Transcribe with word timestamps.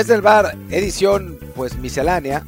Desde 0.00 0.14
el 0.14 0.22
bar, 0.22 0.56
edición 0.70 1.38
pues 1.54 1.76
miscelánea. 1.76 2.42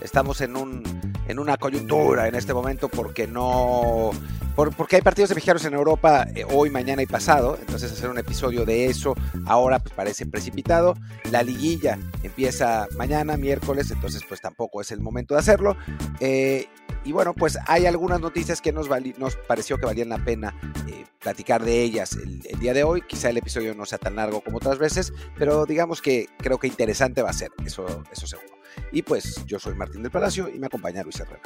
Estamos 0.00 0.40
en, 0.40 0.56
un, 0.56 0.82
en 1.28 1.38
una 1.38 1.56
coyuntura 1.56 2.26
en 2.26 2.34
este 2.34 2.52
momento 2.52 2.88
porque 2.88 3.28
no... 3.28 4.10
porque 4.56 4.96
hay 4.96 5.02
partidos 5.02 5.28
de 5.28 5.36
mexicanos 5.36 5.64
en 5.66 5.74
Europa 5.74 6.26
eh, 6.34 6.44
hoy, 6.50 6.68
mañana 6.68 7.02
y 7.02 7.06
pasado. 7.06 7.58
Entonces 7.60 7.92
hacer 7.92 8.10
un 8.10 8.18
episodio 8.18 8.64
de 8.64 8.86
eso 8.86 9.14
ahora 9.46 9.78
pues, 9.78 9.94
parece 9.94 10.26
precipitado. 10.26 10.96
La 11.30 11.44
liguilla 11.44 11.96
empieza 12.24 12.88
mañana, 12.96 13.36
miércoles, 13.36 13.88
entonces 13.92 14.24
pues 14.28 14.40
tampoco 14.40 14.80
es 14.80 14.90
el 14.90 14.98
momento 14.98 15.34
de 15.34 15.38
hacerlo. 15.38 15.76
Eh, 16.18 16.66
y 17.06 17.12
bueno, 17.12 17.34
pues 17.34 17.56
hay 17.68 17.86
algunas 17.86 18.20
noticias 18.20 18.60
que 18.60 18.72
nos, 18.72 18.88
nos 19.16 19.36
pareció 19.36 19.78
que 19.78 19.86
valían 19.86 20.08
la 20.08 20.18
pena 20.18 20.54
eh, 20.88 21.04
platicar 21.20 21.64
de 21.64 21.82
ellas 21.82 22.16
el, 22.16 22.40
día 22.58 22.74
de 22.74 22.82
hoy. 22.82 23.02
Quizá 23.02 23.30
el 23.30 23.36
episodio 23.36 23.76
no 23.76 23.86
sea 23.86 23.98
tan 23.98 24.16
largo 24.16 24.40
como 24.40 24.56
otras 24.56 24.78
veces, 24.78 25.12
pero 25.38 25.66
digamos 25.66 26.02
que 26.02 26.26
creo 26.38 26.58
que 26.58 26.66
interesante 26.66 27.22
va 27.22 27.30
a 27.30 27.32
ser, 27.32 27.52
eso, 27.64 28.02
eso 28.10 28.26
seguro. 28.26 28.56
Y 28.90 29.02
pues 29.02 29.46
yo 29.46 29.60
soy 29.60 29.76
Martín 29.76 30.02
del 30.02 30.10
Palacio 30.10 30.48
y 30.48 30.58
me 30.58 30.66
acompaña 30.66 31.04
Luis 31.04 31.20
Herrera. 31.20 31.40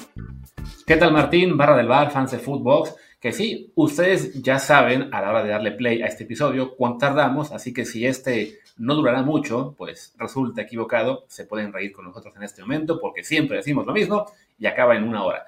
¿Qué 0.86 0.96
tal 0.96 1.12
Martín? 1.12 1.58
Barra 1.58 1.76
del 1.76 1.88
bar, 1.88 2.10
fans 2.10 2.30
de 2.30 2.38
Footbox. 2.38 2.94
Que 3.20 3.32
sí, 3.32 3.70
ustedes 3.74 4.42
ya 4.42 4.58
saben 4.58 5.12
a 5.12 5.20
la 5.20 5.28
hora 5.28 5.42
de 5.42 5.50
darle 5.50 5.72
play 5.72 6.00
a 6.00 6.06
este 6.06 6.24
episodio 6.24 6.74
cuánto 6.74 7.00
tardamos, 7.00 7.52
así 7.52 7.74
que 7.74 7.84
si 7.84 8.06
este 8.06 8.60
no 8.78 8.94
durará 8.94 9.22
mucho, 9.22 9.74
pues 9.76 10.14
resulta 10.16 10.62
equivocado, 10.62 11.26
se 11.28 11.44
pueden 11.44 11.70
reír 11.70 11.92
con 11.92 12.06
nosotros 12.06 12.34
en 12.36 12.44
este 12.44 12.62
momento 12.62 12.98
porque 12.98 13.22
siempre 13.22 13.58
decimos 13.58 13.86
lo 13.86 13.92
mismo 13.92 14.24
y 14.58 14.64
acaba 14.64 14.96
en 14.96 15.04
una 15.04 15.22
hora. 15.22 15.44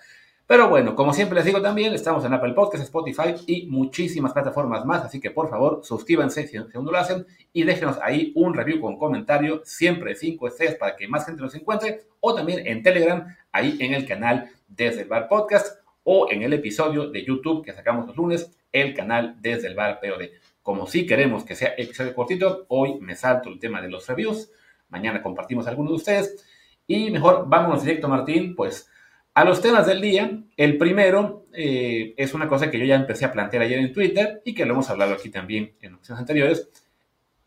Pero 0.46 0.68
bueno, 0.68 0.94
como 0.94 1.14
siempre 1.14 1.36
les 1.36 1.46
digo 1.46 1.62
también, 1.62 1.94
estamos 1.94 2.22
en 2.26 2.34
Apple 2.34 2.52
Podcasts, 2.52 2.84
Spotify 2.84 3.36
y 3.46 3.66
muchísimas 3.68 4.34
plataformas 4.34 4.84
más, 4.84 5.02
así 5.02 5.18
que 5.18 5.30
por 5.30 5.48
favor 5.48 5.80
suscríbanse 5.82 6.46
si, 6.46 6.58
aún 6.58 6.84
no 6.84 6.90
lo 6.90 6.98
hacen 6.98 7.26
y 7.54 7.62
déjenos 7.62 7.96
ahí 8.02 8.32
un 8.34 8.52
review 8.52 8.82
con 8.82 8.98
comentario, 8.98 9.62
siempre 9.64 10.14
5 10.14 10.46
estrellas 10.48 10.74
para 10.74 10.94
que 10.94 11.08
más 11.08 11.24
gente 11.24 11.40
nos 11.40 11.54
encuentre, 11.54 12.02
o 12.20 12.34
también 12.34 12.66
en 12.66 12.82
Telegram, 12.82 13.34
ahí 13.50 13.78
en 13.80 13.94
el 13.94 14.06
canal 14.06 14.50
Desde 14.68 15.02
el 15.02 15.08
Bar 15.08 15.26
Podcast, 15.28 15.81
o 16.04 16.30
en 16.30 16.42
el 16.42 16.52
episodio 16.52 17.08
de 17.10 17.24
YouTube 17.24 17.64
que 17.64 17.72
sacamos 17.72 18.06
los 18.06 18.16
lunes, 18.16 18.50
el 18.72 18.94
canal 18.94 19.36
Desde 19.40 19.68
el 19.68 19.74
Bar 19.74 20.00
POD. 20.00 20.30
Como 20.62 20.86
si 20.86 21.06
queremos 21.06 21.44
que 21.44 21.54
sea 21.54 21.74
episodio 21.76 22.14
cortito, 22.14 22.66
hoy 22.68 22.98
me 23.00 23.16
salto 23.16 23.48
el 23.48 23.58
tema 23.58 23.80
de 23.80 23.88
los 23.88 24.06
reviews, 24.06 24.50
mañana 24.88 25.22
compartimos 25.22 25.66
algunos 25.66 25.92
de 25.92 25.96
ustedes, 25.96 26.46
y 26.86 27.10
mejor 27.10 27.44
vámonos 27.48 27.82
directo, 27.82 28.08
Martín, 28.08 28.54
pues 28.54 28.88
a 29.34 29.44
los 29.44 29.62
temas 29.62 29.86
del 29.86 30.02
día, 30.02 30.30
el 30.58 30.76
primero 30.76 31.46
eh, 31.54 32.12
es 32.18 32.34
una 32.34 32.48
cosa 32.48 32.70
que 32.70 32.78
yo 32.78 32.84
ya 32.84 32.96
empecé 32.96 33.24
a 33.24 33.32
plantear 33.32 33.62
ayer 33.62 33.78
en 33.78 33.92
Twitter 33.92 34.42
y 34.44 34.54
que 34.54 34.66
lo 34.66 34.74
hemos 34.74 34.90
hablado 34.90 35.14
aquí 35.14 35.30
también 35.30 35.74
en 35.80 35.94
ocasiones 35.94 36.20
anteriores, 36.20 36.68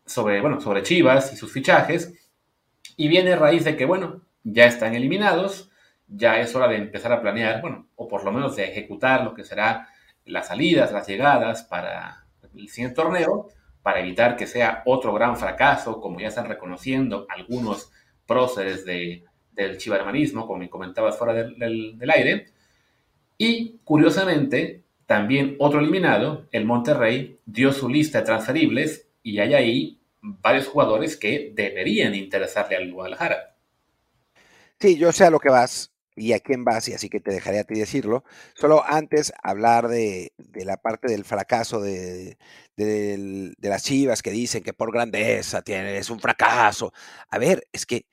sobre, 0.04 0.40
bueno, 0.40 0.60
sobre 0.60 0.82
Chivas 0.82 1.32
y 1.32 1.36
sus 1.36 1.52
fichajes. 1.52 2.12
Y 2.96 3.06
viene 3.06 3.34
a 3.34 3.36
raíz 3.36 3.64
de 3.64 3.76
que, 3.76 3.84
bueno, 3.84 4.22
ya 4.42 4.66
están 4.66 4.96
eliminados, 4.96 5.70
ya 6.08 6.40
es 6.40 6.54
hora 6.54 6.68
de 6.68 6.76
empezar 6.76 7.12
a 7.12 7.20
planear, 7.20 7.60
bueno, 7.60 7.88
o 7.96 8.06
por 8.08 8.24
lo 8.24 8.32
menos 8.32 8.56
de 8.56 8.64
ejecutar 8.64 9.24
lo 9.24 9.34
que 9.34 9.44
será 9.44 9.88
las 10.24 10.48
salidas, 10.48 10.92
las 10.92 11.06
llegadas 11.06 11.64
para 11.64 12.26
el 12.54 12.68
siguiente 12.68 12.96
torneo, 12.96 13.48
para 13.82 14.00
evitar 14.00 14.36
que 14.36 14.46
sea 14.46 14.82
otro 14.86 15.12
gran 15.12 15.36
fracaso, 15.36 16.00
como 16.00 16.20
ya 16.20 16.28
están 16.28 16.48
reconociendo 16.48 17.26
algunos 17.28 17.92
próceres 18.26 18.84
de, 18.84 19.24
del 19.52 19.78
chivarmanismo, 19.78 20.46
como 20.46 20.58
me 20.58 20.70
comentabas 20.70 21.16
fuera 21.16 21.34
del, 21.34 22.10
aire. 22.10 22.46
Y 23.38 23.78
curiosamente, 23.84 24.84
también 25.06 25.56
otro 25.58 25.80
eliminado, 25.80 26.46
el 26.50 26.64
Monterrey, 26.64 27.38
dio 27.44 27.72
su 27.72 27.88
lista 27.88 28.20
de 28.20 28.26
transferibles 28.26 29.08
y 29.22 29.38
hay 29.38 29.54
ahí 29.54 30.00
varios 30.20 30.66
jugadores 30.66 31.16
que 31.16 31.52
deberían 31.54 32.14
interesarle 32.14 32.76
al 32.76 32.92
Guadalajara. 32.92 33.54
Sí, 34.80 34.98
yo 34.98 35.12
sé 35.12 35.24
a 35.24 35.30
lo 35.30 35.38
que 35.38 35.48
vas 35.48 35.95
y 36.16 36.32
a 36.32 36.40
quién 36.40 36.64
vas, 36.64 36.88
y 36.88 36.94
así 36.94 37.10
que 37.10 37.20
te 37.20 37.32
dejaré 37.32 37.60
a 37.60 37.64
ti 37.64 37.78
decirlo. 37.78 38.24
Solo 38.54 38.82
antes 38.84 39.32
hablar 39.42 39.88
de, 39.88 40.32
la 40.54 40.78
parte 40.78 41.08
del 41.08 41.24
fracaso 41.24 41.80
de, 41.80 42.38
las 42.76 43.84
chivas 43.84 44.22
que 44.22 44.30
dicen 44.30 44.62
que 44.62 44.72
por 44.72 44.92
grandeza 44.92 45.62
tiene, 45.62 45.98
es 45.98 46.10
un 46.10 46.18
fracaso. 46.18 46.92
A 47.28 47.38
ver, 47.38 47.68
es 47.72 47.84
que 47.84 48.06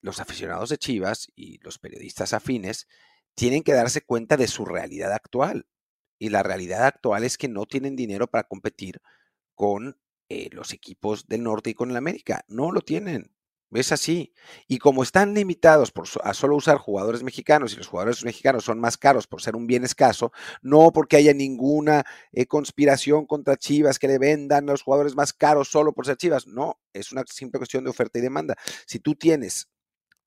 los 0.00 0.20
aficionados 0.20 0.70
de 0.70 0.78
Chivas 0.78 1.28
y 1.34 1.58
los 1.58 1.78
periodistas 1.78 2.32
afines 2.32 2.86
tienen 3.34 3.62
que 3.62 3.74
darse 3.74 4.02
cuenta 4.02 4.36
de 4.36 4.48
su 4.48 4.64
realidad 4.64 5.12
actual. 5.12 5.66
Y 6.18 6.30
la 6.30 6.42
realidad 6.42 6.84
actual 6.84 7.24
es 7.24 7.38
que 7.38 7.48
no 7.48 7.66
tienen 7.66 7.96
dinero 7.96 8.28
para 8.28 8.44
competir 8.44 9.00
con 9.54 9.98
eh, 10.28 10.48
los 10.52 10.72
equipos 10.72 11.26
del 11.26 11.42
norte 11.42 11.70
y 11.70 11.74
con 11.74 11.90
el 11.90 11.96
América. 11.96 12.44
No 12.48 12.72
lo 12.72 12.82
tienen. 12.82 13.32
Es 13.72 13.92
así. 13.92 14.32
Y 14.66 14.78
como 14.78 15.04
están 15.04 15.32
limitados 15.32 15.92
a 16.24 16.34
solo 16.34 16.56
usar 16.56 16.78
jugadores 16.78 17.22
mexicanos 17.22 17.72
y 17.72 17.76
los 17.76 17.86
jugadores 17.86 18.24
mexicanos 18.24 18.64
son 18.64 18.80
más 18.80 18.98
caros 18.98 19.28
por 19.28 19.42
ser 19.42 19.54
un 19.54 19.68
bien 19.68 19.84
escaso, 19.84 20.32
no 20.60 20.92
porque 20.92 21.16
haya 21.16 21.32
ninguna 21.32 22.04
eh, 22.32 22.46
conspiración 22.46 23.26
contra 23.26 23.56
Chivas 23.56 24.00
que 24.00 24.08
le 24.08 24.18
vendan 24.18 24.68
a 24.68 24.72
los 24.72 24.82
jugadores 24.82 25.14
más 25.14 25.32
caros 25.32 25.68
solo 25.68 25.92
por 25.92 26.04
ser 26.04 26.16
Chivas. 26.16 26.48
No, 26.48 26.80
es 26.92 27.12
una 27.12 27.22
simple 27.26 27.58
cuestión 27.58 27.84
de 27.84 27.90
oferta 27.90 28.18
y 28.18 28.22
demanda. 28.22 28.56
Si 28.86 28.98
tú 28.98 29.14
tienes 29.14 29.68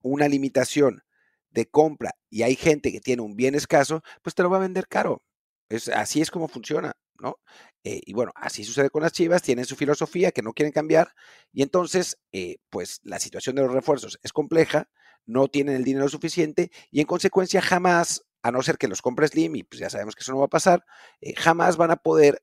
una 0.02 0.30
limitación 0.30 1.04
de 1.52 1.70
compra 1.70 2.12
y 2.30 2.44
hay 2.44 2.56
gente 2.56 2.92
que 2.94 3.02
tiene 3.02 3.24
un 3.24 3.36
bien 3.36 3.56
escaso, 3.56 4.04
pues 4.22 4.36
te 4.36 4.44
lo 4.44 4.50
va 4.50 4.58
a 4.58 4.62
vender 4.62 4.88
caro. 4.88 5.22
Es, 5.70 5.90
así 5.90 6.22
es 6.22 6.32
como 6.32 6.48
funciona, 6.48 6.94
¿no? 7.20 7.40
Eh, 7.84 8.02
y 8.06 8.14
bueno, 8.14 8.32
así 8.36 8.64
sucede 8.64 8.90
con 8.90 9.04
las 9.04 9.12
Chivas, 9.12 9.42
tienen 9.42 9.66
su 9.66 9.76
filosofía 9.76 10.32
que 10.32 10.42
no 10.42 10.54
quieren 10.54 10.72
cambiar 10.72 11.14
y 11.52 11.64
entonces, 11.64 12.18
eh, 12.32 12.58
pues 12.70 13.02
la 13.04 13.20
situación 13.20 13.56
de 13.56 13.64
los 13.64 13.74
refuerzos 13.74 14.20
es 14.24 14.32
compleja, 14.32 14.90
no 15.26 15.50
tienen 15.50 15.76
el 15.76 15.84
dinero 15.84 16.08
suficiente 16.08 16.72
y 16.92 17.02
en 17.02 17.08
consecuencia 17.08 17.62
jamás, 17.62 18.26
a 18.42 18.52
no 18.52 18.62
ser 18.62 18.78
que 18.78 18.88
los 18.88 19.02
compre 19.02 19.28
Slim, 19.28 19.56
y 19.58 19.64
pues 19.64 19.80
ya 19.80 19.90
sabemos 19.90 20.16
que 20.16 20.22
eso 20.22 20.32
no 20.32 20.40
va 20.40 20.46
a 20.46 20.50
pasar, 20.50 20.86
eh, 21.22 21.34
jamás 21.36 21.78
van 21.78 21.92
a 21.92 21.98
poder 21.98 22.42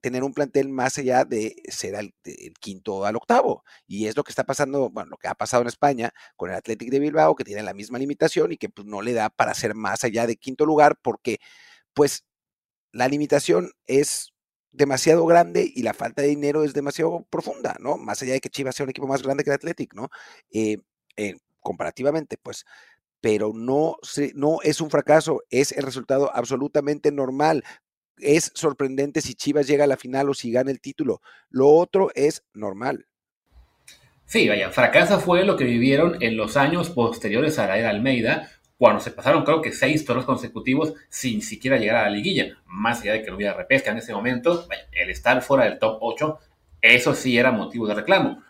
tener 0.00 0.24
un 0.24 0.32
plantel 0.32 0.68
más 0.68 0.98
allá 0.98 1.24
de 1.24 1.56
ser 1.68 1.94
el, 1.94 2.14
quinto 2.60 3.04
al 3.04 3.16
octavo. 3.16 3.64
Y 3.86 4.06
es 4.06 4.16
lo 4.16 4.24
que 4.24 4.32
está 4.32 4.44
pasando, 4.44 4.90
bueno, 4.90 5.10
lo 5.10 5.16
que 5.18 5.28
ha 5.28 5.34
pasado 5.34 5.62
en 5.62 5.68
España 5.68 6.12
con 6.36 6.50
el 6.50 6.56
Athletic 6.56 6.90
de 6.90 7.00
Bilbao, 7.00 7.34
que 7.34 7.44
tiene 7.44 7.62
la 7.62 7.74
misma 7.74 7.98
limitación 7.98 8.52
y 8.52 8.56
que 8.56 8.68
pues, 8.70 8.86
no 8.86 9.02
le 9.02 9.12
da 9.12 9.30
para 9.30 9.54
ser 9.54 9.74
más 9.74 10.04
allá 10.04 10.26
de 10.26 10.36
quinto 10.36 10.64
lugar, 10.64 10.98
porque 11.02 11.38
pues 11.94 12.24
la 12.92 13.08
limitación 13.08 13.72
es 13.86 14.32
demasiado 14.72 15.26
grande 15.26 15.70
y 15.74 15.82
la 15.82 15.94
falta 15.94 16.22
de 16.22 16.28
dinero 16.28 16.64
es 16.64 16.74
demasiado 16.74 17.26
profunda, 17.30 17.76
¿no? 17.80 17.96
Más 17.96 18.22
allá 18.22 18.34
de 18.34 18.40
que 18.40 18.50
Chivas 18.50 18.76
sea 18.76 18.84
un 18.84 18.90
equipo 18.90 19.06
más 19.06 19.22
grande 19.22 19.44
que 19.44 19.50
el 19.50 19.54
Athletic, 19.54 19.94
¿no? 19.94 20.10
Eh, 20.52 20.78
eh, 21.16 21.36
comparativamente, 21.60 22.36
pues 22.36 22.64
pero 23.22 23.52
no, 23.54 23.96
no 24.34 24.62
es 24.62 24.80
un 24.80 24.88
fracaso, 24.88 25.42
es 25.50 25.72
el 25.72 25.82
resultado 25.82 26.34
absolutamente 26.34 27.12
normal 27.12 27.62
es 28.22 28.52
sorprendente 28.54 29.20
si 29.20 29.34
Chivas 29.34 29.66
llega 29.66 29.84
a 29.84 29.86
la 29.86 29.96
final 29.96 30.28
o 30.28 30.34
si 30.34 30.52
gana 30.52 30.70
el 30.70 30.80
título. 30.80 31.20
Lo 31.48 31.68
otro 31.68 32.10
es 32.14 32.44
normal. 32.52 33.06
Sí, 34.26 34.48
vaya, 34.48 34.70
fracaso 34.70 35.18
fue 35.18 35.44
lo 35.44 35.56
que 35.56 35.64
vivieron 35.64 36.22
en 36.22 36.36
los 36.36 36.56
años 36.56 36.90
posteriores 36.90 37.58
a 37.58 37.66
la 37.66 37.78
era 37.78 37.90
Almeida, 37.90 38.48
cuando 38.80 39.00
se 39.00 39.10
pasaron 39.10 39.44
creo 39.44 39.60
que 39.60 39.72
seis 39.72 40.06
torneos 40.06 40.24
consecutivos 40.24 40.94
sin 41.10 41.42
siquiera 41.42 41.76
llegar 41.76 41.96
a 41.96 42.04
la 42.04 42.16
liguilla, 42.16 42.56
más 42.64 43.02
allá 43.02 43.12
de 43.12 43.22
que 43.22 43.28
no 43.28 43.36
hubiera 43.36 43.52
repesca 43.52 43.90
en 43.90 43.98
ese 43.98 44.14
momento, 44.14 44.66
el 44.92 45.10
estar 45.10 45.42
fuera 45.42 45.64
del 45.64 45.78
top 45.78 45.98
8, 46.00 46.38
eso 46.80 47.14
sí 47.14 47.36
era 47.36 47.52
motivo 47.52 47.86
de 47.86 47.92
reclamo. 47.92 48.42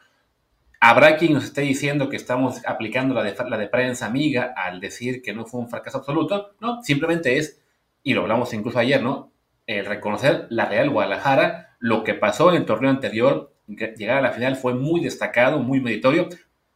Habrá 0.79 1.17
quien 1.17 1.33
nos 1.33 1.43
esté 1.43 1.63
diciendo 1.63 2.09
que 2.09 2.15
estamos 2.15 2.65
aplicando 2.65 3.13
la 3.13 3.25
de, 3.25 3.35
la 3.49 3.59
de 3.59 3.67
prensa 3.67 4.07
amiga 4.07 4.55
al 4.57 4.79
decir 4.79 5.21
que 5.21 5.35
no 5.35 5.47
fue 5.47 5.63
un 5.63 5.69
fracaso 5.69 5.99
absoluto, 5.99 6.53
no, 6.61 6.81
simplemente 6.85 7.37
es, 7.37 7.61
y 8.05 8.15
lo 8.15 8.21
hablamos 8.21 8.55
incluso 8.55 8.79
ayer, 8.79 9.03
¿no? 9.03 9.33
el 9.67 9.85
reconocer 9.85 10.47
la 10.49 10.67
Real 10.67 10.91
Guadalajara, 10.91 11.77
lo 11.81 12.05
que 12.05 12.15
pasó 12.15 12.51
en 12.51 12.59
el 12.59 12.67
torneo 12.67 12.91
anterior, 12.91 13.53
llegar 13.67 14.19
a 14.19 14.23
la 14.23 14.31
final 14.31 14.55
fue 14.55 14.75
muy 14.75 15.01
destacado, 15.01 15.59
muy 15.59 15.81
meritorio, 15.81 16.29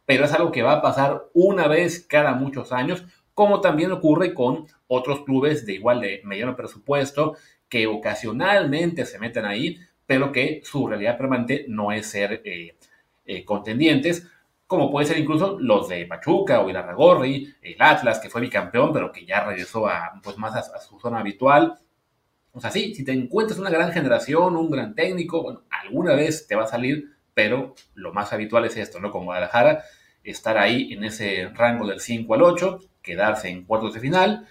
pero 0.05 0.25
es 0.25 0.33
algo 0.33 0.51
que 0.51 0.61
va 0.61 0.73
a 0.73 0.81
pasar 0.81 1.23
una 1.33 1.69
vez 1.69 2.05
cada 2.05 2.33
muchos 2.33 2.73
años, 2.73 3.05
como 3.35 3.61
también 3.61 3.91
ocurre 3.91 4.33
con 4.33 4.65
otros 4.87 5.23
clubes 5.23 5.67
de 5.67 5.73
igual 5.73 6.01
de 6.01 6.21
mediano 6.23 6.55
presupuesto 6.55 7.35
que 7.69 7.85
ocasionalmente 7.85 9.05
se 9.05 9.19
meten 9.19 9.45
ahí, 9.45 9.79
pero 10.07 10.31
que 10.31 10.61
su 10.63 10.87
realidad 10.87 11.17
permanente 11.17 11.65
no 11.67 11.91
es 11.91 12.07
ser 12.07 12.41
eh, 12.43 12.75
eh, 13.25 13.45
contendientes, 13.45 14.27
como 14.65 14.89
puede 14.89 15.05
ser 15.05 15.19
incluso 15.19 15.59
los 15.59 15.89
de 15.89 16.07
Pachuca 16.07 16.61
o 16.61 16.69
Irarragorri, 16.69 17.53
el 17.61 17.75
Atlas, 17.77 18.19
que 18.19 18.31
fue 18.31 18.41
bicampeón, 18.41 18.91
pero 18.91 19.11
que 19.11 19.23
ya 19.23 19.43
regresó 19.43 19.87
a, 19.87 20.19
pues, 20.23 20.39
más 20.39 20.55
a 20.55 20.79
su 20.79 20.99
zona 20.99 21.19
habitual, 21.19 21.77
o 22.55 22.61
sea, 22.61 22.71
sí, 22.71 22.95
si 22.95 23.03
te 23.03 23.11
encuentras 23.11 23.59
una 23.59 23.69
gran 23.69 23.91
generación, 23.91 24.55
un 24.55 24.71
gran 24.71 24.95
técnico, 24.95 25.63
alguna 25.69 26.15
vez 26.15 26.47
te 26.47 26.55
va 26.55 26.63
a 26.63 26.67
salir, 26.67 27.11
pero 27.33 27.75
lo 27.95 28.13
más 28.13 28.31
habitual 28.31 28.63
es 28.63 28.77
esto, 28.77 29.01
¿no? 29.01 29.11
Con 29.11 29.25
Guadalajara, 29.25 29.83
estar 30.23 30.57
ahí 30.57 30.93
en 30.93 31.03
ese 31.03 31.49
rango 31.53 31.85
del 31.85 31.99
5 31.99 32.33
al 32.33 32.41
8, 32.43 32.79
quedarse 33.05 33.47
en 33.49 33.63
cuartos 33.63 33.93
de 33.93 33.99
final 34.01 34.47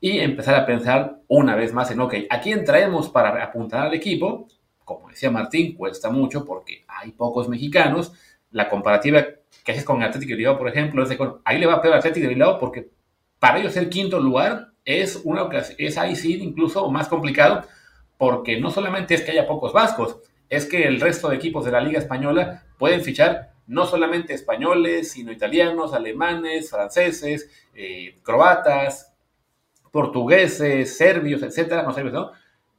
y 0.00 0.18
empezar 0.18 0.54
a 0.54 0.66
pensar 0.66 1.20
una 1.28 1.56
vez 1.56 1.72
más 1.72 1.90
en, 1.90 2.00
ok, 2.00 2.14
¿a 2.28 2.40
quién 2.40 2.64
traemos 2.64 3.08
para 3.08 3.42
apuntar 3.42 3.86
al 3.86 3.94
equipo? 3.94 4.46
Como 4.84 5.08
decía 5.08 5.30
Martín, 5.30 5.74
cuesta 5.74 6.10
mucho 6.10 6.44
porque 6.44 6.84
hay 6.86 7.12
pocos 7.12 7.48
mexicanos. 7.48 8.12
La 8.50 8.68
comparativa 8.68 9.24
que 9.64 9.72
haces 9.72 9.84
con 9.84 10.02
Atlético 10.02 10.30
de 10.30 10.36
Bilbao, 10.36 10.58
por 10.58 10.68
ejemplo, 10.68 11.02
es 11.02 11.08
de, 11.08 11.18
ahí 11.44 11.58
le 11.58 11.66
va 11.66 11.74
a 11.74 11.82
peor 11.82 11.94
Atlético 11.94 12.28
de 12.28 12.34
Bilbao 12.34 12.58
porque 12.58 12.90
para 13.38 13.58
ellos 13.58 13.72
ser 13.72 13.88
quinto 13.88 14.20
lugar 14.20 14.68
es 14.84 15.22
una 15.24 15.48
es 15.78 15.96
ahí 15.96 16.14
sí 16.14 16.34
incluso 16.42 16.90
más 16.90 17.08
complicado 17.08 17.66
porque 18.18 18.60
no 18.60 18.70
solamente 18.70 19.14
es 19.14 19.22
que 19.22 19.32
haya 19.32 19.46
pocos 19.46 19.72
vascos, 19.72 20.18
es 20.50 20.66
que 20.66 20.84
el 20.84 21.00
resto 21.00 21.30
de 21.30 21.36
equipos 21.36 21.64
de 21.64 21.72
la 21.72 21.80
Liga 21.80 21.98
Española 21.98 22.62
pueden 22.78 23.02
fichar 23.02 23.53
no 23.66 23.86
solamente 23.86 24.34
españoles, 24.34 25.12
sino 25.12 25.32
italianos, 25.32 25.94
alemanes, 25.94 26.70
franceses, 26.70 27.50
eh, 27.74 28.18
croatas, 28.22 29.12
portugueses, 29.90 30.96
serbios, 30.96 31.42
etcétera, 31.42 31.82
no 31.82 32.10
¿no? 32.10 32.32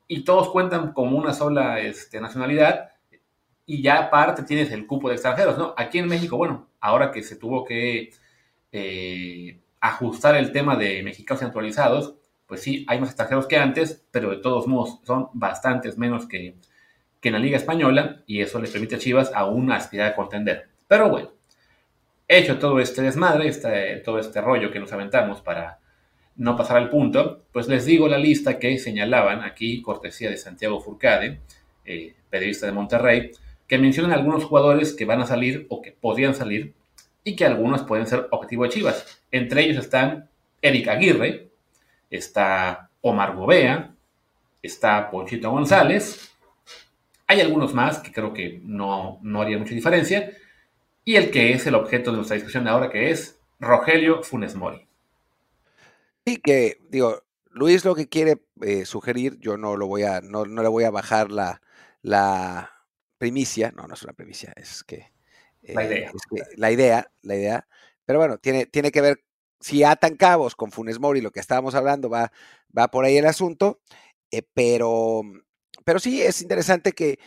Y 0.07 0.23
todos 0.23 0.49
cuentan 0.49 0.93
como 0.93 1.17
una 1.17 1.33
sola 1.33 1.79
este, 1.79 2.19
nacionalidad 2.21 2.91
y 3.65 3.81
ya 3.81 3.97
aparte 3.99 4.43
tienes 4.43 4.71
el 4.71 4.85
cupo 4.85 5.09
de 5.09 5.15
extranjeros, 5.15 5.57
¿no? 5.57 5.73
Aquí 5.77 5.97
en 5.97 6.07
México, 6.07 6.37
bueno, 6.37 6.67
ahora 6.79 7.11
que 7.11 7.23
se 7.23 7.35
tuvo 7.35 7.65
que 7.65 8.11
eh, 8.71 9.59
ajustar 9.79 10.35
el 10.35 10.51
tema 10.51 10.75
de 10.75 11.01
mexicanos 11.03 11.41
naturalizados, 11.41 12.15
pues 12.47 12.61
sí, 12.61 12.85
hay 12.87 12.99
más 12.99 13.09
extranjeros 13.09 13.47
que 13.47 13.57
antes, 13.57 14.05
pero 14.11 14.29
de 14.29 14.37
todos 14.37 14.67
modos 14.67 14.99
son 15.03 15.29
bastantes 15.33 15.97
menos 15.97 16.27
que, 16.27 16.55
en 17.21 17.33
la 17.33 17.39
Liga 17.39 17.57
Española 17.57 18.21
y 18.27 18.41
eso 18.41 18.59
le 18.59 18.67
permite 18.67 18.97
a 18.97 18.99
Chivas 18.99 19.31
aún 19.33 19.71
aspirar 19.71 20.11
a 20.11 20.15
contender. 20.15 20.69
Pero 20.87 21.09
bueno, 21.09 21.31
hecho 22.27 22.59
todo 22.59 22.79
este 22.79 23.01
desmadre, 23.01 23.47
este, 23.47 23.97
todo 23.97 24.19
este 24.19 24.41
rollo 24.41 24.71
que 24.71 24.79
nos 24.79 24.91
aventamos 24.93 25.41
para 25.41 25.79
no 26.35 26.55
pasar 26.57 26.77
al 26.77 26.89
punto, 26.89 27.45
pues 27.51 27.67
les 27.67 27.85
digo 27.85 28.07
la 28.07 28.17
lista 28.17 28.59
que 28.59 28.77
señalaban 28.77 29.41
aquí, 29.41 29.81
cortesía 29.81 30.29
de 30.29 30.37
Santiago 30.37 30.81
Furcade, 30.81 31.39
eh, 31.85 32.13
periodista 32.29 32.65
de 32.65 32.73
Monterrey, 32.73 33.31
que 33.67 33.77
mencionan 33.77 34.11
algunos 34.11 34.43
jugadores 34.43 34.93
que 34.93 35.05
van 35.05 35.21
a 35.21 35.25
salir 35.25 35.65
o 35.69 35.81
que 35.81 35.91
podrían 35.91 36.35
salir 36.35 36.73
y 37.23 37.35
que 37.35 37.45
algunos 37.45 37.83
pueden 37.83 38.05
ser 38.05 38.27
objetivo 38.31 38.63
de 38.63 38.69
Chivas. 38.69 39.23
Entre 39.31 39.63
ellos 39.63 39.77
están 39.77 40.29
Eric 40.61 40.87
Aguirre, 40.89 41.49
está 42.09 42.89
Omar 43.01 43.35
Gobea, 43.35 43.95
está 44.61 45.09
Ponchito 45.09 45.49
González, 45.49 46.31
hay 47.27 47.41
algunos 47.41 47.73
más 47.73 47.99
que 47.99 48.11
creo 48.11 48.33
que 48.33 48.59
no, 48.63 49.19
no 49.23 49.41
haría 49.41 49.57
mucha 49.57 49.73
diferencia, 49.73 50.31
y 51.05 51.15
el 51.15 51.29
que 51.31 51.53
es 51.53 51.65
el 51.67 51.75
objeto 51.75 52.09
de 52.09 52.17
nuestra 52.17 52.35
discusión 52.35 52.63
de 52.63 52.71
ahora, 52.71 52.89
que 52.89 53.11
es 53.11 53.39
Rogelio 53.59 54.23
Funes 54.23 54.55
Mori. 54.55 54.87
Sí, 56.25 56.37
que 56.37 56.79
digo, 56.89 57.23
Luis 57.51 57.85
lo 57.85 57.93
que 57.95 58.09
quiere 58.09 58.41
eh, 58.61 58.85
sugerir, 58.85 59.37
yo 59.39 59.55
no 59.55 59.77
lo 59.77 59.85
voy 59.85 60.03
a, 60.03 60.19
no, 60.21 60.45
no 60.45 60.63
le 60.63 60.67
voy 60.67 60.83
a 60.83 60.89
bajar 60.89 61.31
la, 61.31 61.61
la 62.01 62.71
primicia, 63.19 63.71
no, 63.71 63.87
no 63.87 63.93
es 63.93 64.01
una 64.01 64.13
primicia, 64.13 64.51
es 64.55 64.83
que, 64.83 65.11
la 65.61 65.83
eh, 65.83 65.87
idea. 65.87 66.11
la 66.57 66.71
idea, 66.71 67.11
la 67.21 67.35
idea, 67.35 67.67
pero 68.05 68.17
bueno, 68.17 68.39
tiene, 68.39 68.65
tiene 68.65 68.91
que 68.91 69.01
ver, 69.01 69.23
si 69.59 69.83
atan 69.83 70.15
cabos 70.15 70.55
con 70.55 70.71
Funes 70.71 70.99
Mori, 70.99 71.21
lo 71.21 71.31
que 71.31 71.39
estábamos 71.39 71.75
hablando, 71.75 72.09
va, 72.09 72.31
va 72.75 72.89
por 72.89 73.05
ahí 73.05 73.17
el 73.17 73.27
asunto, 73.27 73.79
eh, 74.31 74.41
pero, 74.55 75.21
pero 75.83 75.99
sí 75.99 76.23
es 76.23 76.41
interesante 76.41 76.93
que 76.93 77.19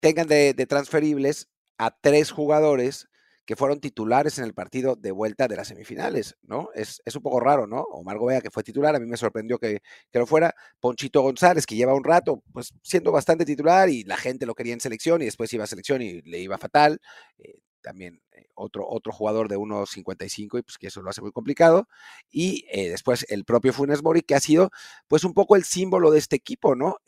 tengan 0.00 0.26
de, 0.26 0.52
de 0.52 0.66
transferibles 0.66 1.48
a 1.78 1.96
tres 2.00 2.30
jugadores 2.30 3.08
que 3.48 3.56
fueron 3.56 3.80
titulares 3.80 4.36
en 4.36 4.44
el 4.44 4.52
partido 4.52 4.94
de 4.94 5.10
vuelta 5.10 5.48
de 5.48 5.56
las 5.56 5.68
semifinales, 5.68 6.36
¿no? 6.42 6.68
Es, 6.74 7.00
un 7.16 7.22
poco 7.22 7.40
raro, 7.40 7.66
¿no? 7.66 7.80
Omar 7.80 8.18
Gobea, 8.18 8.42
que 8.42 8.50
fue 8.50 8.62
titular, 8.62 8.94
a 8.94 9.00
mí 9.00 9.06
me 9.06 9.16
sorprendió 9.16 9.58
que, 9.58 9.80
que, 10.12 10.18
lo 10.18 10.26
fuera. 10.26 10.54
Ponchito 10.80 11.22
González, 11.22 11.64
que 11.64 11.74
lleva 11.74 11.94
un 11.94 12.04
rato, 12.04 12.42
pues 12.52 12.74
siendo 12.82 13.10
bastante 13.10 13.46
titular 13.46 13.88
y 13.88 14.04
la 14.04 14.18
gente 14.18 14.44
lo 14.44 14.54
quería 14.54 14.74
en 14.74 14.80
selección 14.80 15.22
y 15.22 15.24
después 15.24 15.50
iba 15.54 15.64
a 15.64 15.66
selección 15.66 16.02
y 16.02 16.20
le 16.20 16.40
iba 16.40 16.58
fatal. 16.58 17.00
Eh, 17.38 17.54
también 17.80 18.20
eh, 18.32 18.48
otro, 18.54 18.86
otro 18.86 19.12
jugador 19.12 19.48
de 19.48 19.56
1.55 19.56 20.58
y 20.58 20.62
pues 20.62 20.76
que 20.76 20.88
eso 20.88 21.00
lo 21.00 21.08
hace 21.08 21.22
muy 21.22 21.32
complicado. 21.32 21.88
Y 22.30 22.66
eh, 22.70 22.90
después 22.90 23.24
el 23.30 23.46
propio 23.46 23.72
Funes 23.72 24.02
Mori, 24.02 24.20
que 24.20 24.34
ha 24.34 24.40
sido 24.40 24.70
pues 25.06 25.24
un 25.24 25.32
poco 25.32 25.56
el 25.56 25.64
símbolo 25.64 26.10
de 26.10 26.18
este 26.18 26.36
equipo, 26.36 26.74
¿no? 26.74 26.98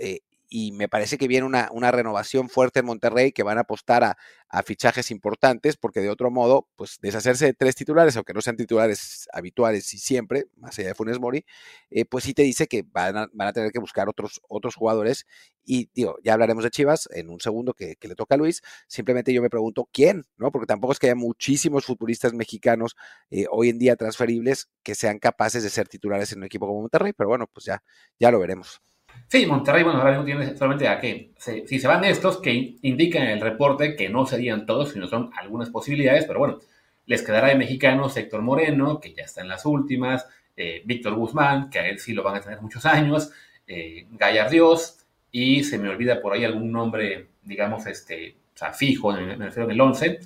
Y 0.52 0.72
me 0.72 0.88
parece 0.88 1.16
que 1.16 1.28
viene 1.28 1.46
una, 1.46 1.68
una, 1.72 1.92
renovación 1.92 2.48
fuerte 2.48 2.80
en 2.80 2.86
Monterrey 2.86 3.30
que 3.30 3.44
van 3.44 3.56
a 3.56 3.62
apostar 3.62 4.02
a, 4.02 4.16
fichajes 4.64 5.12
importantes 5.12 5.76
porque 5.76 6.00
de 6.00 6.10
otro 6.10 6.28
modo, 6.32 6.68
pues 6.74 6.98
deshacerse 7.00 7.46
de 7.46 7.54
tres 7.54 7.76
titulares, 7.76 8.16
aunque 8.16 8.34
no 8.34 8.40
sean 8.40 8.56
titulares 8.56 9.28
habituales 9.32 9.94
y 9.94 9.98
siempre, 9.98 10.46
más 10.56 10.76
allá 10.76 10.88
de 10.88 10.94
Funes 10.96 11.20
Mori, 11.20 11.46
eh, 11.90 12.04
pues 12.04 12.24
sí 12.24 12.34
te 12.34 12.42
dice 12.42 12.66
que 12.66 12.82
van 12.82 13.16
a, 13.16 13.28
van 13.32 13.46
a, 13.48 13.52
tener 13.52 13.70
que 13.70 13.78
buscar 13.78 14.08
otros, 14.08 14.40
otros 14.48 14.74
jugadores 14.74 15.24
y 15.64 15.88
digo, 15.94 16.16
ya 16.24 16.32
hablaremos 16.32 16.64
de 16.64 16.70
Chivas 16.70 17.08
en 17.12 17.30
un 17.30 17.38
segundo 17.38 17.74
que, 17.74 17.94
que, 17.94 18.08
le 18.08 18.16
toca 18.16 18.34
a 18.34 18.38
Luis, 18.38 18.60
simplemente 18.88 19.32
yo 19.32 19.40
me 19.40 19.50
pregunto 19.50 19.88
quién, 19.92 20.24
¿no? 20.36 20.50
Porque 20.50 20.66
tampoco 20.66 20.94
es 20.94 20.98
que 20.98 21.06
haya 21.06 21.14
muchísimos 21.14 21.84
futbolistas 21.84 22.32
mexicanos 22.32 22.96
eh, 23.30 23.46
hoy 23.52 23.68
en 23.68 23.78
día 23.78 23.94
transferibles 23.94 24.68
que 24.82 24.96
sean 24.96 25.20
capaces 25.20 25.62
de 25.62 25.70
ser 25.70 25.86
titulares 25.88 26.32
en 26.32 26.38
un 26.38 26.44
equipo 26.44 26.66
como 26.66 26.80
Monterrey, 26.80 27.12
pero 27.16 27.28
bueno, 27.28 27.46
pues 27.46 27.66
ya, 27.66 27.84
ya 28.18 28.32
lo 28.32 28.40
veremos. 28.40 28.80
Sí, 29.28 29.46
Monterrey, 29.46 29.84
bueno, 29.84 30.00
ahora 30.00 30.10
mismo 30.10 30.24
tiene 30.24 30.56
solamente 30.56 30.88
a 30.88 30.98
que, 30.98 31.30
si 31.38 31.78
se 31.78 31.86
van 31.86 32.04
estos, 32.04 32.38
que 32.38 32.76
indican 32.82 33.22
en 33.22 33.30
el 33.30 33.40
reporte 33.40 33.94
que 33.94 34.08
no 34.08 34.26
serían 34.26 34.66
todos, 34.66 34.90
sino 34.90 35.06
son 35.06 35.30
algunas 35.36 35.70
posibilidades, 35.70 36.24
pero 36.24 36.40
bueno, 36.40 36.58
les 37.06 37.22
quedará 37.22 37.48
de 37.48 37.54
mexicanos 37.54 38.16
Héctor 38.16 38.42
Moreno, 38.42 39.00
que 39.00 39.14
ya 39.14 39.22
está 39.22 39.40
en 39.42 39.48
las 39.48 39.64
últimas, 39.66 40.26
eh, 40.56 40.82
Víctor 40.84 41.14
Guzmán, 41.14 41.70
que 41.70 41.78
a 41.78 41.88
él 41.88 42.00
sí 42.00 42.12
lo 42.12 42.24
van 42.24 42.36
a 42.36 42.40
tener 42.40 42.60
muchos 42.60 42.84
años, 42.86 43.30
eh, 43.68 44.06
Gallardios, 44.10 44.98
y 45.30 45.62
se 45.62 45.78
me 45.78 45.88
olvida 45.88 46.20
por 46.20 46.32
ahí 46.32 46.44
algún 46.44 46.72
nombre, 46.72 47.28
digamos, 47.42 47.86
este, 47.86 48.36
o 48.54 48.58
sea, 48.58 48.72
fijo, 48.72 49.16
en 49.16 49.40
el 49.42 49.80
11, 49.80 50.18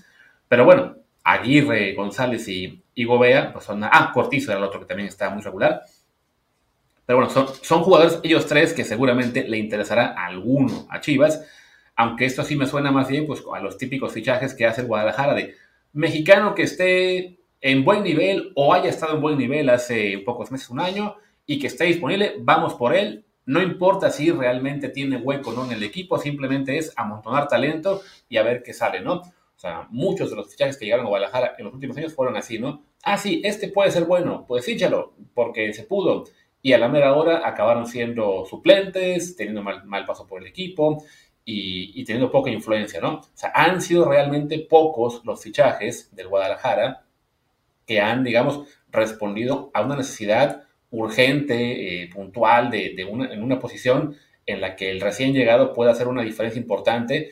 pero 0.48 0.64
bueno, 0.64 0.96
Aguirre, 1.24 1.94
González 1.94 2.48
y, 2.48 2.82
y 2.94 3.04
Gobea, 3.04 3.52
pues 3.52 3.64
son, 3.64 3.82
ah, 3.84 4.10
Cortizo 4.12 4.50
era 4.50 4.60
el 4.60 4.66
otro 4.66 4.80
que 4.80 4.86
también 4.86 5.08
está 5.08 5.30
muy 5.30 5.42
regular, 5.42 5.82
pero 7.06 7.18
bueno, 7.18 7.32
son, 7.32 7.46
son 7.62 7.82
jugadores 7.82 8.20
ellos 8.22 8.46
tres 8.46 8.72
que 8.72 8.84
seguramente 8.84 9.46
le 9.48 9.58
interesará 9.58 10.14
a 10.16 10.26
alguno 10.26 10.86
a 10.90 11.00
Chivas, 11.00 11.44
aunque 11.96 12.24
esto 12.24 12.42
sí 12.42 12.56
me 12.56 12.66
suena 12.66 12.90
más 12.90 13.08
bien 13.08 13.26
pues, 13.26 13.42
a 13.52 13.60
los 13.60 13.78
típicos 13.78 14.12
fichajes 14.12 14.54
que 14.54 14.66
hace 14.66 14.82
el 14.82 14.86
Guadalajara 14.86 15.34
de 15.34 15.54
mexicano 15.92 16.54
que 16.54 16.62
esté 16.62 17.38
en 17.60 17.84
buen 17.84 18.02
nivel 18.02 18.52
o 18.56 18.74
haya 18.74 18.90
estado 18.90 19.14
en 19.14 19.22
buen 19.22 19.38
nivel 19.38 19.70
hace 19.70 20.18
pocos 20.18 20.50
meses, 20.50 20.68
un 20.68 20.80
año, 20.80 21.16
y 21.46 21.58
que 21.58 21.68
esté 21.68 21.84
disponible, 21.84 22.34
vamos 22.40 22.74
por 22.74 22.94
él. 22.94 23.24
No 23.46 23.62
importa 23.62 24.10
si 24.10 24.30
realmente 24.30 24.88
tiene 24.88 25.16
hueco 25.16 25.50
o 25.50 25.52
no 25.54 25.64
en 25.64 25.72
el 25.72 25.82
equipo, 25.82 26.18
simplemente 26.18 26.78
es 26.78 26.92
amontonar 26.96 27.48
talento 27.48 28.02
y 28.28 28.38
a 28.38 28.42
ver 28.42 28.62
qué 28.62 28.72
sale, 28.72 29.00
¿no? 29.00 29.14
O 29.14 29.58
sea, 29.58 29.86
muchos 29.90 30.30
de 30.30 30.36
los 30.36 30.50
fichajes 30.50 30.76
que 30.76 30.84
llegaron 30.84 31.06
a 31.06 31.08
Guadalajara 31.10 31.54
en 31.58 31.66
los 31.66 31.74
últimos 31.74 31.96
años 31.96 32.14
fueron 32.14 32.36
así, 32.36 32.58
¿no? 32.58 32.82
Ah, 33.02 33.18
sí, 33.18 33.40
este 33.44 33.68
puede 33.68 33.90
ser 33.90 34.04
bueno, 34.04 34.44
pues 34.48 34.64
fíchalo, 34.64 35.14
porque 35.34 35.72
se 35.72 35.84
pudo 35.84 36.24
y 36.64 36.72
a 36.72 36.78
la 36.78 36.88
mera 36.88 37.14
hora 37.14 37.46
acabaron 37.46 37.86
siendo 37.86 38.46
suplentes, 38.46 39.36
teniendo 39.36 39.62
mal, 39.62 39.84
mal 39.84 40.06
paso 40.06 40.26
por 40.26 40.40
el 40.40 40.46
equipo 40.48 41.04
y, 41.44 42.02
teniendo 42.06 42.30
poca 42.30 42.50
influencia, 42.50 43.02
¿no? 43.02 43.16
O 43.16 43.28
sea, 43.34 43.52
han 43.54 43.82
sido 43.82 44.08
realmente 44.08 44.58
pocos 44.60 45.20
los 45.26 45.42
fichajes 45.42 46.08
del 46.16 46.28
Guadalajara 46.28 47.04
que 47.86 48.00
han, 48.00 48.24
digamos, 48.24 48.66
respondido 48.90 49.70
a 49.74 49.82
una 49.82 49.96
necesidad 49.96 50.62
urgente, 50.90 52.04
eh, 52.04 52.08
puntual, 52.08 52.70
de, 52.70 53.06
una, 53.10 53.30
en 53.30 53.42
una 53.42 53.58
posición 53.58 54.16
en 54.46 54.62
la 54.62 54.74
que 54.74 54.90
el 54.90 55.02
recién 55.02 55.34
llegado 55.34 55.74
pueda 55.74 55.92
hacer 55.92 56.08
una 56.08 56.22
diferencia 56.22 56.58
importante, 56.58 57.28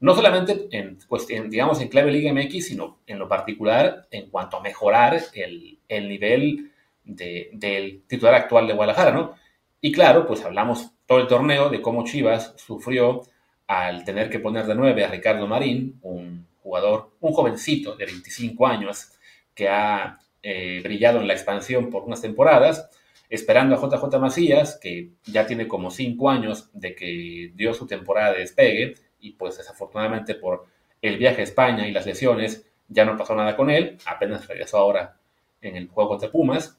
no 0.00 0.12
solamente 0.12 0.66
en, 0.72 0.98
cuestión, 1.06 1.50
digamos, 1.50 1.80
en 1.80 1.86
clave 1.86 2.10
Liga 2.10 2.32
MX, 2.32 2.66
sino 2.66 2.98
en 3.06 3.20
lo 3.20 3.28
particular 3.28 4.08
en 4.10 4.28
cuanto 4.28 4.56
a 4.56 4.60
mejorar 4.60 5.22
el, 5.34 5.78
el 5.86 6.08
nivel 6.08 6.71
del 7.04 8.02
titular 8.06 8.34
actual 8.34 8.66
de 8.66 8.74
Guadalajara, 8.74 9.12
¿no? 9.12 9.34
Y 9.80 9.92
claro, 9.92 10.26
pues 10.26 10.44
hablamos 10.44 10.92
todo 11.06 11.18
el 11.18 11.26
torneo 11.26 11.68
de 11.68 11.82
cómo 11.82 12.04
Chivas 12.04 12.54
sufrió 12.56 13.22
al 13.66 14.04
tener 14.04 14.30
que 14.30 14.38
poner 14.38 14.66
de 14.66 14.74
nueve 14.74 15.04
a 15.04 15.08
Ricardo 15.08 15.46
Marín, 15.46 15.98
un 16.02 16.46
jugador, 16.62 17.10
un 17.20 17.32
jovencito 17.32 17.96
de 17.96 18.06
25 18.06 18.66
años 18.66 19.12
que 19.54 19.68
ha 19.68 20.18
eh, 20.42 20.80
brillado 20.82 21.20
en 21.20 21.26
la 21.26 21.32
expansión 21.32 21.90
por 21.90 22.04
unas 22.04 22.20
temporadas, 22.20 22.90
esperando 23.28 23.74
a 23.74 23.80
JJ 23.80 24.18
Macías, 24.18 24.78
que 24.80 25.10
ya 25.24 25.46
tiene 25.46 25.66
como 25.66 25.90
cinco 25.90 26.30
años 26.30 26.70
de 26.72 26.94
que 26.94 27.52
dio 27.54 27.74
su 27.74 27.86
temporada 27.86 28.32
de 28.32 28.40
despegue, 28.40 28.94
y 29.20 29.32
pues 29.32 29.56
desafortunadamente 29.56 30.34
por 30.34 30.66
el 31.00 31.16
viaje 31.16 31.40
a 31.40 31.44
España 31.44 31.86
y 31.86 31.92
las 31.92 32.06
lesiones 32.06 32.66
ya 32.88 33.04
no 33.04 33.16
pasó 33.16 33.34
nada 33.34 33.56
con 33.56 33.70
él, 33.70 33.98
apenas 34.04 34.46
regresó 34.46 34.78
ahora 34.78 35.16
en 35.60 35.76
el 35.76 35.88
juego 35.88 36.10
contra 36.10 36.30
Pumas, 36.30 36.78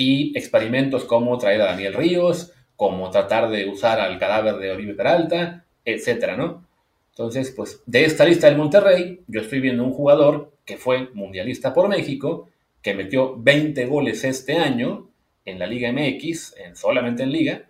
y 0.00 0.30
experimentos 0.38 1.04
como 1.04 1.36
traer 1.38 1.60
a 1.60 1.72
Daniel 1.72 1.92
Ríos, 1.92 2.52
como 2.76 3.10
tratar 3.10 3.50
de 3.50 3.68
usar 3.68 3.98
al 3.98 4.16
cadáver 4.16 4.54
de 4.58 4.70
Oribe 4.70 4.94
Peralta, 4.94 5.64
etcétera, 5.84 6.36
¿no? 6.36 6.64
Entonces, 7.10 7.50
pues 7.50 7.82
de 7.84 8.04
esta 8.04 8.24
lista 8.24 8.46
del 8.46 8.56
Monterrey, 8.56 9.24
yo 9.26 9.40
estoy 9.40 9.58
viendo 9.58 9.82
un 9.82 9.92
jugador 9.92 10.52
que 10.64 10.76
fue 10.76 11.08
mundialista 11.14 11.74
por 11.74 11.88
México, 11.88 12.48
que 12.80 12.94
metió 12.94 13.34
20 13.38 13.86
goles 13.86 14.22
este 14.22 14.56
año 14.56 15.08
en 15.44 15.58
la 15.58 15.66
Liga 15.66 15.90
MX, 15.90 16.54
en, 16.58 16.76
solamente 16.76 17.24
en 17.24 17.32
Liga, 17.32 17.64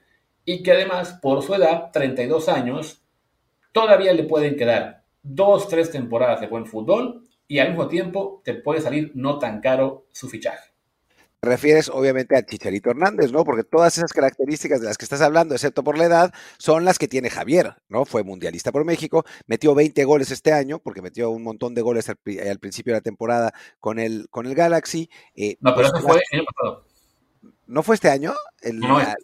y 0.44 0.62
que 0.62 0.72
además, 0.72 1.18
por 1.22 1.42
su 1.42 1.54
edad, 1.54 1.92
32 1.94 2.50
años, 2.50 3.00
todavía 3.72 4.12
le 4.12 4.24
pueden 4.24 4.54
quedar 4.54 5.02
dos, 5.22 5.66
tres 5.66 5.90
temporadas 5.90 6.42
de 6.42 6.48
buen 6.48 6.66
fútbol 6.66 7.22
y 7.46 7.60
al 7.60 7.68
mismo 7.68 7.88
tiempo 7.88 8.42
te 8.44 8.52
puede 8.52 8.82
salir 8.82 9.12
no 9.14 9.38
tan 9.38 9.62
caro 9.62 10.04
su 10.12 10.28
fichaje. 10.28 10.67
Te 11.40 11.50
refieres 11.50 11.88
obviamente 11.88 12.36
a 12.36 12.44
Chicharito 12.44 12.90
Hernández, 12.90 13.30
¿no? 13.30 13.44
Porque 13.44 13.62
todas 13.62 13.96
esas 13.96 14.12
características 14.12 14.80
de 14.80 14.88
las 14.88 14.98
que 14.98 15.04
estás 15.04 15.20
hablando, 15.20 15.54
excepto 15.54 15.84
por 15.84 15.96
la 15.96 16.06
edad, 16.06 16.34
son 16.58 16.84
las 16.84 16.98
que 16.98 17.06
tiene 17.06 17.30
Javier, 17.30 17.76
¿no? 17.88 18.04
Fue 18.04 18.24
mundialista 18.24 18.72
por 18.72 18.84
México, 18.84 19.24
metió 19.46 19.72
20 19.76 20.04
goles 20.04 20.32
este 20.32 20.52
año, 20.52 20.80
porque 20.80 21.00
metió 21.00 21.30
un 21.30 21.44
montón 21.44 21.76
de 21.76 21.82
goles 21.82 22.08
al, 22.08 22.16
principio 22.58 22.92
de 22.92 22.98
la 22.98 23.02
temporada 23.02 23.52
con 23.78 24.00
el, 24.00 24.26
con 24.30 24.46
el 24.46 24.56
Galaxy. 24.56 25.10
Eh, 25.36 25.56
no, 25.60 25.76
pero 25.76 25.90
pues 25.90 26.00
eso 26.00 26.08
fue 26.08 26.20
el 26.32 26.40
año 26.40 26.46
pasado. 26.52 26.84
¿No 27.68 27.82
fue 27.84 27.94
este 27.94 28.10
año? 28.10 28.34
no, 28.72 28.98
este, 28.98 29.14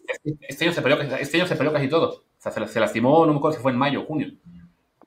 este, 0.47 0.65
año 0.65 0.73
se 0.73 0.81
peleó, 0.81 1.01
este 1.01 1.37
año 1.37 1.47
se 1.47 1.55
peleó 1.57 1.73
casi 1.73 1.89
todo. 1.89 2.09
O 2.11 2.23
sea, 2.37 2.51
se, 2.67 2.79
lastimó, 2.79 3.25
no 3.25 3.33
me 3.33 3.39
acuerdo 3.39 3.57
si 3.57 3.61
fue 3.61 3.73
en 3.73 3.77
mayo 3.77 4.03
o 4.03 4.05
junio. 4.05 4.29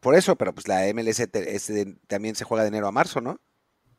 Por 0.00 0.14
eso, 0.14 0.36
pero 0.36 0.52
pues 0.52 0.68
la 0.68 0.82
MLS 0.92 1.26
también 2.06 2.34
se 2.34 2.44
juega 2.44 2.64
de 2.64 2.68
enero 2.68 2.86
a 2.86 2.92
marzo, 2.92 3.22
¿no? 3.22 3.40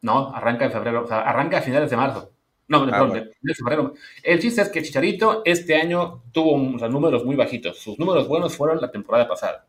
No, 0.02 0.32
arranca 0.36 0.66
en 0.66 0.72
febrero, 0.72 1.04
o 1.06 1.08
sea, 1.08 1.22
arranca 1.22 1.58
a 1.58 1.62
finales 1.62 1.90
de 1.90 1.98
marzo. 1.98 2.34
No, 2.70 2.84
ah, 2.84 2.86
perdón, 2.86 3.32
de, 3.42 3.56
febrero. 3.56 3.94
El 4.22 4.40
chiste 4.40 4.62
es 4.62 4.70
que 4.70 4.84
Chicharito 4.84 5.42
este 5.44 5.76
año 5.76 6.24
tuvo 6.32 6.56
números 6.88 7.26
muy 7.26 7.36
bajitos. 7.36 7.80
Sus 7.80 7.98
números 7.98 8.28
buenos 8.28 8.56
fueron 8.56 8.80
la 8.80 8.92
temporada 8.92 9.28
pasada. 9.28 9.68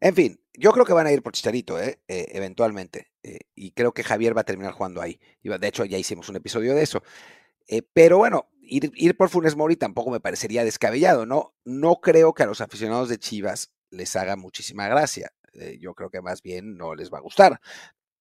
En 0.00 0.14
fin, 0.14 0.40
yo 0.54 0.70
creo 0.70 0.84
que 0.84 0.92
van 0.92 1.08
a 1.08 1.12
ir 1.12 1.20
por 1.20 1.32
Chicharito, 1.32 1.80
¿eh? 1.80 2.00
eh 2.06 2.26
eventualmente. 2.30 3.08
Eh, 3.24 3.40
y 3.56 3.72
creo 3.72 3.92
que 3.92 4.04
Javier 4.04 4.36
va 4.36 4.42
a 4.42 4.44
terminar 4.44 4.72
jugando 4.72 5.02
ahí. 5.02 5.18
De 5.42 5.66
hecho, 5.66 5.84
ya 5.84 5.98
hicimos 5.98 6.28
un 6.28 6.36
episodio 6.36 6.76
de 6.76 6.82
eso. 6.82 7.02
Eh, 7.66 7.82
pero 7.92 8.18
bueno, 8.18 8.48
ir, 8.60 8.92
ir, 8.94 9.16
por 9.16 9.28
Funes 9.28 9.56
Mori 9.56 9.74
tampoco 9.74 10.12
me 10.12 10.20
parecería 10.20 10.62
descabellado, 10.62 11.26
¿no? 11.26 11.54
No 11.64 11.96
creo 12.00 12.34
que 12.34 12.44
a 12.44 12.46
los 12.46 12.60
aficionados 12.60 13.08
de 13.08 13.18
Chivas 13.18 13.72
les 13.90 14.14
haga 14.14 14.36
muchísima 14.36 14.86
gracia. 14.86 15.32
yo 15.80 15.94
creo 15.94 16.08
que 16.08 16.22
más 16.22 16.40
bien 16.40 16.76
no 16.78 16.94
les 16.94 17.12
va 17.12 17.18
a 17.18 17.22
gustar, 17.22 17.60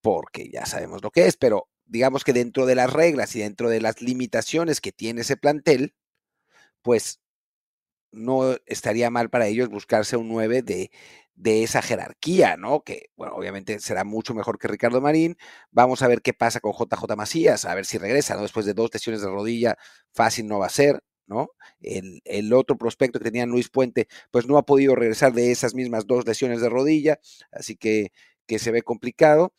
porque 0.01 0.49
ya 0.49 0.65
sabemos 0.65 1.01
lo 1.03 1.11
que 1.11 1.27
es, 1.27 1.37
pero 1.37 1.69
digamos 1.91 2.23
que 2.23 2.31
dentro 2.31 2.65
de 2.65 2.75
las 2.75 2.91
reglas 2.91 3.35
y 3.35 3.41
dentro 3.41 3.69
de 3.69 3.81
las 3.81 4.01
limitaciones 4.01 4.79
que 4.79 4.93
tiene 4.93 5.21
ese 5.21 5.35
plantel, 5.35 5.93
pues 6.81 7.19
no 8.11 8.55
estaría 8.65 9.09
mal 9.09 9.29
para 9.29 9.47
ellos 9.47 9.69
buscarse 9.69 10.15
un 10.17 10.29
9 10.29 10.61
de, 10.63 10.91
de 11.35 11.63
esa 11.63 11.81
jerarquía, 11.81 12.55
¿no? 12.57 12.81
Que, 12.83 13.09
bueno, 13.17 13.33
obviamente 13.35 13.79
será 13.79 14.05
mucho 14.05 14.33
mejor 14.33 14.57
que 14.57 14.69
Ricardo 14.69 15.01
Marín. 15.01 15.37
Vamos 15.71 16.01
a 16.01 16.07
ver 16.07 16.21
qué 16.21 16.33
pasa 16.33 16.61
con 16.61 16.71
JJ 16.73 17.15
Macías, 17.17 17.65
a 17.65 17.75
ver 17.75 17.85
si 17.85 17.97
regresa, 17.97 18.35
¿no? 18.35 18.43
Después 18.43 18.65
de 18.65 18.73
dos 18.73 18.89
lesiones 18.93 19.21
de 19.21 19.27
rodilla, 19.27 19.77
fácil 20.13 20.47
no 20.47 20.59
va 20.59 20.67
a 20.67 20.69
ser, 20.69 21.03
¿no? 21.27 21.49
El, 21.81 22.21
el, 22.25 22.53
otro 22.53 22.77
prospecto 22.77 23.19
que 23.19 23.25
tenía 23.25 23.45
Luis 23.45 23.69
Puente, 23.69 24.07
pues 24.31 24.47
no 24.47 24.57
ha 24.57 24.65
podido 24.65 24.95
regresar 24.95 25.33
de 25.33 25.51
esas 25.51 25.75
mismas 25.75 26.07
dos 26.07 26.25
lesiones 26.25 26.61
de 26.61 26.69
rodilla, 26.69 27.19
así 27.51 27.75
que, 27.75 28.11
que 28.47 28.59
se 28.59 28.71
ve 28.71 28.81
complicado. 28.81 29.53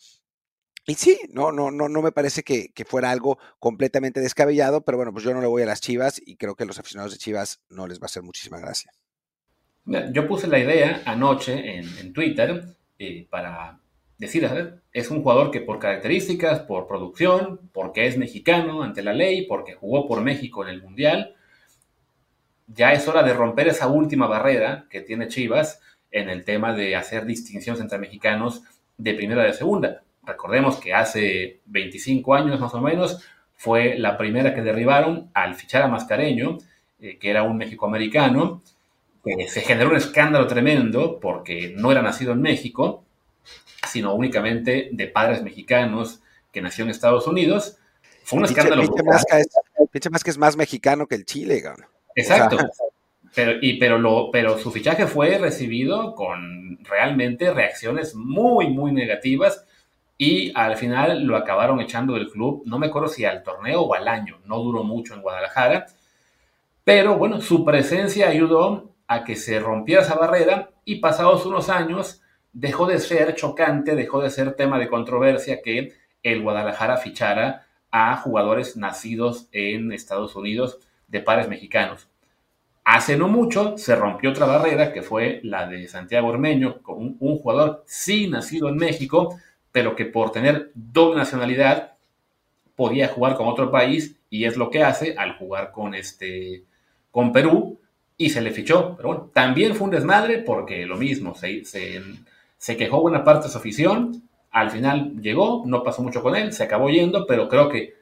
Y 0.85 0.95
sí, 0.95 1.19
no, 1.31 1.53
no, 1.53 1.71
no, 1.71 1.89
no 1.89 2.03
me 2.03 2.11
parece 2.11 2.43
que, 2.43 2.73
fuera 2.85 3.11
algo 3.11 3.39
completamente 3.61 4.21
descabellado, 4.21 4.85
pero 4.85 4.99
bueno, 4.99 5.12
pues 5.12 5.25
yo 5.25 5.33
no 5.33 5.41
le 5.41 5.47
voy 5.47 5.62
a 5.62 5.67
las 5.67 5.81
Chivas 5.81 6.21
y 6.25 6.37
creo 6.37 6.57
que 6.57 6.65
a 6.65 6.67
los 6.67 6.79
aficionados 6.79 7.12
de 7.12 7.19
Chivas 7.19 7.61
no 7.69 7.87
les 7.87 8.01
va 8.01 8.05
a 8.05 8.07
hacer 8.07 8.23
muchísima 8.23 8.59
gracia. 8.59 8.91
Yo 9.85 10.27
puse 10.27 10.49
la 10.49 10.59
idea 10.59 11.03
anoche 11.05 11.79
en, 11.79 12.12
Twitter 12.12 12.65
eh, 12.99 13.27
para 13.31 13.79
decir, 14.19 14.49
es 14.93 15.11
un 15.11 15.23
jugador 15.23 15.51
que 15.51 15.61
por 15.61 15.79
características, 15.79 16.61
por 16.61 16.89
producción, 16.89 17.71
porque 17.73 18.07
es 18.07 18.17
mexicano 18.17 18.83
ante 18.83 19.03
la 19.03 19.12
ley, 19.12 19.47
porque 19.47 19.75
jugó 19.75 20.09
por 20.09 20.21
México 20.21 20.65
en 20.65 20.71
el 20.71 20.83
Mundial, 20.83 21.37
ya 22.67 22.93
es 22.93 23.07
hora 23.07 23.23
de 23.23 23.35
romper 23.35 23.69
esa 23.69 23.89
última 23.89 24.27
barrera 24.27 24.87
que 24.91 25.01
tiene 25.01 25.29
Chivas 25.29 25.81
en 26.11 26.29
el 26.29 26.45
tema 26.45 26.75
de 26.75 26.97
hacer 26.97 27.25
distinciones 27.25 27.81
entre 27.81 27.99
mexicanos 27.99 28.62
de 28.97 29.15
primera 29.15 29.45
y 29.45 29.47
de 29.49 29.55
segunda 29.55 30.03
Recordemos 30.25 30.76
que 30.76 30.95
hace 30.95 31.61
25 31.67 32.35
años 32.35 32.61
más 32.61 32.75
o 32.75 32.81
menos 32.81 33.23
fue 33.57 33.99
la 33.99 34.17
primera 34.17 34.55
que 34.55 34.62
derribaron 34.62 35.31
al 35.35 35.55
fichar 35.55 35.83
a 35.83 35.88
Mascareño, 35.88 36.59
eh, 37.00 37.19
que 37.19 37.31
era 37.31 37.43
un 37.43 37.57
mexicoamericano, 37.57 38.62
que 39.25 39.49
se 39.49 39.61
generó 39.61 39.91
un 39.91 39.97
escándalo 39.97 40.47
tremendo 40.47 41.19
porque 41.21 41.73
no 41.76 41.91
era 41.93 42.02
nacido 42.02 42.33
en 42.33 42.43
México, 42.43 43.05
sino 43.88 44.14
únicamente 44.14 44.88
de 44.93 45.07
padres 45.09 45.43
mexicanos 45.43 46.23
que 46.52 46.62
nació 46.62 46.85
en 46.85 46.91
Estados 46.91 47.26
Unidos. 47.26 47.79
Fue 48.25 48.38
un 48.38 48.45
escándalo. 48.45 48.83
Pinche 49.91 50.11
más 50.11 50.25
que 50.25 50.31
es 50.31 50.38
más 50.38 50.57
mexicano 50.57 51.07
que 51.07 51.17
el 51.17 51.25
Chile, 51.25 51.62
Exacto. 52.14 52.57
Pero, 53.35 53.52
y, 53.62 53.79
pero, 53.79 53.97
lo, 53.97 54.31
pero 54.31 54.59
su 54.59 54.71
fichaje 54.71 55.07
fue 55.07 55.38
recibido 55.38 56.14
con 56.14 56.79
realmente 56.85 57.50
reacciones 57.50 58.14
muy, 58.14 58.69
muy 58.69 58.93
negativas 58.93 59.64
y 60.19 60.52
al 60.54 60.76
final 60.76 61.25
lo 61.25 61.37
acabaron 61.37 61.81
echando 61.81 62.14
del 62.14 62.31
club, 62.31 62.62
no 62.66 62.78
me 62.78 62.87
acuerdo 62.87 63.09
si 63.09 63.25
al 63.25 63.42
torneo 63.42 63.83
o 63.83 63.95
al 63.95 64.09
año, 64.09 64.38
no 64.45 64.59
duró 64.59 64.85
mucho 64.85 65.14
en 65.14 65.23
Guadalajara, 65.23 65.87
pero 66.85 67.16
bueno, 67.16 67.40
su 67.40 67.64
presencia 67.64 68.28
ayudó 68.28 68.92
a 69.07 69.25
que 69.25 69.37
se 69.37 69.61
rompiera 69.61 70.02
esa 70.02 70.14
barrera 70.14 70.71
y 70.85 70.97
pasados 70.97 71.47
unos 71.47 71.69
años 71.69 72.23
dejó 72.52 72.87
de 72.87 72.99
ser 72.99 73.35
chocante, 73.35 73.95
dejó 73.95 74.21
de 74.21 74.31
ser 74.31 74.54
tema 74.54 74.78
de 74.78 74.88
controversia 74.88 75.62
que 75.62 75.92
el 76.23 76.42
Guadalajara 76.42 76.97
fichara 76.97 77.66
a 77.90 78.16
jugadores 78.16 78.76
nacidos 78.76 79.49
en 79.52 79.92
Estados 79.92 80.35
Unidos 80.37 80.78
de 81.09 81.21
pares 81.21 81.49
mexicanos. 81.49 82.09
Hace 82.85 83.16
no 83.16 83.28
mucho 83.28 83.78
se 83.78 83.95
rompió 83.95 84.31
otra 84.31 84.47
barrera 84.47 84.92
que 84.92 85.02
fue 85.02 85.40
la 85.45 85.66
de 85.66 85.87
Santiago 85.87 86.28
Ormeño, 86.28 86.83
con 86.83 86.99
un, 86.99 87.16
un 87.21 87.38
jugador 87.38 87.85
sí 87.87 88.28
nacido 88.28 88.69
en 88.69 88.76
México, 88.76 89.38
pero 89.73 89.97
que 89.97 90.05
por 90.05 90.31
tener 90.31 90.71
doble 90.75 91.19
nacionalidad 91.19 91.95
podía 92.76 93.09
jugar 93.09 93.37
con 93.37 93.49
otro 93.49 93.71
país 93.71 94.17
y 94.31 94.45
es 94.45 94.57
lo 94.57 94.71
que 94.71 94.83
hace 94.83 95.14
al 95.17 95.37
jugar 95.37 95.73
con, 95.73 95.95
este, 95.95 96.64
con 97.11 97.33
Perú 97.33 97.81
y 98.17 98.31
se 98.31 98.41
le 98.41 98.50
fichó. 98.50 98.95
Pero 98.97 99.09
bueno, 99.09 99.31
también 99.33 99.75
fue 99.75 99.87
un 99.87 99.91
desmadre 99.91 100.38
porque 100.38 100.87
lo 100.87 100.97
mismo, 100.97 101.35
se, 101.35 101.64
se, 101.64 102.76
quejó 102.76 103.00
buena 103.00 103.25
parte 103.25 103.47
de 103.47 103.52
su 103.52 103.59
afición, 103.59 104.23
al 104.50 104.71
final 104.71 105.21
llegó, 105.21 105.62
no 105.67 105.83
pasó 105.83 106.02
mucho 106.02 106.23
con 106.23 106.37
él, 106.37 106.52
se 106.52 106.64
acabó 106.64 106.91
yendo, 106.91 107.26
pero 107.26 107.49
creo 107.49 107.69
que 107.69 107.95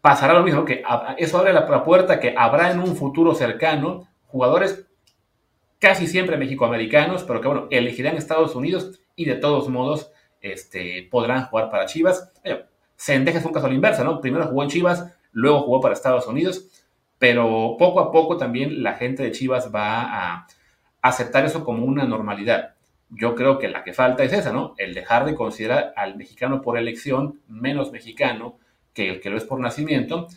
pasará 0.00 0.34
lo 0.34 0.42
mismo, 0.42 0.64
que 0.64 0.82
eso 1.18 1.38
abre 1.38 1.52
la 1.52 1.84
puerta 1.84 2.20
que 2.20 2.34
habrá 2.36 2.70
en 2.70 2.80
un 2.80 2.96
futuro 2.96 3.34
cercano 3.34 4.06
jugadores 4.26 4.86
casi 5.78 6.06
siempre 6.06 6.36
mexicoamericanos, 6.36 7.24
pero 7.24 7.40
que 7.40 7.48
bueno, 7.48 7.68
elegirán 7.70 8.16
Estados 8.16 8.54
Unidos 8.54 9.00
y 9.16 9.26
de 9.26 9.34
todos 9.34 9.68
modos 9.68 10.10
este, 10.44 11.08
podrán 11.10 11.46
jugar 11.46 11.70
para 11.70 11.86
Chivas. 11.86 12.30
Sendeja 12.96 13.38
es 13.38 13.44
un 13.44 13.52
caso 13.52 13.66
a 13.66 13.68
la 13.70 13.74
inversa, 13.74 14.04
¿no? 14.04 14.20
Primero 14.20 14.46
jugó 14.46 14.62
en 14.62 14.68
Chivas, 14.68 15.12
luego 15.32 15.62
jugó 15.62 15.80
para 15.80 15.94
Estados 15.94 16.26
Unidos, 16.26 16.68
pero 17.18 17.76
poco 17.78 18.00
a 18.00 18.12
poco 18.12 18.36
también 18.36 18.82
la 18.82 18.94
gente 18.94 19.22
de 19.22 19.32
Chivas 19.32 19.74
va 19.74 20.02
a 20.02 20.46
aceptar 21.00 21.46
eso 21.46 21.64
como 21.64 21.84
una 21.86 22.04
normalidad. 22.04 22.74
Yo 23.08 23.34
creo 23.34 23.58
que 23.58 23.68
la 23.68 23.84
que 23.84 23.94
falta 23.94 24.22
es 24.22 24.32
esa, 24.32 24.52
¿no? 24.52 24.74
El 24.76 24.92
dejar 24.92 25.24
de 25.24 25.34
considerar 25.34 25.94
al 25.96 26.16
mexicano 26.16 26.60
por 26.60 26.76
elección 26.78 27.40
menos 27.48 27.90
mexicano 27.90 28.58
que 28.92 29.08
el 29.08 29.20
que 29.20 29.30
lo 29.30 29.38
es 29.38 29.44
por 29.44 29.60
nacimiento. 29.60 30.28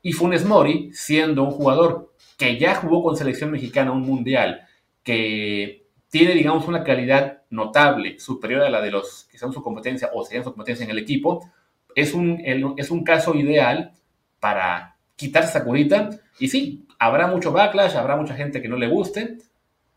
Y 0.00 0.12
Funes 0.12 0.44
Mori, 0.44 0.90
siendo 0.92 1.42
un 1.42 1.50
jugador 1.50 2.12
que 2.38 2.58
ya 2.58 2.76
jugó 2.76 3.02
con 3.02 3.16
selección 3.16 3.50
mexicana 3.50 3.90
un 3.90 4.02
mundial, 4.02 4.66
que 5.02 5.86
tiene, 6.08 6.34
digamos, 6.34 6.68
una 6.68 6.84
calidad 6.84 7.35
notable, 7.50 8.18
superior 8.18 8.62
a 8.62 8.70
la 8.70 8.80
de 8.80 8.90
los 8.90 9.28
que 9.30 9.38
son 9.38 9.52
su 9.52 9.62
competencia 9.62 10.10
o 10.12 10.24
serían 10.24 10.44
su 10.44 10.50
competencia 10.50 10.84
en 10.84 10.90
el 10.90 10.98
equipo, 10.98 11.50
es 11.94 12.12
un, 12.12 12.42
es 12.76 12.90
un 12.90 13.04
caso 13.04 13.34
ideal 13.34 13.92
para 14.40 14.96
quitar 15.16 15.44
esa 15.44 15.64
curita. 15.64 16.10
Y 16.38 16.48
sí, 16.48 16.86
habrá 16.98 17.26
mucho 17.26 17.52
backlash, 17.52 17.96
habrá 17.96 18.16
mucha 18.16 18.34
gente 18.34 18.60
que 18.60 18.68
no 18.68 18.76
le 18.76 18.88
guste, 18.88 19.38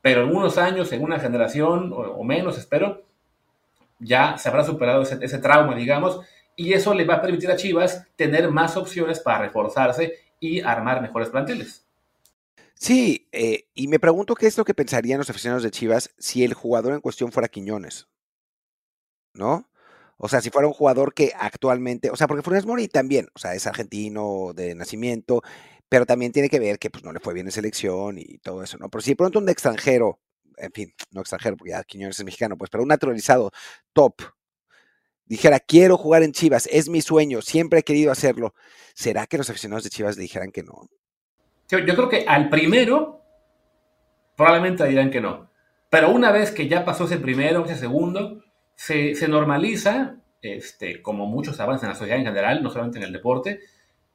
pero 0.02 0.24
en 0.24 0.36
unos 0.36 0.58
años, 0.58 0.92
en 0.94 1.04
una 1.04 1.20
generación 1.20 1.92
o, 1.94 2.24
menos, 2.24 2.58
espero, 2.58 3.04
ya 4.00 4.38
se 4.38 4.48
habrá 4.48 4.64
superado 4.64 5.02
ese, 5.02 5.18
ese 5.22 5.40
trauma, 5.40 5.76
digamos, 5.76 6.22
y 6.56 6.74
eso 6.74 6.94
le 6.94 7.06
va 7.06 7.16
a 7.16 7.22
permitir 7.22 7.52
a 7.52 7.58
Chivas 7.58 8.08
tener 8.16 8.50
más 8.50 8.78
opciones 8.78 9.20
para 9.20 9.40
reforzarse 9.40 10.14
y 10.40 10.62
armar 10.62 11.02
mejores 11.02 11.30
planteles. 11.30 11.89
Sí, 12.80 13.28
eh, 13.34 13.68
y 13.76 13.88
me 13.90 14.00
pregunto 14.00 14.34
qué 14.36 14.48
es 14.48 14.58
lo 14.58 14.64
que 14.66 14.74
pensarían 14.74 15.20
los 15.20 15.30
aficionados 15.30 15.64
de 15.64 15.70
Chivas 15.72 16.12
si 16.18 16.44
el 16.44 16.54
jugador 16.54 16.94
en 16.94 17.02
cuestión 17.02 17.32
fuera 17.32 17.50
Quiñones. 17.50 18.08
¿No? 19.34 19.70
O 20.18 20.28
sea, 20.28 20.42
si 20.42 20.50
fuera 20.50 20.68
un 20.68 20.74
jugador 20.74 21.14
que 21.14 21.32
actualmente, 21.40 22.10
o 22.10 22.16
sea, 22.16 22.28
porque 22.28 22.44
Funes 22.44 22.66
Mori 22.66 22.88
también, 22.88 23.28
o 23.36 23.40
sea, 23.40 23.54
es 23.56 23.68
argentino 23.68 24.52
de 24.54 24.76
nacimiento, 24.76 25.42
pero 25.88 26.06
también 26.06 26.32
tiene 26.34 26.50
que 26.50 26.60
ver 26.60 26.78
que 26.80 26.90
pues 26.90 27.04
no 27.04 27.14
le 27.14 27.20
fue 27.22 27.34
bien 27.34 27.48
en 27.48 27.52
selección 27.54 28.18
y 28.18 28.38
todo 28.40 28.64
eso, 28.64 28.78
¿no? 28.78 28.90
Pero 28.90 29.02
si 29.02 29.12
de 29.12 29.16
pronto 29.16 29.40
un 29.40 29.48
extranjero, 29.50 30.20
en 30.58 30.72
fin, 30.74 30.94
no 31.12 31.22
extranjero, 31.22 31.56
porque 31.58 31.72
ya 31.72 31.84
Quiñones 31.84 32.20
es 32.20 32.26
mexicano, 32.26 32.58
pues, 32.58 32.70
pero 32.70 32.84
un 32.84 32.90
naturalizado 32.90 33.52
top, 33.94 34.16
dijera, 35.26 35.60
quiero 35.60 35.98
jugar 35.98 36.24
en 36.24 36.32
Chivas, 36.34 36.68
es 36.72 36.90
mi 36.90 37.02
sueño, 37.02 37.42
siempre 37.42 37.80
he 37.80 37.84
querido 37.84 38.12
hacerlo, 38.12 38.54
¿será 38.96 39.28
que 39.28 39.38
los 39.38 39.50
aficionados 39.50 39.84
de 39.84 39.90
Chivas 39.92 40.18
le 40.18 40.24
dijeran 40.24 40.52
que 40.52 40.64
no? 40.64 40.90
Yo, 41.70 41.80
creo 41.86 42.10
que 42.10 42.26
al 42.28 42.50
primero 42.50 43.22
probablemente 44.36 44.88
dirán 44.88 45.12
que 45.12 45.22
no. 45.22 45.50
Pero 45.90 46.10
una 46.10 46.32
vez 46.32 46.52
que 46.52 46.68
ya 46.68 46.86
pasó 46.86 47.06
ese 47.06 47.18
primero, 47.18 47.66
ese 47.66 47.76
segundo, 47.76 48.44
se, 48.76 49.14
normaliza 49.28 50.16
este, 50.42 51.02
como 51.02 51.26
muchos 51.26 51.60
avances 51.60 51.84
en 51.84 51.90
la 51.90 51.96
sociedad 51.96 52.20
en 52.20 52.26
general, 52.26 52.64
no 52.64 52.70
solamente 52.70 52.98
en 53.00 53.06
el 53.06 53.14
deporte, 53.14 53.60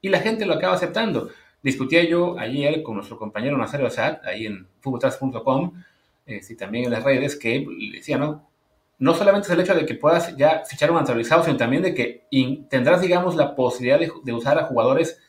y 0.00 0.08
la 0.08 0.20
gente 0.20 0.46
lo 0.46 0.54
acaba 0.54 0.74
aceptando. 0.74 1.30
Discutía 1.62 2.04
yo 2.04 2.38
ayer 2.38 2.82
con 2.82 2.96
nuestro 2.96 3.18
compañero 3.18 3.56
Nazario 3.56 3.86
Assad, 3.86 4.18
ahí 4.24 4.46
en 4.46 4.68
futboltras.com, 4.80 5.72
este, 6.26 6.54
y 6.54 6.56
también 6.56 6.84
en 6.86 6.90
las 6.90 7.04
redes, 7.04 7.36
que 7.36 7.66
decía, 7.92 8.18
¿no? 8.18 8.48
No 8.98 9.14
solamente 9.14 9.48
es 9.48 9.52
el 9.52 9.60
hecho 9.60 9.74
de 9.74 9.84
que 9.84 9.94
puedas 9.94 10.36
ya 10.36 10.62
fichar 10.64 10.90
un 10.90 10.98
naturalizado, 10.98 11.42
sino 11.42 11.56
también 11.56 11.82
de 11.82 11.94
que 11.94 12.26
tendrás, 12.68 13.00
digamos, 13.00 13.34
la 13.34 13.54
posibilidad 13.54 13.98
de, 13.98 14.32
usar 14.32 14.58
a 14.58 14.64
jugadores 14.64 15.20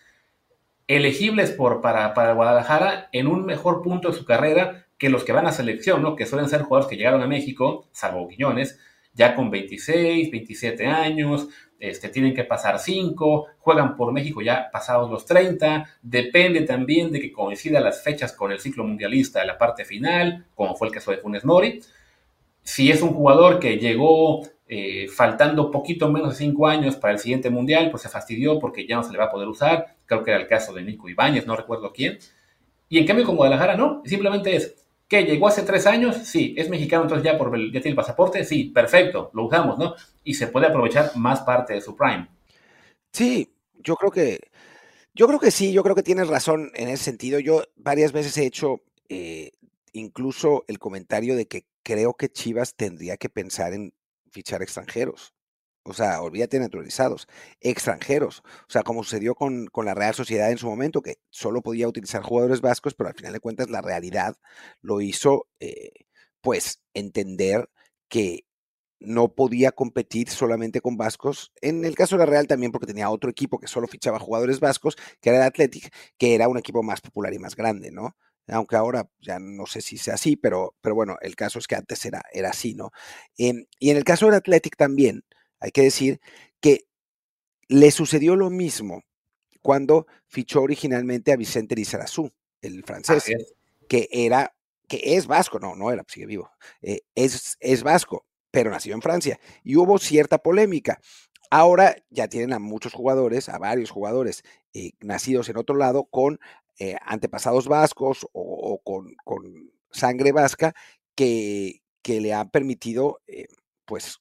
elegibles 0.88 1.52
por, 1.52 1.82
para, 1.82 2.14
para 2.14 2.34
Guadalajara 2.34 3.10
en 3.12 3.28
un 3.28 3.46
mejor 3.46 3.82
punto 3.82 4.10
de 4.10 4.18
su 4.18 4.26
carrera 4.26 4.86
que 4.98 5.10
los 5.10 5.24
que 5.24 5.34
van 5.34 5.48
a 5.48 5.52
selección, 5.52 6.02
¿no? 6.02 6.16
Que 6.16 6.26
suelen 6.26 6.50
ser 6.50 6.62
jugadores 6.62 6.90
que 6.90 6.98
llegaron 6.98 7.22
a 7.22 7.28
México, 7.28 7.88
salvo 7.92 8.28
Quiñones, 8.28 8.80
ya 9.14 9.36
con 9.36 9.50
26, 9.50 10.30
27 10.32 10.86
años, 10.88 11.48
este, 11.80 12.10
tienen 12.10 12.34
que 12.34 12.44
pasar 12.44 12.80
5, 12.80 13.48
juegan 13.60 13.96
por 13.96 14.12
México 14.12 14.42
ya 14.42 14.70
pasados 14.72 15.10
los 15.10 15.26
30, 15.26 15.86
depende 16.02 16.62
también 16.62 17.12
de 17.12 17.20
que 17.20 17.32
coincida 17.32 17.80
las 17.80 18.04
fechas 18.04 18.34
con 18.34 18.52
el 18.52 18.60
ciclo 18.60 18.84
mundialista 18.84 19.40
de 19.40 19.48
la 19.48 19.58
parte 19.58 19.86
final, 19.86 20.46
como 20.56 20.76
fue 20.76 20.88
el 20.88 20.94
caso 20.94 21.12
de 21.12 21.18
Funes 21.18 21.46
Mori. 21.46 21.82
Si 22.64 22.92
es 22.92 23.02
un 23.02 23.14
jugador 23.14 23.60
que 23.60 23.78
llegó 23.78 24.42
eh, 24.68 25.08
faltando 25.08 25.70
poquito 25.70 26.12
menos 26.12 26.32
de 26.32 26.46
5 26.46 26.68
años 26.68 26.96
para 26.96 27.14
el 27.14 27.20
siguiente 27.20 27.50
mundial, 27.50 27.92
pues 27.92 28.04
se 28.04 28.10
fastidió 28.10 28.60
porque 28.60 28.88
ya 28.88 28.96
no 28.96 29.04
se 29.04 29.12
le 29.12 29.18
va 29.18 29.26
a 29.26 29.32
poder 29.32 29.48
usar, 29.48 29.98
creo 30.06 30.24
que 30.24 30.32
era 30.32 30.40
el 30.40 30.48
caso 30.48 30.74
de 30.74 30.84
Nico 30.84 31.08
Ibáñez, 31.08 31.46
no 31.46 31.56
recuerdo 31.56 31.92
quién. 31.94 32.18
Y 32.90 32.98
en 33.00 33.06
cambio 33.06 33.26
con 33.26 33.36
Guadalajara 33.36 33.76
no, 33.76 34.02
simplemente 34.06 34.56
es, 34.56 34.86
¿Qué? 35.08 35.24
¿Llegó 35.24 35.48
hace 35.48 35.62
tres 35.62 35.86
años? 35.86 36.18
Sí. 36.18 36.56
¿Es 36.58 36.70
mexicano 36.70 37.04
entonces 37.04 37.24
ya, 37.24 37.38
por, 37.38 37.56
ya 37.56 37.80
tiene 37.80 37.90
el 37.90 37.96
pasaporte? 37.96 38.44
Sí, 38.44 38.66
perfecto, 38.66 39.30
lo 39.34 39.46
usamos, 39.46 39.78
¿no? 39.78 39.94
Y 40.24 40.34
se 40.34 40.48
puede 40.48 40.68
aprovechar 40.68 41.16
más 41.16 41.42
parte 41.42 41.74
de 41.74 41.82
su 41.82 41.96
prime. 41.96 42.28
Sí, 43.12 43.54
yo 43.76 43.96
creo 43.96 44.12
que, 44.12 44.40
yo 45.14 45.28
creo 45.28 45.40
que 45.40 45.52
sí, 45.52 45.72
yo 45.72 45.84
creo 45.84 45.96
que 45.96 46.04
tienes 46.04 46.28
razón 46.28 46.72
en 46.74 46.90
ese 46.90 47.04
sentido. 47.04 47.40
Yo 47.40 47.64
varias 47.76 48.14
veces 48.14 48.36
he 48.38 48.46
hecho 48.46 48.82
eh, 49.08 49.52
incluso 49.94 50.66
el 50.68 50.80
comentario 50.80 51.36
de 51.36 51.46
que 51.46 51.66
creo 51.84 52.16
que 52.16 52.30
Chivas 52.30 52.74
tendría 52.74 53.18
que 53.18 53.30
pensar 53.30 53.74
en 53.74 53.94
fichar 54.36 54.62
extranjeros. 54.62 55.34
O 55.84 55.94
sea, 55.94 56.22
olvídate 56.22 56.60
naturalizados, 56.60 57.28
extranjeros. 57.62 58.40
O 58.68 58.72
sea, 58.72 58.84
como 58.84 59.04
sucedió 59.04 59.36
con, 59.36 59.70
la 59.84 59.94
Real 59.94 60.16
Sociedad 60.16 60.52
en 60.52 60.58
su 60.58 60.68
momento, 60.68 61.02
que 61.02 61.18
solo 61.30 61.62
podía 61.62 61.88
utilizar 61.88 62.24
jugadores 62.24 62.62
vascos, 62.62 62.96
pero 62.96 63.10
al 63.10 63.16
final 63.16 63.34
de 63.34 63.40
cuentas 63.40 63.70
la 63.70 63.82
realidad 63.82 64.36
lo 64.82 65.02
hizo, 65.02 65.48
eh, 65.60 65.92
pues, 66.42 66.82
entender 66.94 67.70
que 68.10 68.46
no 69.00 69.36
podía 69.36 69.72
competir 69.72 70.30
solamente 70.30 70.82
con 70.82 70.98
vascos. 70.98 71.54
En 71.62 71.86
el 71.86 71.96
caso 71.96 72.16
de 72.16 72.20
la 72.20 72.32
Real 72.32 72.48
también 72.48 72.72
porque 72.72 72.88
tenía 72.88 73.10
otro 73.12 73.30
equipo 73.30 73.60
que 73.60 73.68
solo 73.68 73.88
fichaba 73.88 74.20
jugadores 74.20 74.60
vascos, 74.60 74.96
que 75.22 75.30
era 75.30 75.38
el 75.40 75.44
Athletic, 75.44 75.94
que 76.18 76.36
era 76.36 76.48
un 76.50 76.58
equipo 76.58 76.84
más 76.84 77.02
popular 77.02 77.34
y 77.34 77.40
más 77.40 77.56
grande, 77.56 77.92
¿no? 77.92 78.16
Aunque 78.48 78.76
ahora 78.76 79.10
ya 79.20 79.40
no 79.40 79.66
sé 79.66 79.82
si 79.82 79.98
sea 79.98 80.16
así, 80.16 80.36
pero, 80.36 80.76
pero 80.82 80.96
bueno, 80.96 81.18
el 81.22 81.36
caso 81.36 81.60
es 81.60 81.68
que 81.68 81.76
antes 81.76 82.06
era, 82.06 82.22
era 82.32 82.50
así, 82.50 82.76
¿no? 82.76 82.92
Em, 83.38 83.66
y 83.80 83.90
en 83.90 83.98
el 83.98 84.04
caso 84.04 84.26
del 84.26 84.36
Athletic 84.36 84.76
también, 84.78 85.24
hay 85.60 85.72
que 85.72 85.82
decir 85.82 86.20
que 86.60 86.86
le 87.68 87.92
sucedió 87.92 88.36
lo 88.36 88.50
mismo 88.50 89.04
cuando 89.62 90.06
fichó 90.28 90.62
originalmente 90.62 91.32
a 91.32 91.38
Vicente 91.38 91.76
Lizarazu, 91.76 92.32
el 92.62 92.84
francés, 92.84 93.56
que 93.88 94.08
era, 94.12 94.56
que 94.88 95.02
es 95.16 95.26
vasco, 95.26 95.60
no, 95.60 95.76
no 95.76 95.92
era, 95.92 96.04
sigue 96.08 96.28
vivo, 96.28 96.52
eh, 96.82 97.02
es, 97.16 97.58
es 97.60 97.82
vasco, 97.82 98.26
pero 98.52 98.70
nació 98.70 98.94
en 98.94 99.02
Francia. 99.02 99.40
Y 99.64 99.76
hubo 99.76 99.98
cierta 99.98 100.38
polémica. 100.38 101.00
Ahora 101.50 101.96
ya 102.10 102.28
tienen 102.28 102.54
a 102.54 102.60
muchos 102.60 102.94
jugadores, 102.94 103.50
a 103.50 103.58
varios 103.58 103.90
jugadores 103.90 104.44
eh, 104.74 104.92
nacidos 105.00 105.50
en 105.50 105.58
otro 105.58 105.76
lado 105.76 106.06
con 106.06 106.40
eh, 106.80 106.96
antepasados 107.02 107.68
vascos 107.68 108.28
o, 108.34 108.82
con, 108.84 109.16
sangre 109.92 110.32
vasca 110.32 110.74
que, 111.16 111.82
que 112.02 112.20
le 112.20 112.34
han 112.34 112.50
permitido, 112.50 113.22
pues, 113.86 114.20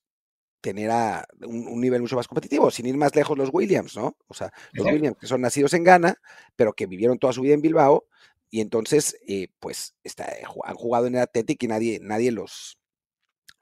tener 0.64 0.90
a 0.90 1.28
un, 1.42 1.78
nivel 1.78 2.00
mucho 2.00 2.16
más 2.16 2.26
competitivo, 2.26 2.70
sin 2.70 2.86
ir 2.86 2.96
más 2.96 3.14
lejos 3.14 3.36
los 3.36 3.50
Williams, 3.52 3.96
¿no? 3.96 4.16
O 4.28 4.32
sea, 4.32 4.50
los 4.72 4.86
Williams 4.86 5.18
que 5.18 5.26
son 5.26 5.42
nacidos 5.42 5.74
en 5.74 5.84
Ghana, 5.84 6.16
pero 6.56 6.72
que 6.72 6.86
vivieron 6.86 7.18
toda 7.18 7.34
su 7.34 7.42
vida 7.42 7.52
en 7.52 7.60
Bilbao, 7.60 8.06
y 8.48 8.62
entonces, 8.62 9.18
eh, 9.28 9.48
pues, 9.60 9.94
está, 10.04 10.24
eh, 10.24 10.44
han 10.64 10.74
jugado 10.76 11.06
en 11.06 11.16
el 11.16 11.20
Athletic 11.20 11.62
y 11.62 11.68
nadie, 11.68 11.98
nadie 12.00 12.32
los, 12.32 12.78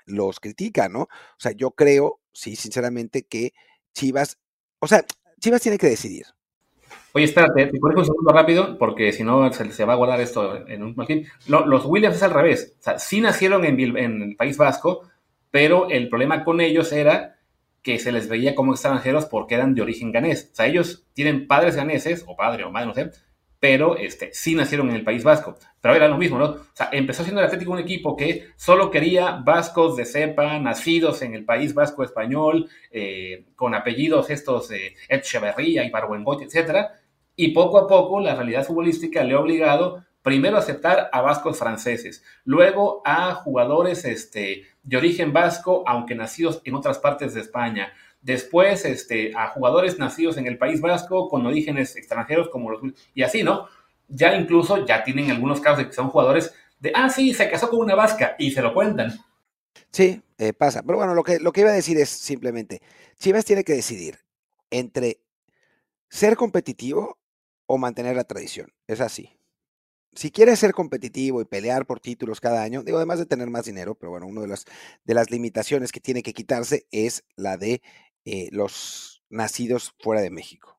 los 0.06 0.38
critica, 0.38 0.88
¿no? 0.88 1.02
O 1.02 1.38
sea, 1.38 1.50
yo 1.50 1.72
creo, 1.72 2.20
sí, 2.32 2.54
sinceramente, 2.54 3.24
que 3.24 3.52
Chivas, 3.94 4.38
o 4.78 4.86
sea, 4.86 5.04
Chivas 5.40 5.60
tiene 5.60 5.78
que 5.78 5.88
decidir. 5.88 6.26
Oye, 7.14 7.26
espérate, 7.26 7.66
te 7.66 7.78
corrijo 7.78 8.00
un 8.00 8.06
segundo 8.06 8.32
rápido, 8.32 8.78
porque 8.78 9.12
si 9.12 9.22
no 9.22 9.52
se, 9.52 9.84
va 9.84 9.92
a 9.92 9.96
guardar 9.96 10.20
esto 10.20 10.66
en 10.66 10.82
un 10.82 10.96
los 11.46 11.84
Williams 11.84 12.16
es 12.16 12.22
al 12.22 12.30
revés. 12.30 12.74
O 12.80 12.82
sea, 12.82 12.98
sí 12.98 13.20
nacieron 13.20 13.64
en, 13.64 13.78
el 14.22 14.36
País 14.36 14.56
Vasco, 14.56 15.02
pero 15.50 15.90
el 15.90 16.08
problema 16.08 16.42
con 16.42 16.60
ellos 16.60 16.90
era 16.92 17.36
que 17.82 17.98
se 17.98 18.12
les 18.12 18.28
veía 18.28 18.54
como 18.54 18.72
extranjeros 18.72 19.26
porque 19.26 19.56
eran 19.56 19.74
de 19.74 19.82
origen 19.82 20.10
ganés. 20.10 20.50
O 20.52 20.54
sea, 20.54 20.66
ellos 20.66 21.04
tienen 21.12 21.46
padres 21.46 21.76
ganeses, 21.76 22.24
o 22.26 22.36
padre 22.36 22.64
o 22.64 22.70
madre, 22.70 22.86
no 22.86 22.94
sé, 22.94 23.10
pero 23.62 23.96
este, 23.96 24.30
sí 24.32 24.54
nacieron 24.54 24.88
en 24.88 24.96
el 24.96 25.04
País 25.04 25.22
Vasco. 25.22 25.56
Pero 25.80 25.94
era 25.94 26.08
lo 26.08 26.16
mismo, 26.16 26.38
¿no? 26.38 26.46
O 26.46 26.60
sea, 26.72 26.88
empezó 26.92 27.22
siendo 27.22 27.40
el 27.40 27.46
Atlético 27.46 27.72
un 27.72 27.78
equipo 27.78 28.16
que 28.16 28.48
solo 28.56 28.90
quería 28.90 29.32
vascos 29.44 29.96
de 29.96 30.04
cepa, 30.04 30.58
nacidos 30.58 31.22
en 31.22 31.34
el 31.34 31.44
País 31.44 31.74
Vasco 31.74 32.02
español, 32.02 32.68
eh, 32.90 33.44
con 33.54 33.74
apellidos 33.74 34.30
estos 34.30 34.68
de 34.68 34.96
Echeverría 35.08 35.84
y 35.84 35.90
Barbuengote, 35.90 36.44
etc. 36.44 36.88
Y 37.36 37.48
poco 37.48 37.78
a 37.78 37.88
poco 37.88 38.20
la 38.20 38.34
realidad 38.34 38.64
futbolística 38.64 39.24
le 39.24 39.34
ha 39.34 39.40
obligado 39.40 40.04
primero 40.22 40.56
aceptar 40.56 41.10
a 41.12 41.20
vascos 41.20 41.58
franceses, 41.58 42.22
luego 42.44 43.02
a 43.04 43.34
jugadores 43.34 44.04
este, 44.04 44.64
de 44.82 44.96
origen 44.96 45.32
vasco, 45.32 45.82
aunque 45.86 46.14
nacidos 46.14 46.60
en 46.64 46.74
otras 46.74 46.98
partes 46.98 47.34
de 47.34 47.40
España, 47.40 47.92
después 48.20 48.84
este, 48.84 49.32
a 49.36 49.48
jugadores 49.48 49.98
nacidos 49.98 50.36
en 50.36 50.46
el 50.46 50.58
País 50.58 50.80
Vasco 50.80 51.28
con 51.28 51.44
orígenes 51.44 51.96
extranjeros 51.96 52.48
como 52.50 52.70
los... 52.70 52.80
Y 53.14 53.22
así, 53.22 53.42
¿no? 53.42 53.66
Ya 54.08 54.36
incluso 54.36 54.86
ya 54.86 55.02
tienen 55.02 55.30
algunos 55.30 55.60
casos 55.60 55.78
de 55.78 55.86
que 55.86 55.92
son 55.92 56.08
jugadores 56.08 56.54
de, 56.78 56.92
ah, 56.94 57.08
sí, 57.10 57.34
se 57.34 57.50
casó 57.50 57.68
con 57.68 57.80
una 57.80 57.94
vasca 57.94 58.34
y 58.38 58.50
se 58.50 58.62
lo 58.62 58.74
cuentan. 58.74 59.12
Sí, 59.90 60.20
eh, 60.38 60.52
pasa. 60.52 60.82
Pero 60.82 60.98
bueno, 60.98 61.14
lo 61.14 61.22
que, 61.22 61.38
lo 61.38 61.52
que 61.52 61.60
iba 61.62 61.70
a 61.70 61.74
decir 61.74 61.98
es 61.98 62.08
simplemente, 62.08 62.80
Chivas 63.18 63.44
tiene 63.44 63.64
que 63.64 63.74
decidir 63.74 64.18
entre 64.70 65.20
ser 66.08 66.36
competitivo 66.36 67.18
o 67.72 67.78
mantener 67.78 68.16
la 68.16 68.24
tradición. 68.24 68.72
Es 68.86 69.00
así 69.00 69.38
si 70.14 70.30
quieres 70.30 70.58
ser 70.58 70.72
competitivo 70.72 71.40
y 71.40 71.44
pelear 71.44 71.86
por 71.86 72.00
títulos 72.00 72.40
cada 72.40 72.62
año, 72.62 72.82
digo, 72.82 72.98
además 72.98 73.18
de 73.18 73.26
tener 73.26 73.48
más 73.48 73.64
dinero, 73.64 73.94
pero 73.94 74.10
bueno, 74.10 74.26
una 74.26 74.42
de 74.42 74.48
las, 74.48 74.64
de 75.04 75.14
las 75.14 75.30
limitaciones 75.30 75.92
que 75.92 76.00
tiene 76.00 76.22
que 76.22 76.34
quitarse 76.34 76.86
es 76.90 77.24
la 77.36 77.56
de 77.56 77.82
eh, 78.24 78.48
los 78.52 79.22
nacidos 79.30 79.94
fuera 80.00 80.20
de 80.20 80.30
México, 80.30 80.78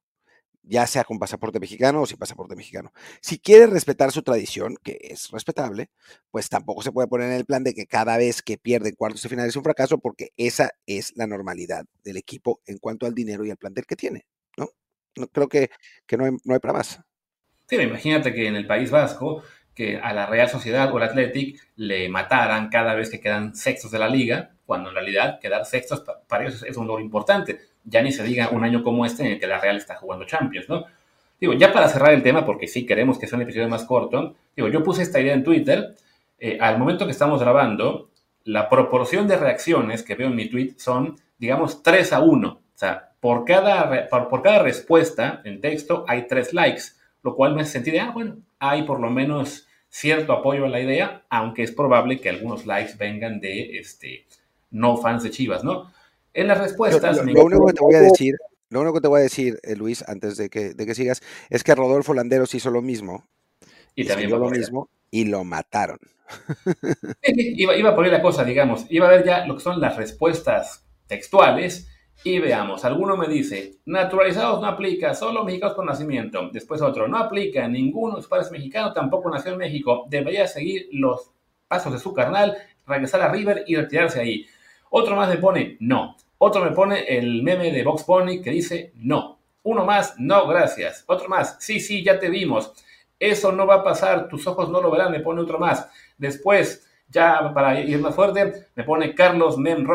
ya 0.61 0.85
sea 0.87 1.03
con 1.03 1.19
pasaporte 1.19 1.59
mexicano 1.59 2.01
o 2.01 2.05
sin 2.05 2.17
pasaporte 2.17 2.55
mexicano. 2.55 2.93
Si 3.21 3.39
quieres 3.39 3.71
respetar 3.71 4.11
su 4.11 4.21
tradición, 4.21 4.77
que 4.83 4.99
es 5.01 5.31
respetable, 5.31 5.89
pues 6.31 6.49
tampoco 6.49 6.83
se 6.83 6.91
puede 6.91 7.07
poner 7.07 7.29
en 7.29 7.37
el 7.37 7.45
plan 7.45 7.63
de 7.63 7.73
que 7.73 7.87
cada 7.87 8.17
vez 8.17 8.43
que 8.43 8.57
pierde 8.57 8.95
cuartos 8.95 9.23
de 9.23 9.29
final 9.29 9.47
es 9.47 9.55
un 9.55 9.63
fracaso, 9.63 9.97
porque 9.97 10.29
esa 10.37 10.71
es 10.85 11.13
la 11.15 11.27
normalidad 11.27 11.85
del 12.03 12.17
equipo 12.17 12.61
en 12.67 12.77
cuanto 12.77 13.07
al 13.07 13.15
dinero 13.15 13.45
y 13.45 13.51
al 13.51 13.57
plantel 13.57 13.85
que 13.87 13.95
tiene, 13.95 14.27
creo 15.31 15.47
que, 15.47 15.69
que 16.05 16.17
no, 16.17 16.25
hay, 16.25 16.31
no 16.43 16.53
hay 16.53 16.59
para 16.59 16.73
más. 16.73 16.99
Sí, 17.67 17.75
imagínate 17.77 18.33
que 18.33 18.47
en 18.47 18.55
el 18.55 18.67
País 18.67 18.91
Vasco, 18.91 19.43
que 19.73 19.97
a 19.97 20.13
la 20.13 20.25
Real 20.25 20.49
Sociedad 20.49 20.93
o 20.93 20.97
al 20.97 21.03
Athletic 21.03 21.59
le 21.75 22.09
mataran 22.09 22.69
cada 22.69 22.93
vez 22.93 23.09
que 23.09 23.19
quedan 23.19 23.55
sextos 23.55 23.91
de 23.91 23.99
la 23.99 24.09
liga, 24.09 24.51
cuando 24.65 24.89
en 24.89 24.95
realidad 24.95 25.39
quedar 25.39 25.65
sextos 25.65 26.03
para 26.27 26.43
ellos 26.43 26.63
es 26.63 26.77
un 26.77 26.87
logro 26.87 27.03
importante. 27.03 27.59
Ya 27.83 28.01
ni 28.01 28.11
se 28.11 28.23
diga 28.23 28.49
un 28.49 28.63
año 28.63 28.83
como 28.83 29.05
este 29.05 29.23
en 29.23 29.31
el 29.33 29.39
que 29.39 29.47
la 29.47 29.59
Real 29.59 29.77
está 29.77 29.95
jugando 29.95 30.25
Champions, 30.25 30.69
¿no? 30.69 30.85
Digo, 31.39 31.53
ya 31.53 31.73
para 31.73 31.89
cerrar 31.89 32.13
el 32.13 32.23
tema, 32.23 32.45
porque 32.45 32.67
sí 32.67 32.85
queremos 32.85 33.19
que 33.19 33.27
sea 33.27 33.35
un 33.35 33.41
episodio 33.41 33.67
más 33.67 33.83
corto, 33.83 34.35
digo, 34.55 34.69
yo 34.69 34.83
puse 34.83 35.01
esta 35.01 35.19
idea 35.19 35.33
en 35.33 35.43
Twitter. 35.43 35.95
Eh, 36.39 36.57
al 36.61 36.77
momento 36.77 37.05
que 37.05 37.11
estamos 37.11 37.41
grabando, 37.41 38.09
la 38.45 38.69
proporción 38.69 39.27
de 39.27 39.37
reacciones 39.37 40.03
que 40.03 40.15
veo 40.15 40.27
en 40.27 40.35
mi 40.35 40.49
tweet 40.49 40.75
son, 40.77 41.17
digamos, 41.37 41.83
3 41.83 42.13
a 42.13 42.21
1. 42.21 42.61
Sea, 42.83 43.13
por 43.19 43.45
cada, 43.45 44.09
por, 44.09 44.41
cada 44.41 44.59
respuesta 44.59 45.41
en 45.45 45.61
texto 45.61 46.03
hay 46.07 46.27
3 46.27 46.53
likes 46.53 46.83
lo 47.23 47.35
cual 47.35 47.55
me 47.55 47.61
hace 47.61 47.71
sentir, 47.71 47.99
ah, 47.99 48.11
bueno, 48.13 48.37
hay 48.59 48.83
por 48.83 48.99
lo 48.99 49.09
menos 49.09 49.67
cierto 49.89 50.33
apoyo 50.33 50.65
a 50.65 50.69
la 50.69 50.81
idea, 50.81 51.23
aunque 51.29 51.63
es 51.63 51.71
probable 51.71 52.19
que 52.19 52.29
algunos 52.29 52.65
likes 52.65 52.95
vengan 52.99 53.39
de 53.39 53.79
este, 53.79 54.25
no 54.71 54.97
fans 54.97 55.23
de 55.23 55.31
Chivas, 55.31 55.63
¿no? 55.63 55.91
En 56.33 56.47
las 56.47 56.57
respuestas... 56.57 57.17
Lo, 57.25 57.45
único 57.45 57.67
que 57.67 57.73
te 57.73 57.81
voy 57.81 57.95
a 57.95 58.01
decir, 58.01 58.35
lo 58.69 58.81
único 58.81 58.95
que 58.95 59.01
te 59.01 59.07
voy 59.07 59.19
a 59.21 59.23
decir, 59.23 59.57
eh, 59.63 59.75
Luis, 59.75 60.03
antes 60.07 60.35
de 60.35 60.49
que, 60.49 60.73
de 60.73 60.85
que 60.85 60.95
sigas, 60.95 61.21
es 61.49 61.63
que 61.63 61.75
Rodolfo 61.75 62.13
Landeros 62.13 62.53
hizo 62.55 62.71
lo 62.71 62.81
mismo. 62.81 63.25
Y, 63.95 64.05
también 64.05 64.31
lo 64.31 64.49
mismo 64.49 64.89
y 65.11 65.25
lo 65.25 65.43
mataron. 65.43 65.99
iba, 67.23 67.75
iba 67.75 67.91
a 67.91 67.95
poner 67.95 68.11
la 68.11 68.21
cosa, 68.21 68.43
digamos, 68.43 68.85
iba 68.89 69.07
a 69.07 69.11
ver 69.11 69.23
ya 69.23 69.45
lo 69.45 69.55
que 69.55 69.61
son 69.61 69.79
las 69.79 69.95
respuestas 69.95 70.83
textuales 71.07 71.87
Y 72.25 72.39
veamos, 72.39 72.85
alguno 72.85 73.17
me 73.17 73.27
dice, 73.27 73.79
naturalizados 73.85 74.61
no 74.61 74.67
aplica, 74.67 75.13
solo 75.13 75.43
mexicanos 75.43 75.75
por 75.75 75.85
nacimiento. 75.85 76.49
Después 76.53 76.81
otro, 76.81 77.07
no 77.07 77.17
aplica, 77.17 77.67
ninguno 77.67 78.15
de 78.15 78.21
sus 78.21 78.29
padres 78.29 78.51
mexicanos 78.51 78.93
tampoco 78.93 79.29
nació 79.29 79.51
en 79.51 79.57
México. 79.57 80.05
Debería 80.09 80.47
seguir 80.47 80.87
los 80.93 81.31
pasos 81.67 81.91
de 81.91 81.99
su 81.99 82.13
carnal, 82.13 82.55
regresar 82.87 83.21
a 83.21 83.29
River 83.29 83.65
y 83.67 83.75
retirarse 83.75 84.21
ahí. 84.21 84.45
Otro 84.89 85.15
más 85.15 85.27
me 85.27 85.37
pone, 85.37 85.75
no. 85.79 86.15
Otro 86.37 86.63
me 86.63 86.71
pone 86.71 87.03
el 87.07 87.43
meme 87.43 87.71
de 87.71 87.83
Box 87.83 88.03
Pony 88.03 88.41
que 88.41 88.51
dice, 88.51 88.93
no. 88.95 89.39
Uno 89.63 89.85
más, 89.85 90.15
no, 90.17 90.47
gracias. 90.47 91.03
Otro 91.07 91.27
más, 91.27 91.57
sí, 91.59 91.79
sí, 91.79 92.03
ya 92.03 92.19
te 92.19 92.29
vimos. 92.29 92.73
Eso 93.19 93.51
no 93.51 93.65
va 93.65 93.75
a 93.75 93.83
pasar, 93.83 94.27
tus 94.27 94.45
ojos 94.47 94.69
no 94.69 94.81
lo 94.81 94.91
verán, 94.91 95.11
me 95.11 95.19
pone 95.19 95.41
otro 95.41 95.57
más. 95.57 95.89
Después, 96.17 96.85
ya 97.09 97.53
para 97.53 97.79
ir 97.79 97.99
más 97.99 98.15
fuerte, 98.15 98.67
me 98.75 98.83
pone 98.83 99.15
Carlos 99.15 99.57
Mem 99.57 99.85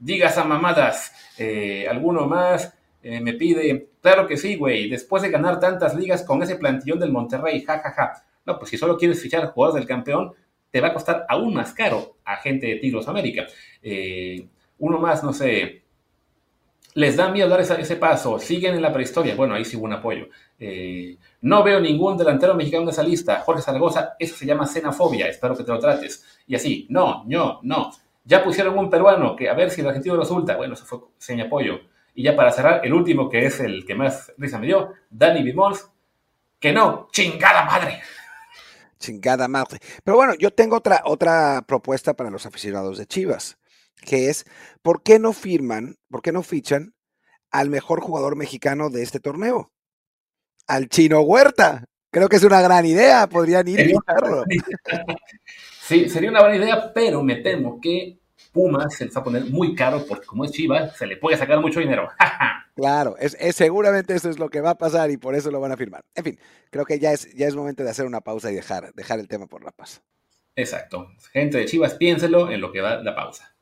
Roxa 0.00 0.06
digas 0.06 0.38
a 0.38 0.44
mamadas. 0.44 1.12
Eh, 1.38 1.86
¿Alguno 1.88 2.26
más 2.26 2.74
eh, 3.02 3.20
me 3.20 3.34
pide? 3.34 3.90
Claro 4.00 4.26
que 4.26 4.36
sí, 4.36 4.56
güey. 4.56 4.88
Después 4.88 5.22
de 5.22 5.30
ganar 5.30 5.60
tantas 5.60 5.94
ligas 5.94 6.24
con 6.24 6.42
ese 6.42 6.56
plantillón 6.56 6.98
del 6.98 7.12
Monterrey, 7.12 7.62
jajaja. 7.62 7.90
Ja, 7.90 8.14
ja. 8.14 8.24
No, 8.46 8.58
pues 8.58 8.70
si 8.70 8.78
solo 8.78 8.96
quieres 8.96 9.22
fichar 9.22 9.52
jugadores 9.52 9.80
del 9.80 9.88
campeón, 9.88 10.32
te 10.70 10.80
va 10.80 10.88
a 10.88 10.94
costar 10.94 11.26
aún 11.28 11.52
más 11.52 11.74
caro 11.74 12.16
a 12.24 12.36
gente 12.36 12.66
de 12.66 12.76
Tigros 12.76 13.06
América. 13.06 13.46
Eh, 13.82 14.46
uno 14.78 14.98
más, 14.98 15.22
no 15.22 15.32
sé. 15.32 15.82
Les 16.94 17.16
da 17.16 17.28
miedo 17.28 17.48
dar 17.48 17.60
ese, 17.60 17.96
paso, 17.96 18.38
siguen 18.40 18.74
en 18.74 18.82
la 18.82 18.92
prehistoria. 18.92 19.36
Bueno, 19.36 19.54
ahí 19.54 19.64
sí 19.64 19.76
hubo 19.76 19.84
un 19.84 19.92
apoyo. 19.92 20.26
no 21.42 21.62
veo 21.62 21.78
ningún 21.78 22.16
delantero 22.16 22.54
mexicano 22.54 22.82
en 22.84 22.88
esa 22.88 23.04
lista. 23.04 23.40
Jorge 23.42 23.62
Zaragoza, 23.62 24.16
eso 24.18 24.34
se 24.34 24.46
llama 24.46 24.66
xenofobia. 24.66 25.28
Espero 25.28 25.56
que 25.56 25.62
te 25.62 25.70
lo 25.70 25.78
trates. 25.78 26.24
Y 26.48 26.56
así, 26.56 26.86
no, 26.90 27.22
no, 27.26 27.60
no. 27.62 27.92
Ya 28.24 28.44
pusieron 28.44 28.78
un 28.78 28.90
peruano, 28.90 29.34
que 29.34 29.48
a 29.48 29.54
ver 29.54 29.70
si 29.70 29.80
el 29.80 29.88
argentino 29.88 30.16
resulta. 30.16 30.56
Bueno, 30.56 30.74
eso 30.74 30.84
fue 30.84 31.00
seña 31.18 31.44
apoyo. 31.44 31.80
Y 32.14 32.24
ya 32.24 32.36
para 32.36 32.52
cerrar, 32.52 32.80
el 32.84 32.92
último, 32.92 33.28
que 33.28 33.46
es 33.46 33.60
el 33.60 33.86
que 33.86 33.94
más 33.94 34.32
risa 34.36 34.58
me 34.58 34.66
dio, 34.66 34.92
Dani 35.10 35.42
Bimols, 35.42 35.90
que 36.58 36.72
no, 36.72 37.08
chingada 37.12 37.64
madre. 37.64 38.00
Chingada 38.98 39.48
madre. 39.48 39.78
Pero 40.04 40.16
bueno, 40.16 40.34
yo 40.34 40.50
tengo 40.50 40.76
otra, 40.76 41.02
otra 41.04 41.64
propuesta 41.66 42.14
para 42.14 42.30
los 42.30 42.44
aficionados 42.44 42.98
de 42.98 43.06
Chivas, 43.06 43.58
que 44.04 44.28
es, 44.28 44.44
¿por 44.82 45.02
qué 45.02 45.18
no 45.18 45.32
firman, 45.32 45.96
por 46.10 46.20
qué 46.20 46.32
no 46.32 46.42
fichan 46.42 46.94
al 47.50 47.70
mejor 47.70 48.00
jugador 48.00 48.36
mexicano 48.36 48.90
de 48.90 49.02
este 49.02 49.20
torneo? 49.20 49.72
Al 50.66 50.88
Chino 50.88 51.20
Huerta. 51.22 51.84
Creo 52.12 52.28
que 52.28 52.36
es 52.36 52.44
una 52.44 52.60
gran 52.60 52.84
idea, 52.84 53.28
podrían 53.28 53.66
ir 53.68 53.80
y. 53.80 53.94
Sí, 55.90 56.08
sería 56.08 56.30
una 56.30 56.42
buena 56.42 56.54
idea, 56.54 56.92
pero 56.94 57.20
me 57.20 57.34
temo 57.34 57.80
que 57.80 58.16
Pumas 58.52 58.94
se 58.94 59.06
les 59.06 59.16
va 59.16 59.22
a 59.22 59.24
poner 59.24 59.46
muy 59.46 59.74
caro 59.74 60.06
porque 60.06 60.24
como 60.24 60.44
es 60.44 60.52
Chivas, 60.52 60.96
se 60.96 61.04
le 61.04 61.16
puede 61.16 61.36
sacar 61.36 61.58
mucho 61.58 61.80
dinero. 61.80 62.08
claro, 62.76 63.16
es, 63.18 63.36
seguramente 63.56 64.14
eso 64.14 64.30
es 64.30 64.38
lo 64.38 64.50
que 64.50 64.60
va 64.60 64.70
a 64.70 64.78
pasar 64.78 65.10
y 65.10 65.16
por 65.16 65.34
eso 65.34 65.50
lo 65.50 65.58
van 65.58 65.72
a 65.72 65.76
firmar. 65.76 66.04
En 66.14 66.22
fin, 66.22 66.38
creo 66.70 66.84
que 66.84 67.00
ya 67.00 67.10
es, 67.10 67.34
ya 67.34 67.48
es 67.48 67.56
momento 67.56 67.82
de 67.82 67.90
hacer 67.90 68.06
una 68.06 68.20
pausa 68.20 68.52
y 68.52 68.54
dejar, 68.54 68.94
dejar 68.94 69.18
el 69.18 69.26
tema 69.26 69.48
por 69.48 69.64
la 69.64 69.72
paz. 69.72 70.00
Exacto. 70.54 71.08
Gente 71.32 71.58
de 71.58 71.64
Chivas, 71.64 71.94
piénselo 71.94 72.52
en 72.52 72.60
lo 72.60 72.70
que 72.70 72.82
va 72.82 73.02
la 73.02 73.16
pausa. 73.16 73.56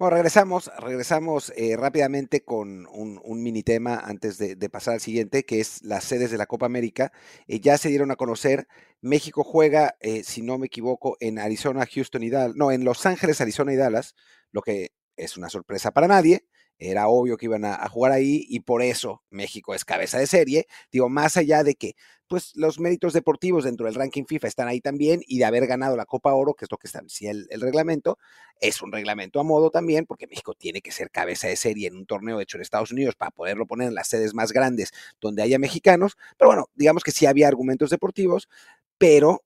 Bueno, 0.00 0.14
regresamos, 0.14 0.70
regresamos 0.78 1.52
eh, 1.56 1.76
rápidamente 1.76 2.42
con 2.42 2.86
un, 2.86 3.42
mini 3.42 3.62
tema 3.62 4.00
antes 4.02 4.38
de, 4.38 4.56
pasar 4.70 4.94
al 4.94 5.00
siguiente, 5.00 5.44
que 5.44 5.60
es 5.60 5.84
las 5.84 6.04
sedes 6.04 6.30
de 6.30 6.38
la 6.38 6.46
Copa 6.46 6.64
América. 6.64 7.12
Eh, 7.46 7.60
ya 7.60 7.76
se 7.76 7.90
dieron 7.90 8.10
a 8.10 8.16
conocer, 8.16 8.66
México 9.02 9.44
juega, 9.44 9.98
eh, 10.00 10.24
si 10.24 10.40
no 10.40 10.56
me 10.56 10.68
equivoco, 10.68 11.18
en 11.20 11.38
Arizona, 11.38 11.84
Houston 11.84 12.22
y 12.22 12.30
Dallas, 12.30 12.56
no, 12.56 12.72
en 12.72 12.82
Los 12.82 13.04
Ángeles, 13.04 13.42
Arizona 13.42 13.74
y 13.74 13.76
Dallas, 13.76 14.14
lo 14.52 14.62
que 14.62 14.92
es 15.16 15.36
una 15.36 15.50
sorpresa 15.50 15.90
para 15.90 16.08
nadie. 16.08 16.46
Era 16.80 17.08
obvio 17.08 17.36
que 17.36 17.44
iban 17.44 17.66
a, 17.66 17.86
jugar 17.88 18.12
ahí 18.12 18.46
y 18.48 18.60
por 18.60 18.82
eso 18.82 19.22
México 19.28 19.74
es 19.74 19.84
cabeza 19.84 20.18
de 20.18 20.26
serie. 20.26 20.66
Digo, 20.90 21.10
más 21.10 21.36
allá 21.36 21.62
de 21.62 21.74
que 21.74 21.94
pues 22.26 22.52
los 22.54 22.80
méritos 22.80 23.12
deportivos 23.12 23.64
dentro 23.64 23.86
del 23.86 23.96
ranking 23.96 24.24
FIFA 24.24 24.48
están 24.48 24.68
ahí 24.68 24.80
también 24.80 25.20
y 25.26 25.38
de 25.38 25.44
haber 25.44 25.66
ganado 25.66 25.96
la 25.96 26.06
Copa 26.06 26.32
Oro, 26.32 26.54
que 26.54 26.64
es 26.64 26.70
lo 26.70 26.78
que 26.78 26.86
establecía 26.86 27.32
el, 27.32 27.48
el, 27.50 27.60
reglamento, 27.60 28.18
es 28.60 28.80
un 28.80 28.92
reglamento 28.92 29.40
a 29.40 29.42
modo 29.42 29.70
también, 29.70 30.06
porque 30.06 30.26
México 30.26 30.54
tiene 30.54 30.80
que 30.80 30.92
ser 30.92 31.10
cabeza 31.10 31.48
de 31.48 31.56
serie 31.56 31.88
en 31.88 31.96
un 31.96 32.06
torneo 32.06 32.40
hecho 32.40 32.56
en 32.56 32.62
Estados 32.62 32.92
Unidos 32.92 33.14
para 33.14 33.32
poderlo 33.32 33.66
poner 33.66 33.88
en 33.88 33.94
las 33.94 34.08
sedes 34.08 34.32
más 34.32 34.52
grandes 34.52 34.92
donde 35.20 35.42
haya 35.42 35.58
mexicanos. 35.58 36.16
Pero 36.38 36.50
bueno, 36.50 36.70
digamos 36.74 37.02
que 37.02 37.10
sí 37.10 37.26
había 37.26 37.48
argumentos 37.48 37.90
deportivos, 37.90 38.48
pero 38.96 39.42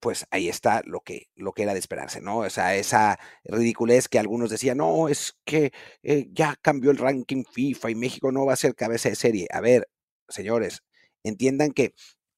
pues 0.00 0.26
ahí 0.30 0.48
está 0.48 0.82
lo 0.84 1.00
que, 1.00 1.28
lo 1.36 1.52
que 1.52 1.62
era 1.62 1.74
de 1.74 1.78
esperarse, 1.78 2.20
¿no? 2.20 2.38
O 2.38 2.50
sea, 2.50 2.74
esa 2.76 3.18
ridiculez 3.44 4.08
que 4.08 4.18
algunos 4.18 4.50
decían, 4.50 4.78
no, 4.78 5.08
es 5.08 5.38
que 5.44 5.72
eh, 6.02 6.28
ya 6.32 6.56
cambió 6.62 6.90
el 6.90 6.98
ranking 6.98 7.44
FIFA 7.44 7.90
y 7.90 7.94
México 7.94 8.32
no 8.32 8.46
va 8.46 8.54
a 8.54 8.56
ser 8.56 8.74
cabeza 8.74 9.10
de 9.10 9.16
serie. 9.16 9.48
A 9.52 9.60
ver, 9.60 9.88
señores, 10.28 10.82
entiendan 11.22 11.72
que 11.72 11.94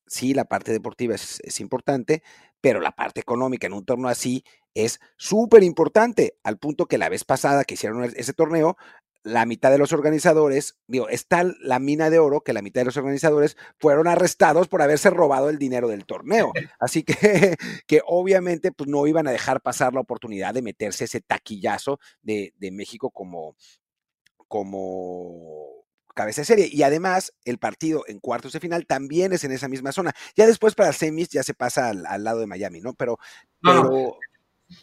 sí, 0.07 0.35
la 0.35 0.45
parte 0.45 0.73
deportiva 0.73 1.15
es, 1.15 1.61
importante, 1.61 2.23
pero 2.61 2.81
la 2.81 2.93
parte 2.93 3.21
económica 3.21 3.67
en 3.67 3.73
un 3.73 3.85
torneo 3.85 4.09
así 4.09 4.45
es 4.75 5.01
súper 5.17 5.63
importante, 5.63 6.39
al 6.45 6.59
punto 6.59 6.87
que 6.87 6.99
la 6.99 7.09
vez 7.09 7.25
pasada 7.25 7.65
que 7.65 7.75
hicieron 7.75 8.05
ese 8.05 8.33
torneo, 8.33 8.77
la 9.23 9.47
mitad 9.47 9.71
de 9.71 9.79
los 9.79 9.93
organizadores, 9.93 10.77
digo, 10.87 11.09
está 11.09 11.45
la 11.61 11.79
mina 11.79 12.11
de 12.11 12.19
oro 12.19 12.43
que 12.43 12.53
la 12.53 12.63
mitad 12.63 12.81
de 12.81 12.87
los 12.87 12.97
organizadores 12.97 13.57
fueron 13.79 14.09
arrestados 14.09 14.69
por 14.69 14.83
haberse 14.83 15.11
robado 15.11 15.49
el 15.49 15.59
dinero 15.59 15.89
del 15.89 16.07
torneo. 16.07 16.53
Así 16.81 17.05
que, 17.05 17.57
que 17.87 18.01
obviamente 18.07 18.73
pues, 18.73 18.89
no 18.89 19.07
iban 19.07 19.29
a 19.29 19.33
dejar 19.33 19.61
pasar 19.61 19.95
la 19.95 20.01
oportunidad 20.01 20.55
de 20.55 20.63
meterse 20.63 21.05
ese 21.05 21.21
taquillazo 21.21 22.01
de, 22.23 22.53
de 22.59 22.71
México 22.73 23.11
como, 23.11 23.57
como 24.49 25.83
cabeza 26.15 26.43
de 26.43 26.47
serie. 26.47 26.69
Y 26.71 26.83
además, 26.83 27.33
el 27.45 27.59
partido 27.59 28.05
en 28.07 28.19
cuartos 28.19 28.53
de 28.53 28.61
final 28.61 28.87
también 28.87 29.33
es 29.33 29.45
en 29.45 29.53
esa 29.53 29.69
misma 29.69 29.93
zona. 29.93 30.13
Ya 30.37 30.47
después 30.47 30.75
para 30.75 30.93
semis 30.93 31.29
ya 31.29 31.43
se 31.43 31.55
pasa 31.55 31.89
al, 31.89 32.25
lado 32.25 32.41
de 32.41 32.47
Miami, 32.47 32.81
¿no? 32.81 32.95
Pero, 32.95 33.19
pero 33.61 34.19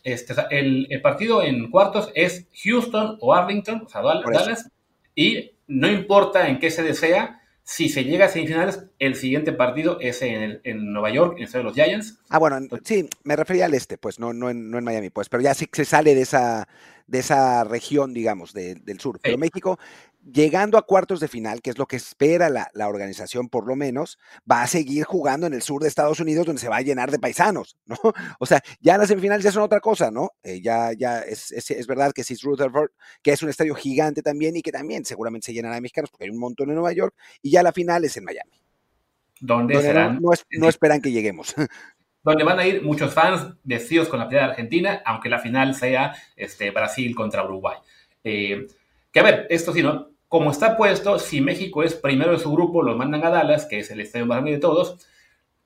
este, 0.04 0.34
el, 0.52 0.88
partido 1.02 1.44
en 1.44 1.70
cuartos 1.70 2.12
es 2.16 2.48
Houston 2.64 3.18
o 3.22 3.34
Arlington, 3.34 3.84
o 3.86 3.90
sea, 3.90 4.02
Dallas, 4.02 4.70
y 5.16 5.52
no 5.68 5.90
importa 5.90 6.48
en 6.48 6.60
qué 6.60 6.72
se 6.72 6.84
desea, 6.84 7.42
si 7.64 7.88
se 7.88 8.04
llega 8.04 8.26
a 8.26 8.30
semifinales, 8.30 8.86
el 8.98 9.16
siguiente 9.16 9.54
partido 9.54 10.00
es 10.02 10.24
en, 10.24 10.60
Nueva 10.92 11.12
York, 11.12 11.38
en 11.40 11.52
de 11.52 11.64
los 11.64 11.76
Giants. 11.76 12.20
Ah, 12.30 12.40
bueno, 12.40 12.58
sí, 12.84 13.08
me 13.24 13.36
refería 13.36 13.66
al 13.66 13.76
este, 13.76 14.00
pues, 14.00 14.20
no, 14.20 14.34
no, 14.34 14.50
en, 14.50 14.72
no 14.72 14.80
en 14.80 14.84
Miami, 14.84 15.12
pues, 15.12 15.30
pero 15.30 15.44
ya 15.44 15.54
sí 15.54 15.68
se 15.72 15.86
sale 15.86 16.16
de 16.16 16.22
esa, 16.22 16.68
de 17.06 17.20
esa 17.20 17.64
región, 17.66 18.12
digamos, 18.12 18.54
del 18.54 19.00
sur. 19.00 19.20
Pero 19.22 19.38
México 19.38 19.78
llegando 20.32 20.78
a 20.78 20.86
cuartos 20.86 21.20
de 21.20 21.28
final, 21.28 21.62
que 21.62 21.70
es 21.70 21.78
lo 21.78 21.86
que 21.86 21.96
espera 21.96 22.50
la, 22.50 22.88
organización 22.88 23.50
por 23.50 23.68
lo 23.68 23.76
menos, 23.76 24.18
va 24.50 24.62
a 24.62 24.68
seguir 24.68 25.04
jugando 25.04 25.48
en 25.48 25.54
el 25.54 25.62
sur 25.62 25.82
de 25.82 25.88
Estados 25.88 26.20
Unidos 26.20 26.46
donde 26.46 26.62
se 26.62 26.70
va 26.70 26.78
a 26.78 26.82
llenar 26.82 27.12
de 27.12 27.20
paisanos, 27.20 27.78
¿no? 27.86 27.98
O 28.40 28.46
sea, 28.46 28.62
ya 28.80 28.98
las 28.98 29.08
semifinales 29.08 29.44
ya 29.44 29.52
son 29.52 29.64
otra 29.64 29.80
cosa, 29.80 30.12
¿no? 30.12 30.32
Eh, 30.44 30.62
ya, 30.62 30.94
ya 30.94 31.20
es, 31.22 31.52
es, 31.52 31.88
verdad 31.88 32.12
que 32.14 32.22
es 32.22 32.42
Rutherford, 32.42 32.92
que 33.22 33.32
es 33.32 33.44
un 33.44 33.50
estadio 33.50 33.76
gigante 33.76 34.22
también 34.22 34.56
y 34.56 34.62
que 34.62 34.72
también 34.72 35.06
seguramente 35.06 35.46
se 35.46 35.54
llenará 35.54 35.76
de 35.76 35.82
mexicanos 35.82 36.10
porque 36.10 36.26
hay 36.26 36.32
un 36.32 36.40
montón 36.40 36.70
en 36.70 36.76
Nueva 36.76 36.94
York 36.94 37.16
y 37.42 37.52
ya 37.52 37.64
la 37.64 37.72
final 37.72 38.04
es 38.06 38.16
en 38.18 38.24
Miami. 38.24 38.60
¿Dónde 39.40 39.82
serán? 39.82 40.20
No, 40.22 40.32
esperan 40.70 41.02
que 41.02 41.12
lleguemos. 41.12 41.56
donde 42.24 42.44
van 42.44 42.60
a 42.60 42.68
ir 42.68 42.84
muchos 42.84 43.14
fans 43.14 43.56
vestidos 43.64 44.10
con 44.10 44.20
la 44.20 44.28
playa 44.28 44.46
de 44.46 44.52
Argentina, 44.52 45.02
aunque 45.06 45.30
la 45.30 45.40
final 45.40 45.74
sea 45.74 46.14
este, 46.36 46.70
Brasil 46.72 47.16
contra 47.16 47.46
Uruguay. 47.46 47.78
Eh, 48.24 48.68
que 49.12 49.20
a 49.20 49.24
ver, 49.24 49.48
esto 49.50 49.74
sí, 49.74 49.82
¿no? 49.82 50.10
Como 50.30 50.52
está 50.52 50.78
puesto, 50.78 51.20
si 51.20 51.42
México 51.42 51.84
es 51.84 51.96
primero 51.96 52.32
de 52.32 52.40
su 52.40 52.52
grupo, 52.52 52.84
lo 52.84 52.96
mandan 52.96 53.26
a 53.26 53.32
Dallas, 53.32 53.66
que 53.66 53.80
es 53.80 53.92
el 53.92 54.00
estadio 54.00 54.28
más 54.28 54.38
grande 54.38 54.52
de 54.52 54.60
todos. 54.60 55.06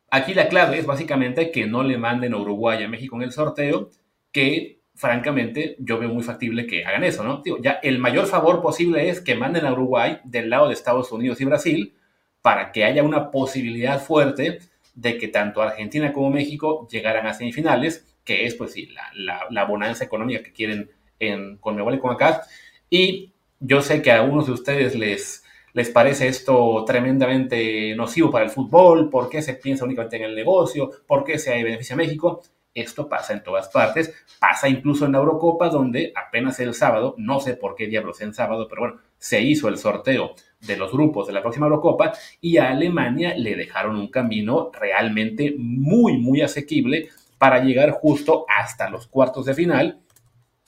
Aquí 0.09 0.33
la 0.33 0.47
clave 0.47 0.79
es 0.79 0.85
básicamente 0.85 1.51
que 1.51 1.67
no 1.67 1.83
le 1.83 1.97
manden 1.97 2.33
a 2.33 2.37
Uruguay 2.37 2.81
a 2.81 2.87
México 2.87 3.17
en 3.17 3.23
el 3.23 3.33
sorteo, 3.33 3.91
que 4.31 4.79
francamente 4.95 5.75
yo 5.79 5.99
veo 5.99 6.09
muy 6.09 6.23
factible 6.23 6.65
que 6.65 6.85
hagan 6.85 7.03
eso, 7.03 7.23
¿no? 7.23 7.41
Digo, 7.43 7.57
ya 7.61 7.79
el 7.83 7.99
mayor 7.99 8.25
favor 8.25 8.61
posible 8.61 9.09
es 9.09 9.19
que 9.19 9.35
manden 9.35 9.65
a 9.65 9.73
Uruguay 9.73 10.19
del 10.23 10.49
lado 10.49 10.67
de 10.67 10.73
Estados 10.73 11.11
Unidos 11.11 11.41
y 11.41 11.45
Brasil 11.45 11.93
para 12.41 12.71
que 12.71 12.85
haya 12.85 13.03
una 13.03 13.31
posibilidad 13.31 13.99
fuerte 14.01 14.59
de 14.95 15.17
que 15.17 15.27
tanto 15.27 15.61
Argentina 15.61 16.13
como 16.13 16.29
México 16.29 16.87
llegaran 16.89 17.25
a 17.27 17.33
semifinales, 17.33 18.15
que 18.23 18.45
es 18.45 18.55
pues 18.55 18.71
sí, 18.71 18.93
la, 19.15 19.47
la, 19.49 19.65
bonanza 19.65 20.05
económica 20.05 20.43
que 20.43 20.53
quieren 20.53 20.89
en, 21.19 21.57
con 21.57 21.75
Mebol 21.75 21.95
y 21.95 21.99
con 21.99 22.13
acá. 22.13 22.43
Y 22.89 23.32
yo 23.65 23.81
sé 23.81 24.01
que 24.01 24.11
a 24.11 24.19
algunos 24.19 24.47
de 24.47 24.51
ustedes 24.51 24.93
les, 24.95 25.43
les 25.71 25.89
parece 25.89 26.27
esto 26.27 26.83
tremendamente 26.85 27.95
nocivo 27.95 28.29
para 28.29 28.43
el 28.43 28.51
fútbol, 28.51 29.09
por 29.09 29.29
qué 29.29 29.41
se 29.41 29.53
piensa 29.53 29.85
únicamente 29.85 30.17
en 30.17 30.23
el 30.23 30.35
negocio, 30.35 30.91
por 31.07 31.23
qué 31.23 31.39
se 31.39 31.63
beneficia 31.63 31.93
a 31.93 31.97
México. 31.97 32.41
Esto 32.73 33.07
pasa 33.07 33.33
en 33.33 33.43
todas 33.43 33.69
partes, 33.69 34.13
pasa 34.39 34.67
incluso 34.67 35.05
en 35.05 35.11
la 35.11 35.19
Eurocopa, 35.19 35.69
donde 35.69 36.11
apenas 36.15 36.59
el 36.59 36.73
sábado, 36.73 37.13
no 37.17 37.39
sé 37.39 37.53
por 37.53 37.75
qué 37.75 37.87
diablos 37.87 38.19
en 38.21 38.33
sábado, 38.33 38.67
pero 38.67 38.81
bueno, 38.81 38.99
se 39.17 39.41
hizo 39.41 39.69
el 39.69 39.77
sorteo 39.77 40.33
de 40.59 40.75
los 40.75 40.91
grupos 40.91 41.27
de 41.27 41.33
la 41.33 41.41
próxima 41.41 41.67
Eurocopa 41.67 42.13
y 42.41 42.57
a 42.57 42.71
Alemania 42.71 43.35
le 43.37 43.55
dejaron 43.55 43.95
un 43.95 44.09
camino 44.09 44.71
realmente 44.73 45.53
muy, 45.57 46.17
muy 46.17 46.41
asequible 46.41 47.09
para 47.37 47.63
llegar 47.63 47.91
justo 47.91 48.45
hasta 48.49 48.89
los 48.89 49.07
cuartos 49.07 49.45
de 49.45 49.53
final 49.53 50.03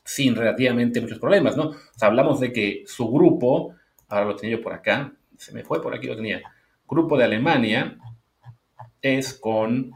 sin 0.06 0.36
relativamente 0.36 1.02
muchos 1.02 1.20
problemas, 1.20 1.58
¿no? 1.58 1.72
Hablamos 2.00 2.40
de 2.40 2.54
que 2.54 2.84
su 2.86 3.12
grupo, 3.12 3.74
ahora 4.08 4.26
lo 4.26 4.36
tenía 4.36 4.58
yo 4.58 4.62
por 4.62 4.74
acá, 4.74 5.12
se 5.36 5.52
me 5.52 5.64
fue 5.64 5.82
por 5.82 5.94
aquí, 5.96 6.08
lo 6.08 6.16
tenía, 6.16 6.42
grupo 6.88 7.18
de 7.18 7.24
Alemania 7.24 7.98
es 9.02 9.34
con 9.34 9.92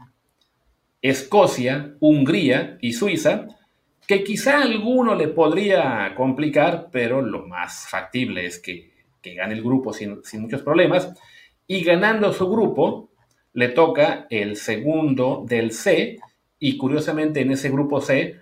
Escocia, 1.00 1.94
Hungría 2.00 2.76
y 2.80 2.92
Suiza, 2.92 3.46
que 4.06 4.24
quizá 4.24 4.62
alguno 4.62 5.14
le 5.14 5.28
podría 5.28 6.12
complicar, 6.16 6.88
pero 6.90 7.22
lo 7.22 7.46
más 7.46 7.86
factible 7.88 8.44
es 8.44 8.58
que, 8.58 8.90
gane 9.22 9.54
el 9.54 9.62
grupo 9.62 9.92
sin, 9.92 10.24
sin 10.24 10.42
muchos 10.42 10.62
problemas. 10.62 11.14
Y 11.66 11.84
ganando 11.84 12.32
su 12.32 12.50
grupo, 12.50 13.10
le 13.52 13.68
toca 13.68 14.26
el 14.28 14.56
segundo 14.56 15.44
del 15.46 15.70
C, 15.70 16.18
y 16.58 16.76
curiosamente 16.76 17.40
en 17.40 17.52
ese 17.52 17.70
grupo 17.70 18.00
C 18.00 18.39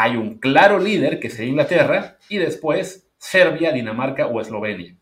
hay 0.00 0.16
un 0.16 0.38
claro 0.38 0.78
líder 0.78 1.18
que 1.18 1.28
sería 1.28 1.50
Inglaterra, 1.50 2.18
y 2.28 2.38
después 2.38 3.08
Serbia, 3.18 3.72
Dinamarca 3.72 4.28
o 4.28 4.40
Eslovenia. 4.40 4.96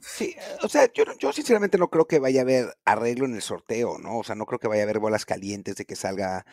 Sí, 0.00 0.34
o 0.62 0.68
sea, 0.68 0.92
yo, 0.92 1.04
yo 1.18 1.32
sinceramente 1.32 1.78
no 1.78 1.88
creo 1.88 2.06
que 2.06 2.18
vaya 2.18 2.40
a 2.40 2.42
haber 2.42 2.74
arreglo 2.84 3.24
en 3.24 3.36
el 3.36 3.40
sorteo, 3.40 3.98
¿no? 3.98 4.18
O 4.18 4.24
sea, 4.24 4.34
no 4.34 4.46
creo 4.46 4.58
que 4.58 4.66
vaya 4.66 4.82
a 4.82 4.84
haber 4.84 4.98
bolas 4.98 5.24
calientes 5.24 5.76
de 5.76 5.84
que 5.84 5.94
salga. 5.94 6.44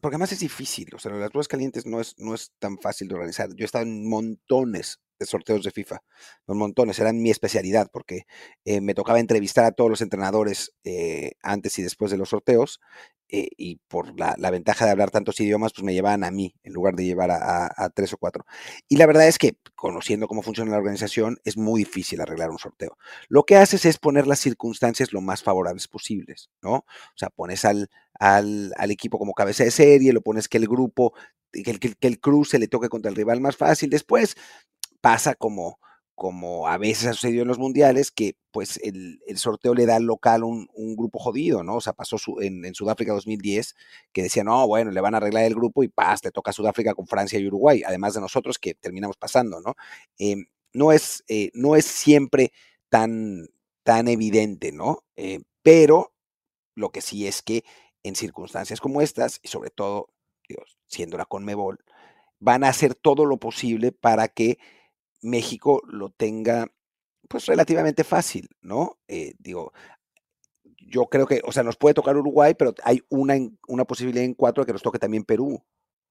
Porque 0.00 0.14
además 0.14 0.32
es 0.32 0.40
difícil, 0.40 0.94
o 0.94 0.98
sea, 0.98 1.10
las 1.12 1.32
bolas 1.32 1.48
calientes 1.48 1.86
no 1.86 2.00
es, 2.00 2.14
no 2.18 2.34
es 2.34 2.52
tan 2.58 2.78
fácil 2.78 3.08
de 3.08 3.14
organizar. 3.14 3.48
Yo 3.56 3.64
he 3.64 3.66
estado 3.66 3.84
en 3.84 4.06
montones 4.06 5.00
de 5.18 5.26
sorteos 5.26 5.64
de 5.64 5.70
FIFA, 5.70 6.02
un 6.46 6.58
montones, 6.58 6.98
eran 6.98 7.20
mi 7.20 7.30
especialidad, 7.30 7.88
porque 7.92 8.26
eh, 8.64 8.80
me 8.80 8.94
tocaba 8.94 9.20
entrevistar 9.20 9.64
a 9.64 9.72
todos 9.72 9.88
los 9.90 10.02
entrenadores 10.02 10.74
eh, 10.84 11.32
antes 11.42 11.78
y 11.78 11.82
después 11.82 12.10
de 12.10 12.18
los 12.18 12.28
sorteos, 12.28 12.80
eh, 13.36 13.48
y 13.56 13.80
por 13.88 14.16
la, 14.16 14.36
ventaja 14.52 14.84
de 14.84 14.92
hablar 14.92 15.10
tantos 15.10 15.40
idiomas, 15.40 15.72
pues 15.72 15.82
me 15.82 15.92
llevaban 15.92 16.22
a 16.22 16.30
mí 16.30 16.54
en 16.62 16.72
lugar 16.72 16.94
de 16.94 17.04
llevar 17.04 17.32
a, 17.32 17.90
tres 17.92 18.12
o 18.12 18.16
cuatro. 18.16 18.46
Y 18.88 18.96
la 18.96 19.06
verdad 19.06 19.26
es 19.26 19.38
que, 19.38 19.56
conociendo 19.74 20.28
cómo 20.28 20.42
funciona 20.42 20.70
la 20.70 20.78
organización, 20.78 21.38
es 21.42 21.56
muy 21.56 21.80
difícil 21.80 22.20
arreglar 22.20 22.50
un 22.50 22.60
sorteo. 22.60 22.96
Lo 23.28 23.42
que 23.42 23.56
haces 23.56 23.86
es 23.86 23.98
poner 23.98 24.28
las 24.28 24.38
circunstancias 24.38 25.12
lo 25.12 25.20
más 25.20 25.42
favorables 25.42 25.88
posibles, 25.88 26.50
¿no? 26.62 26.74
O 26.74 27.16
sea, 27.16 27.28
pones 27.28 27.64
al, 27.64 27.90
al, 28.20 28.72
equipo 28.92 29.18
como 29.18 29.32
cabeza 29.34 29.64
de 29.64 29.72
serie, 29.72 30.12
lo 30.12 30.22
pones 30.22 30.46
que 30.48 30.58
el 30.58 30.68
grupo, 30.68 31.12
que 31.50 31.64
que 31.80 32.06
el 32.06 32.20
cruce 32.20 32.60
le 32.60 32.68
toque 32.68 32.88
contra 32.88 33.10
el 33.10 33.16
rival 33.16 33.40
más 33.40 33.56
fácil. 33.56 33.90
Después, 33.90 34.36
pasa 35.00 35.34
como, 35.34 35.80
como 36.14 36.68
a 36.68 36.78
veces 36.78 37.06
ha 37.06 37.12
sucedido 37.12 37.42
en 37.42 37.48
los 37.48 37.58
mundiales, 37.58 38.10
que 38.10 38.36
pues 38.52 38.78
el, 38.82 39.20
sorteo 39.36 39.74
le 39.74 39.86
da 39.86 39.96
al 39.96 40.04
local 40.04 40.44
un, 40.44 40.68
grupo 40.96 41.18
jodido, 41.18 41.64
¿no? 41.64 41.76
O 41.76 41.80
sea, 41.80 41.92
pasó 41.92 42.16
en, 42.40 42.74
Sudáfrica 42.74 43.12
2010, 43.12 43.74
que 44.12 44.22
decía, 44.22 44.44
no, 44.44 44.66
bueno, 44.66 44.90
le 44.92 45.00
van 45.00 45.14
a 45.14 45.18
arreglar 45.18 45.44
el 45.44 45.54
grupo 45.54 45.82
y 45.82 45.88
paz, 45.88 46.20
le 46.24 46.30
toca 46.30 46.52
Sudáfrica 46.52 46.94
con 46.94 47.06
Francia 47.06 47.38
y 47.38 47.46
Uruguay, 47.46 47.82
además 47.84 48.14
de 48.14 48.20
nosotros 48.20 48.58
que 48.58 48.74
terminamos 48.74 49.16
pasando, 49.16 49.60
¿no? 49.60 49.74
Em, 50.18 50.46
no, 50.72 50.92
es, 50.92 51.24
eh, 51.28 51.50
no 51.54 51.76
es 51.76 51.84
siempre 51.84 52.52
tan, 52.88 53.48
tan 53.82 54.08
evidente, 54.08 54.72
¿no? 54.72 55.04
Eh, 55.16 55.40
pero 55.62 56.12
lo 56.76 56.90
que 56.90 57.00
sí 57.00 57.26
es 57.26 57.42
que 57.42 57.64
en 58.04 58.14
circunstancias 58.14 58.80
como 58.80 59.00
estas, 59.00 59.40
y 59.42 59.48
sobre 59.48 59.70
todo, 59.70 60.10
siendo 60.86 61.16
la 61.16 61.24
Conmebol, 61.24 61.78
van 62.38 62.62
a 62.64 62.68
hacer 62.68 62.94
todo 62.94 63.24
lo 63.24 63.38
posible 63.38 63.90
para 63.92 64.28
que 64.28 64.58
México 65.24 65.82
lo 65.86 66.10
tenga 66.10 66.66
pues 67.28 67.46
relativamente 67.46 68.04
fácil, 68.04 68.48
¿no? 68.60 68.98
Eh, 69.08 69.34
digo, 69.38 69.72
yo 70.78 71.06
creo 71.06 71.26
que, 71.26 71.40
o 71.44 71.52
sea, 71.52 71.62
nos 71.62 71.76
puede 71.76 71.94
tocar 71.94 72.16
Uruguay, 72.16 72.54
pero 72.54 72.74
hay 72.84 73.02
una, 73.08 73.34
una 73.66 73.84
posibilidad 73.84 74.24
en 74.24 74.34
cuatro 74.34 74.62
de 74.62 74.66
que 74.66 74.72
nos 74.74 74.82
toque 74.82 74.98
también 74.98 75.24
Perú, 75.24 75.64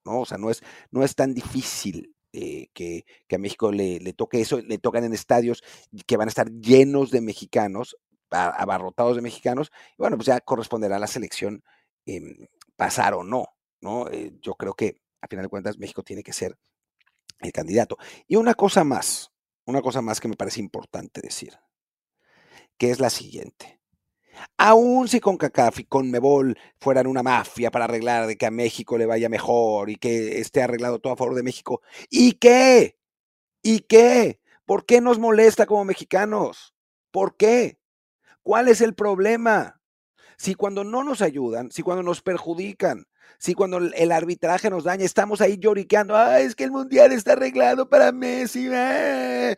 ¿no? 0.04 0.20
O 0.20 0.26
sea, 0.26 0.36
no 0.36 0.50
es, 0.50 0.62
no 0.90 1.04
es 1.04 1.14
tan 1.14 1.32
difícil 1.32 2.14
eh, 2.32 2.68
que, 2.74 3.04
a 3.32 3.38
México 3.38 3.70
le, 3.70 4.00
toque 4.14 4.40
eso, 4.40 4.60
le 4.60 4.78
tocan 4.78 5.04
en 5.04 5.14
estadios 5.14 5.62
que 6.06 6.16
van 6.16 6.26
a 6.26 6.30
estar 6.30 6.50
llenos 6.50 7.12
de 7.12 7.20
mexicanos, 7.20 7.96
abarrotados 8.30 9.14
de 9.14 9.22
mexicanos, 9.22 9.70
y 9.92 9.98
bueno, 9.98 10.16
pues 10.16 10.26
ya 10.26 10.40
corresponderá 10.40 10.96
a 10.96 10.98
la 10.98 11.06
selección 11.06 11.62
em, 12.06 12.48
pasar 12.74 13.14
o 13.14 13.22
no, 13.22 13.46
¿no? 13.80 14.08
Eh, 14.10 14.32
yo 14.42 14.54
creo 14.54 14.74
que, 14.74 15.00
a 15.20 15.28
final 15.28 15.44
de 15.44 15.48
cuentas, 15.48 15.78
México 15.78 16.02
tiene 16.02 16.24
que 16.24 16.32
ser 16.32 16.58
el 17.40 17.52
candidato. 17.52 17.98
Y 18.26 18.36
una 18.36 18.54
cosa 18.54 18.84
más, 18.84 19.32
una 19.64 19.82
cosa 19.82 20.02
más 20.02 20.20
que 20.20 20.28
me 20.28 20.36
parece 20.36 20.60
importante 20.60 21.20
decir, 21.20 21.54
que 22.78 22.90
es 22.90 23.00
la 23.00 23.10
siguiente. 23.10 23.80
Aún 24.56 25.08
si 25.08 25.20
con 25.20 25.36
CACAF 25.36 25.80
y 25.80 25.84
con 25.84 26.10
Mebol 26.10 26.58
fueran 26.80 27.06
una 27.06 27.22
mafia 27.22 27.70
para 27.70 27.84
arreglar 27.84 28.26
de 28.26 28.36
que 28.36 28.46
a 28.46 28.50
México 28.50 28.98
le 28.98 29.06
vaya 29.06 29.28
mejor 29.28 29.90
y 29.90 29.96
que 29.96 30.40
esté 30.40 30.62
arreglado 30.62 30.98
todo 30.98 31.12
a 31.12 31.16
favor 31.16 31.34
de 31.34 31.42
México, 31.42 31.82
¿y 32.10 32.32
qué? 32.32 32.98
¿Y 33.62 33.80
qué? 33.80 34.40
¿Por 34.66 34.86
qué 34.86 35.00
nos 35.00 35.18
molesta 35.18 35.66
como 35.66 35.84
mexicanos? 35.84 36.74
¿Por 37.10 37.36
qué? 37.36 37.78
¿Cuál 38.42 38.68
es 38.68 38.80
el 38.80 38.94
problema? 38.94 39.80
Si 40.36 40.54
cuando 40.54 40.84
no 40.84 41.04
nos 41.04 41.22
ayudan, 41.22 41.70
si 41.70 41.82
cuando 41.82 42.02
nos 42.02 42.22
perjudican, 42.22 43.06
si 43.38 43.54
cuando 43.54 43.78
el 43.78 44.12
arbitraje 44.12 44.70
nos 44.70 44.84
daña, 44.84 45.04
estamos 45.04 45.40
ahí 45.40 45.58
lloriqueando, 45.58 46.16
ah, 46.16 46.40
es 46.40 46.54
que 46.54 46.64
el 46.64 46.70
mundial 46.70 47.12
está 47.12 47.32
arreglado 47.32 47.88
para 47.88 48.12
Messi. 48.12 48.68
Eh". 48.72 49.56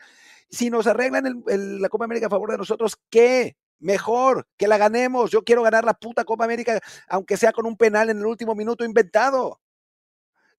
Si 0.48 0.70
nos 0.70 0.86
arreglan 0.86 1.44
la 1.46 1.88
Copa 1.88 2.04
América 2.04 2.26
a 2.26 2.30
favor 2.30 2.50
de 2.50 2.58
nosotros, 2.58 2.96
¿qué? 3.10 3.56
Mejor 3.78 4.46
que 4.56 4.68
la 4.68 4.78
ganemos. 4.78 5.30
Yo 5.30 5.42
quiero 5.42 5.62
ganar 5.62 5.84
la 5.84 5.94
puta 5.94 6.24
Copa 6.24 6.44
América, 6.44 6.80
aunque 7.08 7.36
sea 7.36 7.52
con 7.52 7.66
un 7.66 7.76
penal 7.76 8.10
en 8.10 8.18
el 8.18 8.26
último 8.26 8.54
minuto 8.54 8.84
inventado. 8.84 9.60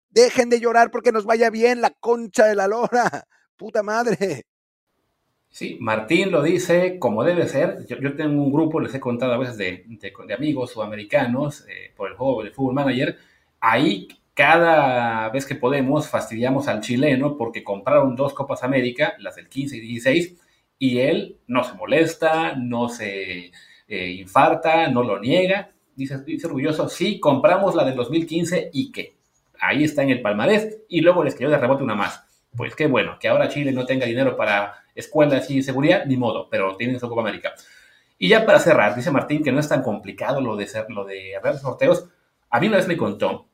Dejen 0.10 0.50
de 0.50 0.60
llorar 0.60 0.92
porque 0.92 1.12
nos 1.12 1.26
vaya 1.26 1.50
bien 1.50 1.82
la 1.82 1.92
concha 1.92 2.46
de 2.46 2.56
la 2.56 2.68
lora. 2.68 3.28
Puta 3.58 3.84
madre. 3.84 4.46
Sí, 5.50 5.78
Martín 5.80 6.32
lo 6.32 6.44
dice 6.44 7.00
como 7.00 7.24
debe 7.24 7.48
ser. 7.48 7.86
Yo, 7.88 8.16
tengo 8.16 8.44
un 8.44 8.52
grupo, 8.52 8.80
les 8.80 8.94
he 8.94 9.00
contado 9.00 9.34
a 9.34 9.38
veces 9.38 9.58
de, 9.58 9.86
amigos 10.36 10.72
sudamericanos 10.72 11.66
eh, 11.68 11.92
por 11.96 12.10
el 12.10 12.16
juego 12.16 12.44
de 12.44 12.52
Fútbol 12.52 12.76
Manager. 12.76 13.18
Ahí 13.60 14.08
cada 14.34 15.30
vez 15.30 15.48
que 15.48 15.56
podemos 15.56 16.10
fastidiamos 16.10 16.68
al 16.68 16.82
chileno 16.82 17.38
porque 17.38 17.64
compraron 17.64 18.16
dos 18.16 18.36
Copas 18.36 18.64
América, 18.64 19.16
las 19.20 19.36
del 19.36 19.50
15 19.50 19.78
y 19.78 19.80
16, 19.80 20.36
y 20.78 21.00
él 21.00 21.38
no 21.48 21.64
se 21.64 21.74
molesta, 21.74 22.56
no 22.56 22.88
se 22.88 23.52
eh, 23.88 24.12
infarta, 24.12 24.90
no 24.90 25.02
lo 25.02 25.20
niega. 25.20 25.72
Dice, 25.96 26.24
dice 26.24 26.46
orgulloso, 26.46 26.88
sí, 26.88 27.20
compramos 27.20 27.74
la 27.74 27.84
del 27.84 27.96
2015 27.96 28.70
y 28.74 28.92
qué. 28.92 29.16
Ahí 29.60 29.84
está 29.84 30.04
en 30.04 30.12
el 30.12 30.22
palmarés 30.22 30.82
y 30.88 31.02
luego 31.02 31.24
les 31.24 31.34
quedó 31.34 31.50
de 31.50 31.58
rebote 31.58 31.84
una 31.84 31.96
más. 31.96 32.24
Pues 32.56 32.76
qué 32.76 32.86
bueno, 32.86 33.18
que 33.20 33.28
ahora 33.28 33.50
Chile 33.50 33.72
no 33.72 33.86
tenga 33.86 34.06
dinero 34.06 34.38
para 34.38 34.76
escuelas 34.98 35.50
y 35.50 35.64
seguridad, 35.64 36.06
ni 36.06 36.18
modo, 36.18 36.50
pero 36.50 36.76
tienen 36.76 37.00
su 37.00 37.08
Copa 37.08 37.22
América. 37.22 37.54
Y 38.18 38.30
ya 38.30 38.46
para 38.46 38.60
cerrar, 38.60 38.96
dice 38.96 39.12
Martín 39.12 39.44
que 39.44 39.52
no 39.52 39.60
es 39.60 39.70
tan 39.70 39.84
complicado 39.84 40.42
lo 40.42 40.56
de, 40.56 40.68
ser, 40.68 40.88
lo 40.90 41.06
de 41.06 41.36
hacer 41.36 41.58
sorteos. 41.58 42.10
A 42.50 42.60
mí 42.60 42.68
una 42.68 42.78
vez 42.78 42.88
me 42.88 42.98
contó 42.98 43.48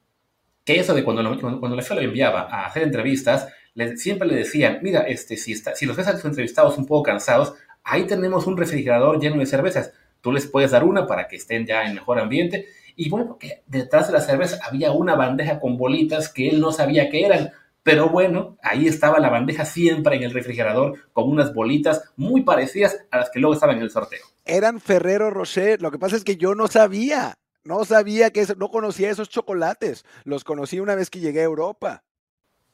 que 0.64 0.80
eso 0.80 0.94
de 0.94 1.04
cuando, 1.04 1.38
cuando 1.60 1.76
la 1.76 1.82
FIA 1.82 1.98
lo 1.98 2.02
enviaba 2.02 2.48
a 2.50 2.66
hacer 2.66 2.84
entrevistas, 2.84 3.48
siempre 3.96 4.28
le 4.28 4.36
decían, 4.36 4.80
mira, 4.82 5.02
este, 5.02 5.36
si, 5.36 5.52
está, 5.52 5.76
si 5.76 5.86
los 5.86 5.98
ves 5.98 6.08
a 6.08 6.14
tus 6.14 6.26
entrevistados 6.26 6.78
un 6.78 6.86
poco 6.86 7.04
cansados, 7.04 7.54
ahí 7.84 8.06
tenemos 8.06 8.48
un 8.48 8.58
refrigerador 8.58 9.20
lleno 9.20 9.40
de 9.40 9.46
cervezas. 9.46 9.92
Tú 10.22 10.32
les 10.32 10.48
puedes 10.48 10.72
dar 10.72 10.84
una 10.84 11.06
para 11.06 11.28
que 11.28 11.36
estén 11.36 11.66
ya 11.66 11.84
en 11.84 11.96
mejor 11.96 12.20
ambiente. 12.20 12.68
Y 12.96 13.10
bueno, 13.10 13.28
porque 13.28 13.64
detrás 13.66 14.08
de 14.08 14.14
la 14.14 14.22
cerveza 14.22 14.60
había 14.64 14.92
una 14.92 15.16
bandeja 15.16 15.60
con 15.60 15.78
bolitas 15.78 16.30
que 16.30 16.48
él 16.48 16.62
no 16.62 16.72
sabía 16.72 17.10
que 17.10 17.26
eran. 17.26 17.52
Pero 17.84 18.10
bueno, 18.10 18.58
ahí 18.64 18.88
estaba 18.88 19.20
la 19.20 19.30
bandeja 19.30 19.66
siempre 19.66 20.16
en 20.16 20.24
el 20.24 20.32
refrigerador 20.32 20.98
con 21.12 21.30
unas 21.30 21.54
bolitas 21.54 22.14
muy 22.16 22.42
parecidas 22.42 22.98
a 23.12 23.18
las 23.18 23.30
que 23.30 23.40
luego 23.40 23.54
estaban 23.54 23.78
en 23.78 23.84
el 23.84 23.92
sorteo. 23.92 24.26
Eran 24.46 24.80
Ferrero 24.80 25.30
Rocher. 25.30 25.82
Lo 25.82 25.92
que 25.92 26.00
pasa 26.00 26.16
es 26.16 26.24
que 26.24 26.38
yo 26.38 26.56
no 26.56 26.68
sabía. 26.68 27.38
No 27.66 27.84
sabía 27.86 28.32
que 28.32 28.46
no 28.58 28.70
conocía 28.70 29.12
esos 29.12 29.30
chocolates. 29.30 30.06
Los 30.24 30.46
conocí 30.46 30.80
una 30.80 30.96
vez 30.96 31.10
que 31.10 31.20
llegué 31.20 31.42
a 31.42 31.44
Europa. 31.44 32.04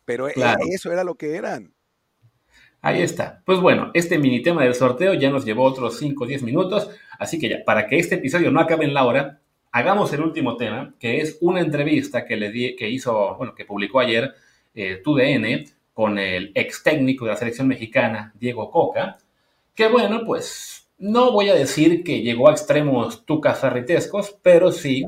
Pero 0.06 0.28
e, 0.28 0.34
eso 0.72 0.92
era 0.92 1.04
lo 1.04 1.16
que 1.16 1.36
eran. 1.36 1.74
Ahí 2.82 3.02
está. 3.02 3.42
Pues 3.46 3.60
bueno, 3.60 3.92
este 3.94 4.18
mini 4.18 4.42
tema 4.42 4.64
del 4.64 4.74
sorteo 4.74 5.14
ya 5.14 5.30
nos 5.30 5.44
llevó 5.44 5.64
otros 5.64 5.98
5 5.98 6.24
o 6.24 6.28
10 6.28 6.44
minutos. 6.44 6.90
Así 7.20 7.40
que 7.40 7.50
ya, 7.50 7.58
para 7.66 7.88
que 7.88 8.00
este 8.00 8.16
episodio 8.16 8.52
no 8.52 8.62
acabe 8.62 8.86
en 8.86 8.94
la 8.94 9.06
hora, 9.06 9.42
hagamos 9.72 10.14
el 10.14 10.22
último 10.22 10.56
tema, 10.56 10.96
que 11.00 11.22
es 11.22 11.38
una 11.42 11.62
entrevista 11.62 12.26
que 12.26 12.38
le 12.38 12.52
di, 12.52 12.76
que 12.76 12.90
hizo, 12.90 13.36
bueno, 13.38 13.54
que 13.54 13.66
publicó 13.66 14.00
ayer 14.00 14.34
eh, 14.74 15.02
TUDN 15.04 15.66
con 15.94 16.18
el 16.18 16.52
ex 16.56 16.84
técnico 16.84 17.26
de 17.26 17.32
la 17.32 17.38
selección 17.38 17.68
mexicana, 17.68 18.34
Diego 18.40 18.72
Coca, 18.72 19.18
que 19.76 19.88
bueno, 19.88 20.24
pues 20.26 20.90
no 20.98 21.32
voy 21.32 21.50
a 21.50 21.56
decir 21.56 22.04
que 22.04 22.22
llegó 22.22 22.50
a 22.50 22.52
extremos 22.52 23.26
tucafarritescos, 23.26 24.38
pero 24.42 24.72
sí, 24.72 25.06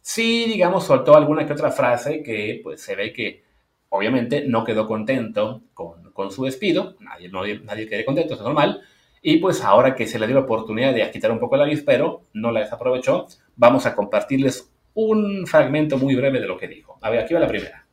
sí, 0.00 0.44
digamos, 0.46 0.84
soltó 0.84 1.16
alguna 1.16 1.46
que 1.46 1.52
otra 1.52 1.70
frase 1.70 2.22
que 2.22 2.60
pues 2.62 2.82
se 2.82 2.94
ve 2.94 3.12
que 3.12 3.44
obviamente 3.88 4.44
no 4.46 4.64
quedó 4.64 4.86
contento 4.86 5.62
con, 5.72 6.12
con 6.12 6.30
su 6.30 6.44
despido, 6.44 6.96
nadie, 7.00 7.30
nadie 7.62 7.86
quedó 7.86 8.04
contento, 8.04 8.34
es 8.34 8.40
normal, 8.40 8.82
y 9.22 9.38
pues 9.38 9.62
ahora 9.62 9.94
que 9.94 10.06
se 10.06 10.18
le 10.18 10.26
dio 10.26 10.36
la 10.36 10.42
oportunidad 10.42 10.92
de 10.92 11.10
quitar 11.10 11.30
un 11.30 11.38
poco 11.38 11.54
el 11.56 11.62
avispero, 11.62 12.22
no 12.34 12.52
la 12.52 12.60
desaprovechó, 12.60 13.26
vamos 13.56 13.86
a 13.86 13.94
compartirles 13.94 14.70
un 14.94 15.46
fragmento 15.46 15.96
muy 15.96 16.14
breve 16.14 16.40
de 16.40 16.46
lo 16.46 16.58
que 16.58 16.68
dijo. 16.68 16.98
A 17.00 17.08
ver, 17.08 17.20
aquí 17.20 17.32
va 17.32 17.40
la 17.40 17.48
primera. 17.48 17.83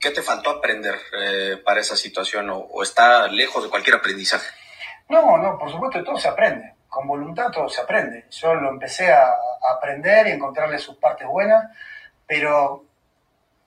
¿Qué 0.00 0.10
te 0.10 0.22
faltó 0.22 0.48
aprender 0.48 0.94
eh, 1.12 1.58
para 1.62 1.80
esa 1.80 1.94
situación 1.94 2.48
o, 2.50 2.82
está 2.82 3.28
lejos 3.28 3.62
de 3.62 3.68
cualquier 3.68 3.96
aprendizaje? 3.96 4.48
No, 5.10 5.36
no, 5.36 5.58
por 5.58 5.70
supuesto 5.70 6.02
todo 6.02 6.16
se 6.16 6.28
aprende. 6.28 6.74
Con 6.88 7.06
voluntad 7.06 7.50
todo 7.50 7.68
se 7.68 7.82
aprende. 7.82 8.24
Yo 8.30 8.54
lo 8.54 8.70
empecé 8.70 9.12
a, 9.12 9.30
aprender 9.76 10.26
y 10.26 10.30
encontrarle 10.30 10.78
sus 10.78 10.96
partes 10.96 11.28
buenas, 11.28 11.70
pero 12.26 12.86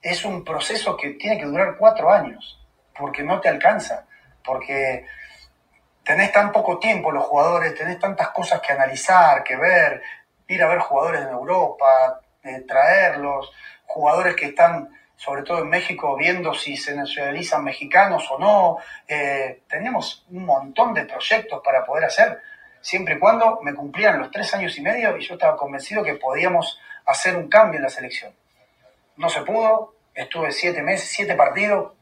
es 0.01 0.25
un 0.25 0.43
proceso 0.43 0.97
que 0.97 1.11
tiene 1.11 1.37
que 1.37 1.45
durar 1.45 1.77
cuatro 1.77 2.11
años, 2.11 2.59
porque 2.97 3.21
no 3.21 3.39
te 3.39 3.47
alcanza, 3.47 4.07
porque 4.43 5.05
tenés 6.03 6.31
tan 6.31 6.51
poco 6.51 6.79
tiempo 6.79 7.11
los 7.11 7.25
jugadores, 7.25 7.75
tenés 7.75 7.99
tantas 7.99 8.29
cosas 8.29 8.59
que 8.59 8.73
analizar, 8.73 9.43
que 9.43 9.55
ver, 9.55 10.01
ir 10.47 10.63
a 10.63 10.67
ver 10.67 10.79
jugadores 10.79 11.21
en 11.21 11.29
Europa, 11.29 12.21
eh, 12.43 12.65
traerlos, 12.67 13.51
jugadores 13.85 14.35
que 14.35 14.47
están 14.47 14.89
sobre 15.15 15.43
todo 15.43 15.59
en 15.59 15.69
México, 15.69 16.15
viendo 16.17 16.53
si 16.53 16.75
se 16.75 16.95
nacionalizan 16.95 17.63
mexicanos 17.63 18.29
o 18.31 18.39
no. 18.39 18.77
Eh, 19.07 19.61
teníamos 19.69 20.25
un 20.29 20.45
montón 20.45 20.93
de 20.93 21.05
proyectos 21.05 21.61
para 21.63 21.85
poder 21.85 22.05
hacer, 22.05 22.39
siempre 22.81 23.15
y 23.15 23.19
cuando 23.19 23.59
me 23.61 23.73
cumplieran 23.73 24.19
los 24.19 24.31
tres 24.31 24.53
años 24.53 24.77
y 24.77 24.81
medio 24.81 25.17
y 25.17 25.25
yo 25.25 25.35
estaba 25.35 25.55
convencido 25.55 26.03
que 26.03 26.15
podíamos 26.15 26.79
hacer 27.05 27.35
un 27.35 27.47
cambio 27.47 27.77
en 27.77 27.83
la 27.83 27.89
selección. 27.89 28.33
No 29.17 29.29
se 29.29 29.41
pudo, 29.41 29.95
estuve 30.13 30.51
siete 30.51 30.81
meses, 30.81 31.09
siete 31.09 31.35
partidos. 31.35 31.93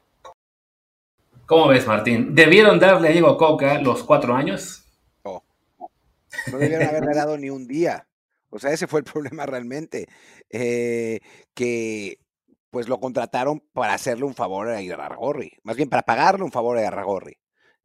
¿Cómo 1.46 1.68
ves, 1.68 1.86
Martín? 1.86 2.34
¿Debieron 2.34 2.80
darle 2.80 3.10
a 3.10 3.12
Diego 3.12 3.38
Coca 3.38 3.80
los 3.80 4.04
cuatro 4.04 4.34
años? 4.34 4.86
No, 5.24 5.44
no 6.52 6.58
debieron 6.58 6.88
haberle 6.88 7.14
dado 7.14 7.38
ni 7.38 7.50
un 7.50 7.68
día. 7.68 8.08
O 8.50 8.60
sea, 8.60 8.72
ese 8.72 8.88
fue 8.88 9.00
el 9.00 9.06
problema 9.06 9.46
realmente. 9.46 10.08
Eh, 10.50 11.20
que 11.54 12.18
pues 12.72 12.88
lo 12.90 13.00
contrataron 13.00 13.62
para 13.74 13.94
hacerle 13.94 14.26
un 14.26 14.34
favor 14.34 14.70
a 14.70 14.82
Iraragorri, 14.82 15.54
más 15.64 15.76
bien 15.76 15.90
para 15.90 16.04
pagarle 16.04 16.44
un 16.44 16.52
favor 16.52 16.78
a 16.78 16.82
Iraragorri. 16.82 17.38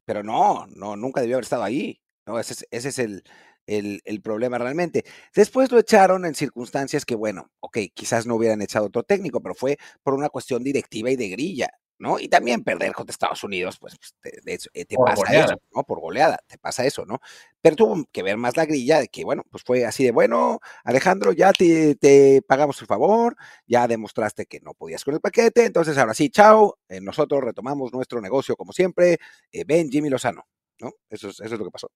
Pero 0.05 0.23
no, 0.23 0.67
no, 0.69 0.97
nunca 0.97 1.21
debió 1.21 1.37
haber 1.37 1.45
estado 1.45 1.65
ahí. 1.65 2.01
¿no? 2.27 2.39
Ese 2.39 2.55
es, 2.55 2.67
ese 2.71 2.89
es 2.91 2.99
el, 3.01 3.25
el, 3.67 4.01
el, 4.05 4.23
problema 4.23 4.59
realmente. 4.59 5.05
Después 5.35 5.71
lo 5.73 5.79
echaron 5.81 6.25
en 6.25 6.35
circunstancias 6.35 7.05
que, 7.05 7.17
bueno, 7.17 7.51
ok, 7.61 7.79
quizás 7.93 8.27
no 8.27 8.37
hubieran 8.37 8.63
echado 8.63 8.87
otro 8.87 9.03
técnico, 9.03 9.41
pero 9.43 9.55
fue 9.55 9.79
por 10.03 10.15
una 10.15 10.29
cuestión 10.29 10.63
directiva 10.63 11.11
y 11.11 11.17
de 11.17 11.29
grilla. 11.29 11.71
¿no? 11.99 12.19
Y 12.19 12.29
también 12.29 12.63
perder 12.63 12.93
contra 12.93 13.13
Estados 13.13 13.43
Unidos, 13.43 13.79
pues, 13.79 13.97
pues 13.97 14.15
te, 14.21 14.55
eh, 14.75 14.85
te, 14.85 14.97
pasa 14.97 15.45
eso, 15.45 15.55
¿no? 15.75 15.83
Por 15.85 16.01
goleada, 16.01 16.39
te 16.47 16.59
pasa 16.59 16.85
eso, 16.85 17.07
¿no? 17.07 17.21
Pero 17.67 17.75
tuvo 17.75 18.05
que 18.13 18.23
ver 18.23 18.37
más 18.37 18.57
la 18.57 18.65
grilla 18.65 19.01
de 19.01 19.09
que, 19.09 19.25
bueno, 19.25 19.43
pues 19.51 19.65
fue 19.65 19.85
así 19.85 20.05
de, 20.05 20.13
bueno, 20.13 20.61
Alejandro, 20.85 21.33
ya 21.33 21.53
te, 21.53 22.41
pagamos 22.47 22.81
el 22.81 22.87
favor, 22.87 23.37
ya 23.67 23.89
demostraste 23.89 24.47
que 24.47 24.61
no 24.61 24.73
podías 24.73 25.03
con 25.03 25.15
el 25.15 25.21
paquete, 25.21 25.65
entonces 25.65 25.99
ahora 25.99 26.15
sí, 26.15 26.31
chao, 26.31 26.79
eh, 26.89 27.01
nosotros 27.01 27.43
retomamos 27.43 27.93
nuestro 27.93 28.21
negocio 28.21 28.55
como 28.55 28.73
siempre, 28.73 29.19
eh, 29.51 29.65
ven 29.67 29.91
Jimmy 29.91 30.09
Lozano, 30.11 30.47
¿no? 30.79 30.93
Eso 31.11 31.29
es, 31.29 31.41
eso 31.41 31.55
es 31.55 31.59
lo 31.59 31.65
que 31.65 31.73
pasó. 31.73 31.91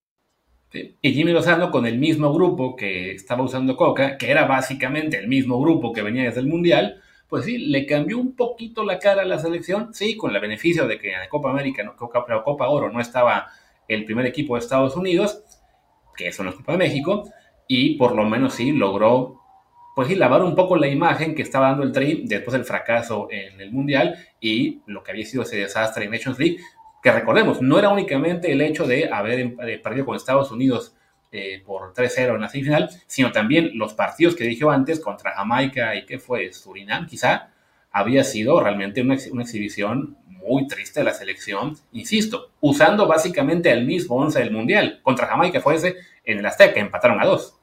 Y 0.73 1.13
Jimmy 1.13 1.31
Lozano 1.31 1.71
con 1.71 1.87
el 1.87 2.01
mismo 2.01 2.35
grupo 2.35 2.75
que 2.75 3.13
estaba 3.13 3.45
usando 3.45 3.77
Coca, 3.77 4.19
que 4.19 4.29
era 4.29 4.47
básicamente 4.47 5.19
el 5.19 5.29
mismo 5.29 5.61
grupo 5.61 5.93
que 5.93 6.03
venía 6.03 6.25
desde 6.25 6.41
el 6.41 6.49
Mundial, 6.49 7.01
pues 7.29 7.45
sí, 7.45 7.59
le 7.59 7.87
cambió 7.87 8.19
un 8.19 8.35
poquito 8.35 8.83
la 8.83 8.99
cara 8.99 9.23
a 9.23 9.25
la 9.25 9.39
selección, 9.39 9.95
sí, 9.95 10.17
con 10.17 10.35
el 10.35 10.41
beneficio 10.41 10.89
de 10.89 10.99
que 10.99 11.13
en 11.13 11.21
la 11.21 11.29
Copa 11.29 11.49
América, 11.49 11.85
no, 11.85 11.95
Copa, 11.95 12.27
Copa 12.43 12.69
Oro 12.69 12.91
no 12.91 13.01
estaba 13.01 13.47
el 13.87 14.05
primer 14.05 14.27
equipo 14.27 14.55
de 14.55 14.61
Estados 14.61 14.97
Unidos, 14.97 15.45
que 16.21 16.29
eso 16.29 16.45
no 16.45 16.51
es 16.51 16.57
Copa 16.57 16.73
de 16.73 16.79
México, 16.79 17.31
y 17.67 17.95
por 17.97 18.15
lo 18.15 18.25
menos 18.25 18.55
sí 18.55 18.73
logró, 18.73 19.41
pues 19.97 20.17
lavar 20.17 20.43
un 20.43 20.55
poco 20.55 20.77
la 20.77 20.87
imagen 20.87 21.35
que 21.35 21.43
estaba 21.43 21.69
dando 21.69 21.83
el 21.83 21.93
Tri 21.93 22.25
después 22.27 22.53
del 22.53 22.65
fracaso 22.65 23.29
en 23.31 23.61
el 23.61 23.73
Mundial 23.73 24.17
y 24.41 24.81
lo 24.87 25.03
que 25.03 25.13
había 25.13 25.25
sido 25.25 25.45
ese 25.45 25.57
desastre 25.57 26.05
en 26.05 26.11
Nations 26.11 26.39
League, 26.39 26.59
que 27.03 27.11
recordemos, 27.11 27.63
no 27.63 27.79
era 27.79 27.89
únicamente 27.89 28.53
el 28.53 28.61
hecho 28.61 28.87
de 28.87 29.09
haber 29.11 29.57
perdido 29.83 30.05
con 30.05 30.17
Estados 30.17 30.51
Unidos 30.51 30.95
eh, 31.33 31.63
por 31.65 31.95
3-0 31.95 32.35
en 32.35 32.41
la 32.41 32.49
semifinal, 32.49 32.91
sino 33.07 33.33
también 33.33 33.71
los 33.75 33.95
partidos 33.95 34.37
que 34.37 34.45
dije 34.45 34.65
antes 34.69 35.01
contra 35.01 35.33
Jamaica 35.33 35.95
y 35.97 36.05
que 36.05 36.19
fue 36.19 36.53
Surinam, 36.53 37.07
quizá 37.07 37.51
había 37.91 38.25
sido 38.25 38.61
realmente 38.61 39.01
una, 39.01 39.17
una, 39.33 39.43
exhibición 39.43 40.17
muy 40.27 40.67
triste 40.67 41.01
de 41.01 41.05
la 41.05 41.15
selección, 41.15 41.77
insisto, 41.93 42.51
usando 42.61 43.07
básicamente 43.07 43.71
el 43.71 43.87
mismo 43.87 44.17
once 44.17 44.39
del 44.39 44.51
Mundial. 44.51 45.01
Contra 45.03 45.27
Jamaica 45.27 45.61
fue 45.61 45.77
ese 45.77 45.97
en 46.25 46.39
el 46.39 46.47
Azteca, 46.47 46.81
empataron 46.81 47.21
a 47.21 47.27
dos. 47.27 47.61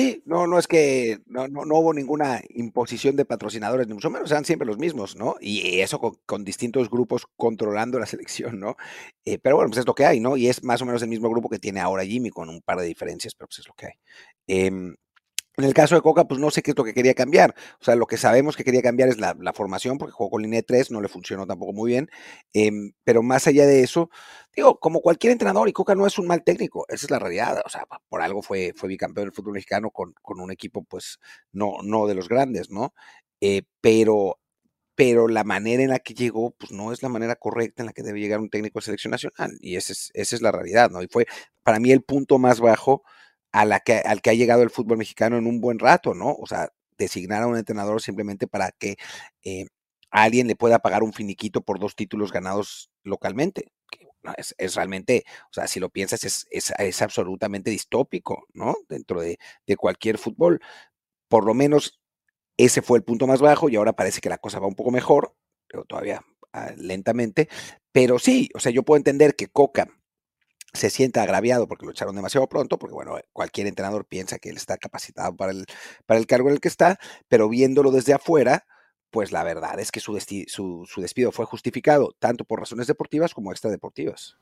Sí, 0.00 0.22
no, 0.26 0.46
no 0.46 0.60
es 0.60 0.68
que 0.68 1.18
no, 1.26 1.48
no, 1.48 1.62
hubo 1.62 1.92
ninguna 1.92 2.40
imposición 2.50 3.16
de 3.16 3.24
patrocinadores, 3.24 3.88
ni 3.88 3.94
mucho 3.94 4.10
menos, 4.10 4.30
eran 4.30 4.44
siempre 4.44 4.64
los 4.64 4.78
mismos, 4.78 5.16
¿no? 5.16 5.34
Y 5.40 5.80
eso 5.80 5.98
con, 5.98 6.44
distintos 6.44 6.88
grupos 6.88 7.26
controlando 7.36 7.98
la 7.98 8.06
selección, 8.06 8.60
¿no? 8.60 8.76
Eh, 9.24 9.38
pero 9.38 9.56
bueno, 9.56 9.70
pues 9.70 9.80
es 9.80 9.86
lo 9.86 9.96
que 9.96 10.06
hay, 10.06 10.20
¿no? 10.20 10.36
Y 10.36 10.48
es 10.48 10.62
más 10.62 10.80
o 10.82 10.86
menos 10.86 11.02
el 11.02 11.08
mismo 11.08 11.28
grupo 11.28 11.48
que 11.48 11.58
tiene 11.58 11.80
ahora 11.80 12.04
Jimmy, 12.04 12.30
con 12.30 12.48
un 12.48 12.62
par 12.62 12.78
de 12.78 12.86
diferencias, 12.86 13.34
pero 13.34 13.48
pues 13.48 13.58
es 13.58 13.66
lo 13.66 13.74
que 13.74 13.86
hay. 13.86 13.92
Em, 14.46 14.94
en 15.58 15.64
el 15.68 15.74
caso 15.74 15.94
de 15.94 16.02
Coca, 16.02 16.26
pues 16.26 16.40
no 16.40 16.50
sé 16.50 16.62
qué 16.62 16.70
es 16.70 16.76
lo 16.76 16.84
que 16.84 16.94
quería 16.94 17.14
cambiar. 17.14 17.54
O 17.80 17.84
sea, 17.84 17.96
lo 17.96 18.06
que 18.06 18.16
sabemos 18.16 18.56
que 18.56 18.64
quería 18.64 18.82
cambiar 18.82 19.08
es 19.08 19.18
la, 19.18 19.34
formación, 19.54 19.98
porque 19.98 20.12
jugó 20.12 20.30
con 20.30 20.42
línea 20.42 20.62
3, 20.62 20.90
no 20.90 21.00
le 21.00 21.08
funcionó 21.08 21.46
tampoco 21.46 21.72
muy 21.72 21.90
bien. 21.90 22.08
Em, 22.52 22.92
pero 23.04 23.22
más 23.22 23.46
allá 23.46 23.66
de 23.66 23.82
eso, 23.82 24.10
digo, 24.54 24.78
como 24.78 25.00
cualquier 25.00 25.32
entrenador, 25.32 25.68
y 25.68 25.72
Coca 25.72 25.94
no 25.94 26.06
es 26.06 26.18
un 26.18 26.26
mal 26.26 26.44
técnico, 26.44 26.86
esa 26.88 27.06
es 27.06 27.10
la 27.10 27.18
realidad. 27.18 27.60
O 27.64 27.68
sea, 27.68 27.84
por 28.08 28.22
algo 28.22 28.42
fue, 28.42 28.72
fue 28.76 28.88
bicampeón 28.88 29.26
del 29.26 29.32
fútbol 29.34 29.54
mexicano 29.54 29.90
con, 29.90 30.14
con 30.22 30.40
un 30.40 30.50
equipo, 30.52 30.84
pues, 30.84 31.18
no, 31.52 31.78
no 31.82 32.06
de 32.06 32.14
los 32.14 32.28
grandes, 32.28 32.70
¿no? 32.70 32.94
Eh, 33.40 33.62
pero 33.80 34.38
pero 34.98 35.28
la 35.28 35.44
manera 35.44 35.84
en 35.84 35.90
la 35.90 36.00
que 36.00 36.12
llegó, 36.12 36.50
pues 36.50 36.72
no 36.72 36.92
es 36.92 37.04
la 37.04 37.08
manera 37.08 37.36
correcta 37.36 37.82
en 37.82 37.86
la 37.86 37.92
que 37.92 38.02
debe 38.02 38.18
llegar 38.18 38.40
un 38.40 38.50
técnico 38.50 38.80
de 38.80 38.86
selección 38.86 39.12
nacional. 39.12 39.56
Y 39.60 39.76
esa 39.76 39.92
es, 39.92 40.10
esa 40.12 40.34
es 40.34 40.42
la 40.42 40.50
realidad, 40.50 40.90
¿no? 40.90 41.00
Y 41.02 41.06
fue 41.06 41.26
para 41.62 41.78
mí 41.78 41.92
el 41.92 42.02
punto 42.02 42.38
más 42.40 42.58
bajo 42.58 43.04
a 43.52 43.64
la 43.64 43.80
que, 43.80 43.94
al 43.94 44.20
que 44.20 44.30
ha 44.30 44.34
llegado 44.34 44.62
el 44.62 44.70
fútbol 44.70 44.98
mexicano 44.98 45.36
en 45.38 45.46
un 45.46 45.60
buen 45.60 45.78
rato, 45.78 46.14
¿no? 46.14 46.34
O 46.34 46.46
sea, 46.46 46.70
designar 46.98 47.42
a 47.42 47.46
un 47.46 47.56
entrenador 47.56 48.02
simplemente 48.02 48.46
para 48.46 48.72
que 48.72 48.96
eh, 49.44 49.66
alguien 50.10 50.48
le 50.48 50.56
pueda 50.56 50.80
pagar 50.80 51.02
un 51.02 51.12
finiquito 51.12 51.62
por 51.62 51.78
dos 51.78 51.94
títulos 51.96 52.32
ganados 52.32 52.90
localmente. 53.04 53.72
es, 54.36 54.74
realmente, 54.74 55.24
o 55.50 55.52
sea, 55.52 55.66
si 55.68 55.80
lo 55.80 55.90
piensas, 55.90 56.24
es, 56.24 56.46
es, 56.50 57.02
absolutamente 57.02 57.70
distópico, 57.70 58.46
¿no? 58.52 58.76
Dentro 58.88 59.20
de, 59.20 59.38
de, 59.66 59.76
cualquier 59.76 60.18
fútbol. 60.18 60.60
Por 61.28 61.44
lo 61.44 61.54
menos 61.54 62.00
ese 62.58 62.82
fue 62.82 62.98
el 62.98 63.04
punto 63.04 63.26
más 63.26 63.40
bajo 63.40 63.68
y 63.68 63.76
ahora 63.76 63.94
parece 63.94 64.20
que 64.20 64.28
la 64.28 64.38
cosa 64.38 64.58
va 64.60 64.66
un 64.66 64.74
poco 64.74 64.90
mejor, 64.90 65.34
pero 65.68 65.84
todavía 65.84 66.22
ah, 66.52 66.72
lentamente. 66.76 67.48
Pero 67.92 68.18
sí, 68.18 68.50
o 68.54 68.60
sea, 68.60 68.72
yo 68.72 68.82
puedo 68.82 68.98
entender 68.98 69.36
que 69.36 69.48
Coca 69.48 69.88
se 70.72 70.90
sienta 70.90 71.22
agraviado 71.22 71.66
porque 71.66 71.86
lo 71.86 71.92
echaron 71.92 72.14
demasiado 72.14 72.46
pronto, 72.48 72.78
porque 72.78 72.94
bueno, 72.94 73.16
cualquier 73.32 73.66
entrenador 73.66 74.04
piensa 74.04 74.38
que 74.38 74.50
él 74.50 74.56
está 74.56 74.76
capacitado 74.76 75.34
para 75.34 75.52
el, 75.52 75.66
para 76.06 76.20
el 76.20 76.26
cargo 76.26 76.48
en 76.48 76.54
el 76.54 76.60
que 76.60 76.68
está, 76.68 76.98
pero 77.28 77.48
viéndolo 77.48 77.90
desde 77.90 78.14
afuera, 78.14 78.66
pues 79.10 79.32
la 79.32 79.42
verdad 79.42 79.80
es 79.80 79.90
que 79.90 80.00
su, 80.00 80.18
su, 80.46 80.86
su 80.86 81.00
despido 81.00 81.32
fue 81.32 81.46
justificado 81.46 82.14
tanto 82.18 82.44
por 82.44 82.60
razones 82.60 82.86
deportivas 82.86 83.34
como 83.34 83.50
extradeportivas. 83.52 84.36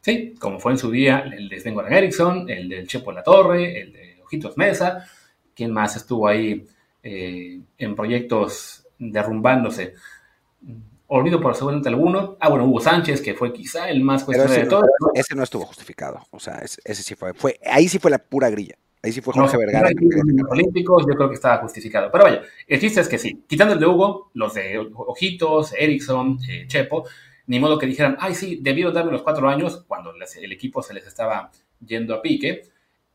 Sí, 0.00 0.34
como 0.38 0.60
fue 0.60 0.72
en 0.72 0.78
su 0.78 0.90
día 0.90 1.20
el 1.20 1.48
de 1.48 1.60
Sven 1.60 1.74
Goran 1.74 1.92
Eriksson, 1.92 2.48
el 2.48 2.68
del 2.68 2.86
Chepo 2.86 3.12
La 3.12 3.22
Torre, 3.22 3.80
el 3.80 3.92
de 3.92 4.22
Ojitos 4.22 4.56
Mesa, 4.56 5.08
¿quién 5.54 5.72
más 5.72 5.96
estuvo 5.96 6.28
ahí 6.28 6.66
eh, 7.02 7.60
en 7.78 7.96
proyectos 7.96 8.86
derrumbándose? 8.98 9.94
Olvido 11.08 11.40
por 11.40 11.54
seguramente 11.54 11.88
alguno. 11.88 12.36
Ah, 12.40 12.48
bueno, 12.48 12.66
Hugo 12.66 12.80
Sánchez, 12.80 13.20
que 13.20 13.34
fue 13.34 13.52
quizá 13.52 13.88
el 13.90 14.02
más 14.02 14.24
cuestionable 14.24 14.64
de 14.64 14.68
todos. 14.68 14.86
Ese 15.14 15.34
no 15.34 15.42
estuvo 15.42 15.64
justificado. 15.64 16.20
O 16.30 16.38
sea, 16.38 16.62
ese, 16.62 17.02
sí 17.02 17.14
fue, 17.14 17.34
fue. 17.34 17.58
Ahí 17.66 17.88
sí 17.88 17.98
fue 17.98 18.10
la 18.10 18.18
pura 18.18 18.50
grilla. 18.50 18.76
Ahí 19.02 19.12
sí 19.12 19.20
fue 19.20 19.32
Jorge 19.32 19.56
Vergara. 19.56 19.90
Los 19.90 20.50
olímpicos 20.50 21.04
yo 21.08 21.14
creo 21.14 21.28
que 21.28 21.34
estaba 21.34 21.58
justificado. 21.58 22.10
Pero 22.12 22.24
vaya, 22.24 22.42
el 22.66 22.80
chiste 22.80 23.00
es 23.00 23.08
que 23.08 23.18
sí. 23.18 23.42
Quitando 23.46 23.74
el 23.74 23.80
de 23.80 23.86
Hugo, 23.86 24.30
los 24.34 24.54
de 24.54 24.78
Ojitos, 24.94 25.72
Erickson, 25.72 26.38
eh, 26.48 26.66
Chepo, 26.66 27.04
ni 27.46 27.58
modo 27.58 27.78
que 27.78 27.86
dijeran, 27.86 28.16
ay, 28.20 28.34
sí, 28.34 28.58
debieron 28.60 28.92
darle 28.92 29.12
los 29.12 29.22
cuatro 29.22 29.48
años 29.48 29.84
cuando 29.86 30.12
el 30.12 30.52
equipo 30.52 30.82
se 30.82 30.94
les 30.94 31.06
estaba 31.06 31.50
yendo 31.84 32.14
a 32.14 32.22
pique. 32.22 32.62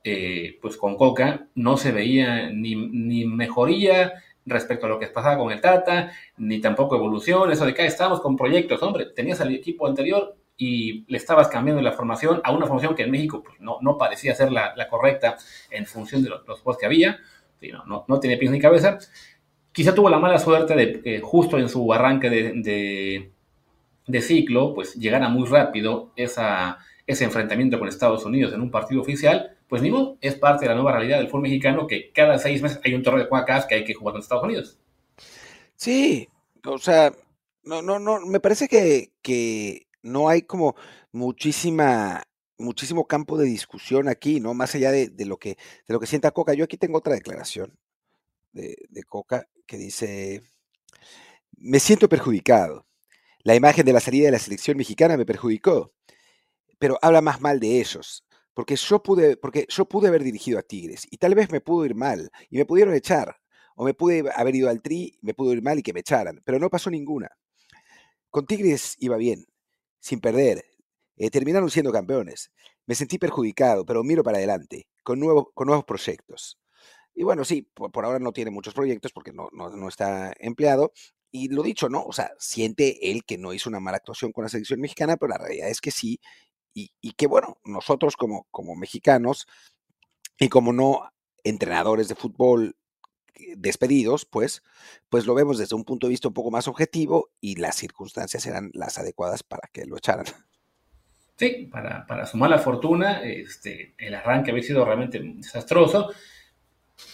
Eh, 0.06 0.58
pues 0.62 0.76
con 0.76 0.98
Coca 0.98 1.48
no 1.56 1.78
se 1.78 1.94
veía 1.94 2.50
ni, 2.50 2.76
ni 2.76 3.26
mejoría 3.26 4.14
respecto 4.46 4.86
a 4.86 4.90
lo 4.90 5.00
que 5.00 5.08
pasaba 5.08 5.38
con 5.38 5.52
el 5.52 5.62
Tata, 5.62 6.12
ni 6.38 6.60
tampoco 6.60 6.96
evolución, 6.96 7.52
eso 7.52 7.66
de 7.66 7.74
que 7.74 7.86
estábamos 7.86 8.22
con 8.22 8.36
proyectos, 8.36 8.82
hombre, 8.84 9.08
tenías 9.08 9.42
al 9.42 9.54
equipo 9.54 9.88
anterior 9.88 10.36
y 10.58 11.06
le 11.12 11.18
estabas 11.18 11.48
cambiando 11.48 11.82
la 11.82 11.94
formación 11.94 12.42
a 12.44 12.52
una 12.52 12.66
formación 12.66 12.96
que 12.96 13.04
en 13.04 13.12
México 13.12 13.42
pues, 13.44 13.60
no, 13.60 13.78
no 13.82 13.98
parecía 13.98 14.36
ser 14.36 14.52
la, 14.52 14.76
correcta 14.90 15.38
en 15.72 15.86
función 15.86 16.24
de 16.24 16.30
los, 16.30 16.44
juegos 16.44 16.78
que 16.78 16.86
había, 16.86 17.20
no, 17.72 17.86
no, 17.86 18.06
no, 18.08 18.20
tenía 18.20 18.38
pies 18.38 18.52
ni 18.52 18.60
cabeza. 18.60 18.98
Quizá 19.72 19.96
tuvo 19.96 20.10
la 20.10 20.20
mala 20.20 20.38
suerte 20.38 20.76
de 20.76 21.22
justo 21.24 21.58
en 21.58 21.70
su 21.70 21.92
arranque 21.94 22.30
de, 22.30 23.32
de, 24.06 24.22
ciclo, 24.22 24.74
pues 24.76 24.96
llegara 24.96 25.30
muy 25.30 25.48
rápido 25.48 26.12
esa, 26.16 26.78
ese 27.08 27.24
enfrentamiento 27.24 27.80
con 27.80 27.88
Estados 27.88 28.26
Unidos 28.26 28.54
en 28.54 28.62
un 28.62 28.70
partido 28.70 29.02
oficial 29.02 29.53
pues 29.68 29.82
ni 29.82 29.92
es 30.22 30.36
parte 30.36 30.66
de 30.66 30.70
la 30.70 30.76
nueva 30.76 30.94
realidad 30.94 31.18
del 31.18 31.28
fútbol 31.28 31.44
mexicano 31.44 31.88
que 31.88 32.12
cada 32.12 32.38
seis 32.40 32.62
meses 32.62 32.80
hay 32.84 32.94
un 32.94 33.04
torneo 33.04 33.24
de 33.24 33.30
CONCACAF 33.30 33.66
que 33.68 33.76
hay 33.76 33.84
que 33.86 33.94
jugar 33.94 34.14
con 34.14 34.22
Estados 34.22 34.44
Unidos. 34.44 34.80
Sí, 35.76 36.30
o 36.66 36.78
sea, 36.78 37.14
No, 37.64 37.82
no, 37.82 38.00
no, 38.00 38.22
me 38.28 38.40
parece 38.42 38.68
que, 38.70 39.14
que 39.22 39.88
no 40.04 40.30
hay 40.30 40.44
como 40.44 40.76
muchísima, 41.14 42.24
muchísimo 42.58 43.08
campo 43.08 43.38
de 43.38 43.46
discusión 43.48 44.10
aquí, 44.10 44.40
¿no? 44.42 44.54
Más 44.54 44.76
allá 44.76 44.92
de, 44.92 45.10
de 45.10 45.26
lo 45.26 45.38
que, 45.38 45.52
de 45.88 45.94
lo 45.94 46.00
que 46.00 46.08
sienta 46.08 46.32
Coca. 46.32 46.54
Yo 46.54 46.66
aquí 46.66 46.78
tengo 46.78 47.00
otra 47.00 47.16
declaración 47.16 47.78
de, 48.54 48.78
de 48.90 49.04
Coca 49.04 49.48
que 49.68 49.78
dice, 49.78 50.44
me 51.58 51.80
siento 51.80 52.10
perjudicado. 52.10 52.86
La 53.44 53.56
imagen 53.56 53.86
de 53.86 53.94
la 53.94 54.00
salida 54.02 54.26
de 54.26 54.32
la 54.32 54.40
selección 54.40 54.78
mexicana 54.78 55.18
me 55.18 55.26
perjudicó, 55.26 55.94
pero 56.80 56.98
habla 57.02 57.22
más 57.22 57.42
mal 57.42 57.60
de 57.60 57.80
ellos, 57.82 58.26
porque 58.54 58.76
yo 58.76 59.02
pude, 59.02 59.38
porque 59.38 59.66
yo 59.70 59.86
pude 59.86 60.08
haber 60.08 60.24
dirigido 60.24 60.60
a 60.60 60.64
Tigres 60.64 61.08
y 61.10 61.18
tal 61.18 61.36
vez 61.36 61.52
me 61.52 61.62
pudo 61.62 61.86
ir 61.86 61.96
mal 61.96 62.32
y 62.50 62.58
me 62.58 62.66
pudieron 62.66 62.94
echar, 62.94 63.38
o 63.76 63.86
me 63.86 63.94
pude 63.94 64.24
haber 64.36 64.56
ido 64.56 64.70
al 64.70 64.82
Tri, 64.82 65.18
me 65.22 65.34
pudo 65.34 65.54
ir 65.54 65.62
mal 65.62 65.80
y 65.80 65.84
que 65.84 65.94
me 65.94 66.02
echaran, 66.02 66.42
pero 66.46 66.60
no 66.60 66.70
pasó 66.70 66.90
ninguna. 66.90 67.30
Con 68.30 68.46
Tigres 68.46 68.96
iba 69.00 69.18
bien, 69.18 69.46
sin 70.00 70.20
perder. 70.20 70.66
Eh, 71.18 71.30
terminaron 71.30 71.70
siendo 71.70 71.92
campeones. 71.92 72.52
Me 72.86 72.96
sentí 72.96 73.18
perjudicado, 73.18 73.86
pero 73.86 74.04
miro 74.04 74.24
para 74.24 74.38
adelante, 74.38 74.88
con, 75.04 75.20
nuevo, 75.20 75.52
con 75.54 75.68
nuevos 75.68 75.86
proyectos. 75.86 76.60
Y 77.16 77.24
bueno, 77.24 77.46
sí, 77.46 77.62
por, 77.74 77.92
por, 77.92 78.06
ahora 78.06 78.20
no 78.20 78.32
tiene 78.32 78.52
muchos 78.52 78.74
proyectos 78.74 79.14
porque 79.14 79.32
no, 79.32 79.50
no, 79.52 79.70
no, 79.70 79.88
está 79.88 80.34
empleado. 80.40 80.92
Y 81.32 81.50
lo 81.50 81.64
dicho, 81.64 81.90
¿no? 81.90 82.04
O 82.04 82.14
sea, 82.14 82.32
siente 82.40 83.12
él 83.12 83.24
que 83.24 83.38
no 83.38 83.54
hizo 83.54 83.70
una 83.70 83.80
mala 83.80 83.98
actuación 83.98 84.32
con 84.32 84.44
la 84.44 84.50
selección 84.50 84.80
mexicana, 84.82 85.18
pero 85.18 85.30
la 85.30 85.38
realidad 85.38 85.70
es 85.70 85.82
que 85.82 85.92
sí. 85.92 86.20
Y, 86.74 87.14
que 87.14 87.28
bueno, 87.28 87.58
nosotros 87.66 88.16
como, 88.16 88.48
como 88.50 88.76
mexicanos 88.76 89.48
y 90.40 90.50
como 90.50 90.74
no 90.74 91.12
entrenadores 91.44 92.08
de 92.08 92.16
fútbol 92.16 92.76
despedidos, 93.56 94.26
pues, 94.26 94.64
pues 95.10 95.26
lo 95.26 95.36
vemos 95.36 95.58
desde 95.58 95.76
un 95.76 95.84
punto 95.84 96.08
de 96.08 96.12
vista 96.12 96.28
un 96.28 96.34
poco 96.34 96.52
más 96.52 96.68
objetivo 96.68 97.30
y 97.40 97.56
las 97.56 97.76
circunstancias 97.76 98.46
eran 98.46 98.72
las 98.74 98.98
adecuadas 98.98 99.44
para 99.44 99.70
que 99.72 99.86
lo 99.86 99.98
echaran. 99.98 100.26
Sí, 101.36 101.68
para, 101.72 102.06
para 102.06 102.26
su 102.26 102.38
mala 102.38 102.60
fortuna, 102.60 103.24
este, 103.24 103.96
el 103.98 104.14
arranque 104.14 104.52
había 104.52 104.64
sido 104.64 104.86
realmente 104.86 105.20
desastroso. 105.20 106.12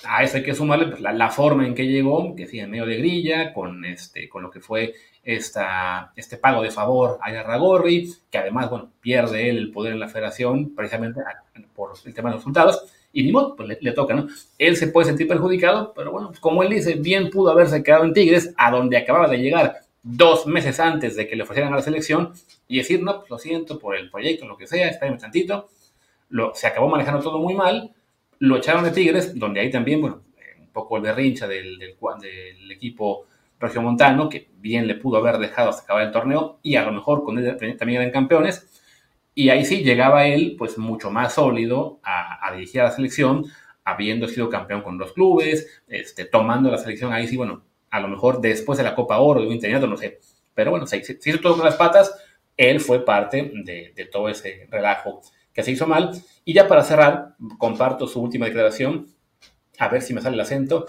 A 0.06 0.24
eso 0.24 0.38
hay 0.38 0.44
que 0.44 0.56
sumarle 0.56 0.88
pues, 0.88 1.02
la, 1.02 1.12
la, 1.14 1.30
forma 1.30 1.66
en 1.66 1.76
que 1.76 1.88
llegó, 1.88 2.36
que 2.36 2.48
sí, 2.48 2.60
en 2.60 2.72
medio 2.72 2.86
de 2.86 2.98
grilla, 2.98 3.54
con, 3.54 3.84
este, 3.86 4.30
con 4.30 4.44
lo 4.44 4.50
que 4.50 4.62
fue 4.62 4.94
esta, 5.24 6.14
este 6.16 6.38
pago 6.38 6.62
de 6.62 6.72
favor 6.72 7.20
a 7.22 7.32
Yarragorri, 7.32 8.14
que 8.32 8.38
además, 8.38 8.70
bueno, 8.70 8.92
pierde 9.02 9.50
él 9.50 9.58
el 9.58 9.72
poder 9.72 9.94
en 9.94 10.00
la 10.00 10.08
federación 10.08 10.74
precisamente 10.76 11.22
por 11.76 11.92
el 12.04 12.14
tema 12.14 12.30
de 12.30 12.36
los 12.36 12.42
resultados 12.42 12.84
y 13.12 13.24
ni 13.24 13.32
modo, 13.32 13.56
pues 13.56 13.68
le, 13.68 13.78
le, 13.82 13.92
toca, 13.92 14.14
¿no? 14.14 14.28
Él 14.58 14.78
se 14.78 14.88
puede 14.88 15.08
sentir 15.08 15.28
perjudicado, 15.28 15.94
pero 15.96 16.12
bueno, 16.12 16.32
como 16.40 16.64
él 16.64 16.70
dice, 16.70 16.96
bien 16.96 17.30
pudo 17.30 17.52
haberse 17.52 17.84
quedado 17.84 18.04
en 18.06 18.14
Tigres, 18.14 18.54
a 18.58 18.72
donde 18.72 18.98
acababa 18.98 19.28
de 19.28 19.38
llegar 19.38 19.82
dos 20.04 20.46
meses 20.46 20.80
antes 20.80 21.16
de 21.16 21.28
que 21.28 21.36
le 21.36 21.44
ofrecieran 21.44 21.74
a 21.74 21.78
la 21.78 21.82
selección, 21.82 22.34
y 22.68 22.78
decir, 22.78 23.02
no, 23.02 23.20
pues 23.20 23.30
lo 23.30 23.40
siento 23.40 23.80
por 23.80 23.96
el 23.96 24.10
proyecto, 24.10 24.48
lo 24.48 24.58
que 24.58 24.68
sea, 24.68 24.88
espérame 24.88 25.18
tantito, 25.18 25.70
lo, 26.30 26.54
se 26.54 26.68
acabó 26.68 26.88
manejando 26.88 27.22
todo 27.22 27.40
muy 27.40 27.56
mal, 27.56 27.92
lo 28.40 28.58
echaron 28.58 28.84
de 28.84 28.92
Tigres, 28.92 29.38
donde 29.38 29.60
ahí 29.60 29.70
también, 29.70 30.02
bueno, 30.02 30.24
un 30.60 30.72
poco 30.72 30.98
el 30.98 31.04
berrincha 31.04 31.48
del, 31.48 31.78
del, 31.78 31.96
del 32.22 32.72
equipo 32.72 33.26
regiomontano, 33.60 34.30
que 34.30 34.50
bien 34.58 34.88
le 34.88 34.96
pudo 34.96 35.18
haber 35.18 35.38
dejado 35.38 35.70
hasta 35.70 35.84
acabar 35.84 36.04
el 36.04 36.12
torneo, 36.12 36.60
y 36.64 36.76
a 36.76 36.84
lo 36.84 36.92
mejor 36.92 37.24
con 37.24 37.38
él 37.38 37.58
también 37.78 38.02
eran 38.02 38.12
campeones, 38.12 38.68
y 39.40 39.50
ahí 39.50 39.64
sí 39.64 39.84
llegaba 39.84 40.28
él, 40.28 40.56
pues 40.58 40.78
mucho 40.78 41.12
más 41.12 41.34
sólido 41.36 42.00
a, 42.04 42.52
dirigir 42.54 42.82
a 42.82 42.86
la 42.86 42.92
selección, 42.92 43.46
habiendo 43.86 44.28
sido 44.28 44.50
campeón 44.50 44.82
con 44.82 44.98
dos 44.98 45.14
clubes, 45.14 45.82
este, 45.88 46.26
tomando 46.26 46.70
la 46.70 46.78
selección. 46.78 47.14
Ahí 47.14 47.26
sí, 47.26 47.38
bueno, 47.38 47.64
a 47.90 48.02
lo 48.02 48.10
mejor 48.10 48.42
después 48.42 48.78
de 48.78 48.84
la 48.84 48.96
Copa 48.96 49.20
Oro, 49.20 49.40
de 49.40 49.48
un 49.48 49.54
interinato, 49.54 49.88
no 49.88 49.96
sé. 49.96 50.20
Pero 50.54 50.72
bueno, 50.72 50.86
se, 50.88 51.02
se, 51.04 51.18
hizo 51.24 51.40
todo 51.40 51.56
con 51.56 51.64
las 51.64 51.76
patas, 51.76 52.14
él 52.58 52.82
fue 52.82 53.06
parte 53.06 53.52
de, 53.64 54.10
todo 54.12 54.28
ese 54.28 54.68
relajo 54.70 55.22
que 55.60 55.64
se 55.64 55.72
hizo 55.72 55.88
mal. 55.88 56.12
Y 56.46 56.54
ya 56.54 56.68
para 56.68 56.84
cerrar, 56.84 57.36
comparto 57.58 58.08
su 58.08 58.22
última 58.22 58.46
declaración, 58.46 59.08
a 59.78 59.88
ver 59.90 60.02
si 60.02 60.14
me 60.14 60.22
sale 60.22 60.36
el 60.36 60.42
acento. 60.42 60.86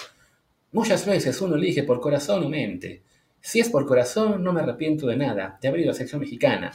Muchas 0.72 1.04
veces 1.04 1.40
uno 1.40 1.56
elige 1.56 1.82
por 1.82 2.00
corazón 2.00 2.44
o 2.44 2.48
mente. 2.48 3.02
Si 3.40 3.58
es 3.58 3.68
por 3.68 3.86
corazón, 3.86 4.44
no 4.44 4.52
me 4.52 4.60
arrepiento 4.60 5.06
de 5.06 5.16
nada, 5.16 5.58
de 5.60 5.68
haber 5.68 5.80
ido 5.80 5.90
a 5.90 5.92
la 5.92 5.96
selección 5.96 6.20
mexicana 6.20 6.72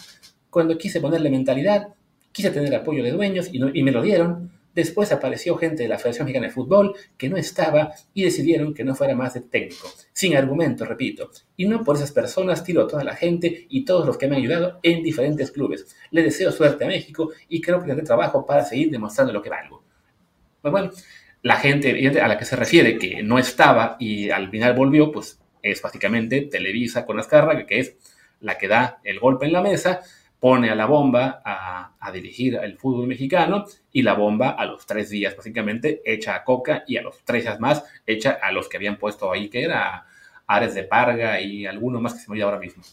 cuando 0.56 0.78
quise 0.78 1.02
ponerle 1.02 1.30
mentalidad, 1.30 1.89
quise 2.32 2.50
tener 2.50 2.74
apoyo 2.74 3.04
de 3.04 3.12
dueños 3.12 3.50
y, 3.52 3.60
no, 3.60 3.68
y, 3.74 3.84
me 3.84 3.91
lo 3.91 4.02
dieron. 4.02 4.55
Después 4.76 5.13
apareció 5.13 5.55
gente 5.55 5.84
de 5.84 5.89
la 5.89 5.97
Federación 5.97 6.26
Mexicana 6.26 6.47
de 6.47 6.53
Fútbol 6.53 6.95
que 7.17 7.30
no 7.30 7.38
estaba 7.38 7.93
y 8.13 8.23
decidieron 8.23 8.73
que 8.73 8.84
no 8.84 8.93
fuera 8.93 9.15
más 9.15 9.34
de 9.34 9.41
técnico. 9.41 9.89
Sin 10.11 10.36
argumento, 10.36 10.84
repito. 10.84 11.32
Y 11.55 11.65
no 11.65 11.82
por 11.84 11.95
esas 11.95 12.11
personas 12.11 12.61
tiro 12.61 12.82
a 12.82 12.88
toda 12.88 13.05
la 13.05 13.15
gente 13.15 13.67
y 13.69 13.86
todos 13.86 14.05
los 14.05 14.17
que 14.17 14.28
me 14.28 14.36
han 14.36 14.41
ayudado 14.41 14.80
en 14.84 15.01
diferentes 15.01 15.51
clubes. 15.51 15.95
Le 16.11 16.23
deseo 16.23 16.51
suerte 16.51 16.84
a 16.84 16.88
México 16.88 17.32
y 17.47 17.61
creo 17.61 17.80
que 17.80 17.88
tendré 17.88 18.05
trabajo 18.05 18.45
para 18.45 18.65
seguir 18.65 18.91
demostrando 18.91 19.32
lo 19.32 19.41
que 19.41 19.49
valgo. 19.49 19.82
Pues 20.61 20.71
bueno, 20.73 20.91
la 21.41 21.55
gente 21.55 22.19
a 22.19 22.28
la 22.28 22.38
que 22.38 22.43
se 22.43 22.57
refiere 22.57 22.97
que 22.97 23.23
no 23.23 23.39
estaba 23.39 23.95
y 23.97 24.30
al 24.30 24.49
final 24.49 24.73
volvió, 24.73 25.09
pues 25.09 25.39
es 25.61 25.82
básicamente 25.82 26.41
Televisa 26.41 27.05
con 27.05 27.17
Azcárraga, 27.17 27.65
que 27.65 27.80
es 27.80 27.95
la 28.41 28.57
que 28.57 28.67
da 28.67 28.99
el 29.05 29.21
golpe 29.21 29.45
en 29.45 29.53
la 29.53 29.61
mesa 29.61 30.01
pone 30.46 30.70
a 30.70 30.76
la 30.76 30.86
bomba 30.86 31.41
a, 31.43 32.12
dirigir 32.12 32.54
el 32.62 32.78
fútbol 32.78 33.08
mexicano 33.08 33.66
y 33.91 34.04
la 34.04 34.14
bomba 34.14 34.52
a 34.52 34.64
los 34.68 34.86
tres 34.86 35.10
días 35.10 35.36
básicamente 35.36 36.04
echa 36.06 36.36
a 36.36 36.43
Coca 36.43 36.84
y 36.86 36.98
a 36.98 37.02
los 37.02 37.18
tres 37.26 37.46
días 37.46 37.60
más 37.60 37.84
echa 38.06 38.38
a 38.39 38.52
los 38.52 38.70
que 38.70 38.78
habían 38.78 39.00
puesto 39.00 39.32
ahí, 39.32 39.50
que 39.50 39.64
era 39.64 40.06
Ares 40.46 40.76
de 40.76 40.84
Parga 40.84 41.41
y 41.41 41.66
alguno 41.66 42.00
más 42.00 42.14
que 42.14 42.20
se 42.20 42.28
me 42.28 42.34
olvida 42.34 42.46
ahora 42.46 42.60
mismo. 42.60 42.84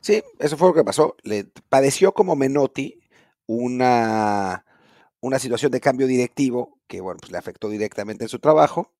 Sí, 0.00 0.22
eso 0.38 0.56
fue 0.56 0.68
lo 0.68 0.74
que 0.74 0.82
pasó. 0.82 1.14
Le 1.24 1.44
padeció 1.68 2.14
como 2.14 2.36
Menotti 2.36 3.02
una, 3.44 4.64
una 5.20 5.38
situación 5.38 5.72
de 5.72 5.80
cambio 5.80 6.06
directivo 6.06 6.78
que 6.86 7.02
bueno, 7.02 7.18
pues 7.20 7.32
le 7.32 7.36
afectó 7.36 7.68
directamente 7.68 8.24
en 8.24 8.30
su 8.30 8.38
trabajo. 8.38 8.94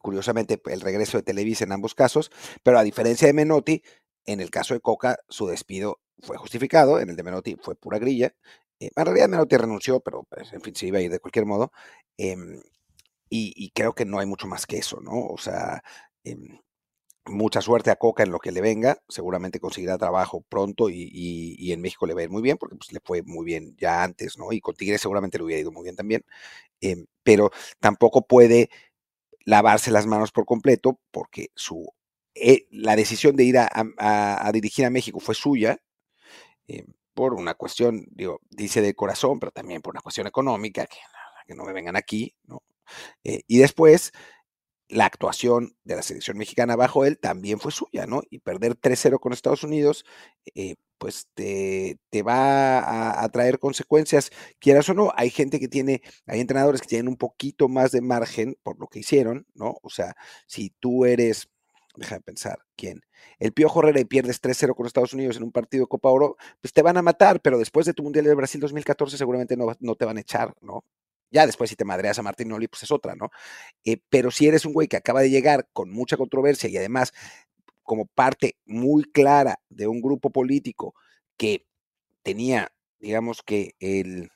Curiosamente, 0.00 0.58
el 0.70 0.80
regreso 0.80 1.18
de 1.18 1.22
Televisa 1.22 1.64
en 1.64 1.72
ambos 1.72 1.94
casos, 1.94 2.30
pero 2.62 2.78
a 2.78 2.82
diferencia 2.82 3.26
de 3.26 3.34
Menotti, 3.34 3.82
en 4.26 4.40
el 4.40 4.50
caso 4.50 4.74
de 4.74 4.80
Coca, 4.80 5.18
su 5.28 5.46
despido 5.46 6.00
fue 6.20 6.36
justificado, 6.36 7.00
en 7.00 7.10
el 7.10 7.16
de 7.16 7.22
Menotti 7.22 7.56
fue 7.60 7.74
pura 7.74 7.98
grilla. 7.98 8.34
Eh, 8.80 8.90
en 8.94 9.04
realidad 9.04 9.28
Menotti 9.28 9.56
renunció, 9.56 10.00
pero 10.00 10.24
pues, 10.24 10.52
en 10.52 10.60
fin, 10.62 10.74
se 10.74 10.86
iba 10.86 10.98
a 10.98 11.02
ir 11.02 11.10
de 11.10 11.20
cualquier 11.20 11.46
modo. 11.46 11.72
Eh, 12.18 12.36
y, 13.30 13.70
creo 13.74 13.94
que 13.94 14.04
no 14.04 14.18
hay 14.18 14.26
mucho 14.26 14.46
más 14.48 14.66
que 14.66 14.78
eso, 14.78 15.00
¿no? 15.00 15.26
O 15.26 15.38
sea, 15.38 15.82
eh, 16.24 16.36
mucha 17.26 17.60
suerte 17.60 17.90
a 17.90 17.96
Coca 17.96 18.22
en 18.24 18.32
lo 18.32 18.40
que 18.40 18.52
le 18.52 18.60
venga. 18.60 18.98
Seguramente 19.08 19.60
conseguirá 19.60 19.98
trabajo 19.98 20.42
pronto 20.48 20.88
y, 20.90 21.72
en 21.72 21.80
México 21.80 22.06
le 22.06 22.14
va 22.14 22.20
a 22.20 22.24
ir 22.24 22.30
muy 22.30 22.42
bien, 22.42 22.58
porque 22.58 22.76
pues, 22.76 22.92
le 22.92 23.00
fue 23.04 23.22
muy 23.22 23.44
bien 23.44 23.76
ya 23.78 24.02
antes, 24.02 24.38
¿no? 24.38 24.52
Y 24.52 24.60
con 24.60 24.74
Tigres 24.74 25.00
seguramente 25.00 25.38
le 25.38 25.44
hubiera 25.44 25.60
ido 25.62 25.72
muy 25.72 25.84
bien 25.84 25.96
también. 25.96 26.24
Em, 26.80 27.06
pero 27.22 27.50
tampoco 27.80 28.26
puede 28.26 28.70
lavarse 29.44 29.90
las 29.90 30.06
manos 30.06 30.32
por 30.32 30.46
completo, 30.46 31.00
porque 31.12 31.50
su 31.54 31.92
eh, 32.34 32.66
la 32.70 32.96
decisión 32.96 33.36
de 33.36 33.44
ir 33.44 33.58
a, 33.58 34.50
dirigir 34.52 34.84
a 34.84 34.90
México 34.90 35.20
fue 35.20 35.34
suya, 35.34 35.80
eh, 36.68 36.84
por 37.14 37.34
una 37.34 37.54
cuestión, 37.54 38.06
digo, 38.12 38.40
dice 38.50 38.82
de 38.82 38.94
corazón, 38.94 39.40
pero 39.40 39.52
también 39.52 39.82
por 39.82 39.94
una 39.94 40.02
cuestión 40.02 40.26
económica, 40.26 40.86
que, 40.86 41.54
no 41.54 41.64
me 41.64 41.72
vengan 41.72 41.96
aquí, 41.96 42.36
¿no? 42.44 42.62
Eh, 43.24 43.42
y 43.48 43.58
después, 43.58 44.12
la 44.88 45.06
actuación 45.06 45.76
de 45.84 45.96
la 45.96 46.02
selección 46.02 46.38
mexicana 46.38 46.76
bajo 46.76 47.04
él 47.04 47.18
también 47.18 47.60
fue 47.60 47.72
suya, 47.72 48.06
¿no? 48.06 48.22
Y 48.30 48.38
perder 48.38 48.76
3-0 48.76 49.18
con 49.20 49.32
Estados 49.32 49.64
Unidos, 49.64 50.04
pues 50.98 51.28
te, 51.34 51.98
te 52.10 52.22
va 52.22 52.78
a, 52.80 53.24
a, 53.24 53.28
traer 53.30 53.58
consecuencias, 53.58 54.30
quieras 54.60 54.88
o 54.90 54.94
no. 54.94 55.12
Hay 55.16 55.30
gente 55.30 55.58
que 55.60 55.68
tiene, 55.68 56.02
hay 56.26 56.40
entrenadores 56.40 56.80
que 56.82 56.88
tienen 56.88 57.08
un 57.08 57.16
poquito 57.16 57.68
más 57.68 57.92
de 57.92 58.00
margen 58.00 58.56
por 58.62 58.78
lo 58.78 58.86
que 58.88 59.00
hicieron, 59.00 59.46
¿no? 59.54 59.78
O 59.82 59.90
sea, 59.90 60.14
si 60.46 60.70
tú 60.80 61.04
eres 61.04 61.48
déjame 61.96 62.20
pensar, 62.20 62.58
¿quién? 62.76 63.00
El 63.38 63.52
Piojo 63.52 63.80
Herrera 63.80 64.00
y 64.00 64.04
pierdes 64.04 64.40
3-0 64.40 64.74
con 64.74 64.86
Estados 64.86 65.12
Unidos 65.12 65.36
en 65.36 65.42
un 65.42 65.52
partido 65.52 65.84
de 65.84 65.88
Copa 65.88 66.08
Oro, 66.10 66.36
pues 66.60 66.72
te 66.72 66.82
van 66.82 66.96
a 66.96 67.02
matar, 67.02 67.40
pero 67.40 67.58
después 67.58 67.86
de 67.86 67.94
tu 67.94 68.02
Mundial 68.02 68.24
de 68.24 68.34
Brasil 68.34 68.60
2014 68.60 69.16
seguramente 69.16 69.56
no, 69.56 69.66
no 69.80 69.94
te 69.94 70.04
van 70.04 70.16
a 70.16 70.20
echar, 70.20 70.54
¿no? 70.60 70.84
Ya 71.30 71.46
después 71.46 71.70
si 71.70 71.76
te 71.76 71.84
madreas 71.84 72.18
a 72.18 72.22
Martín 72.22 72.50
Oli, 72.52 72.66
pues 72.68 72.82
es 72.82 72.90
otra, 72.90 73.14
¿no? 73.14 73.30
Eh, 73.84 73.98
pero 74.08 74.30
si 74.30 74.48
eres 74.48 74.64
un 74.64 74.72
güey 74.72 74.88
que 74.88 74.96
acaba 74.96 75.20
de 75.20 75.30
llegar 75.30 75.68
con 75.72 75.90
mucha 75.90 76.16
controversia 76.16 76.68
y 76.68 76.76
además 76.76 77.12
como 77.82 78.06
parte 78.06 78.56
muy 78.66 79.04
clara 79.04 79.60
de 79.68 79.86
un 79.86 80.00
grupo 80.00 80.30
político 80.30 80.94
que 81.36 81.66
tenía, 82.22 82.72
digamos 82.98 83.42
que 83.42 83.74
el, 83.80 84.30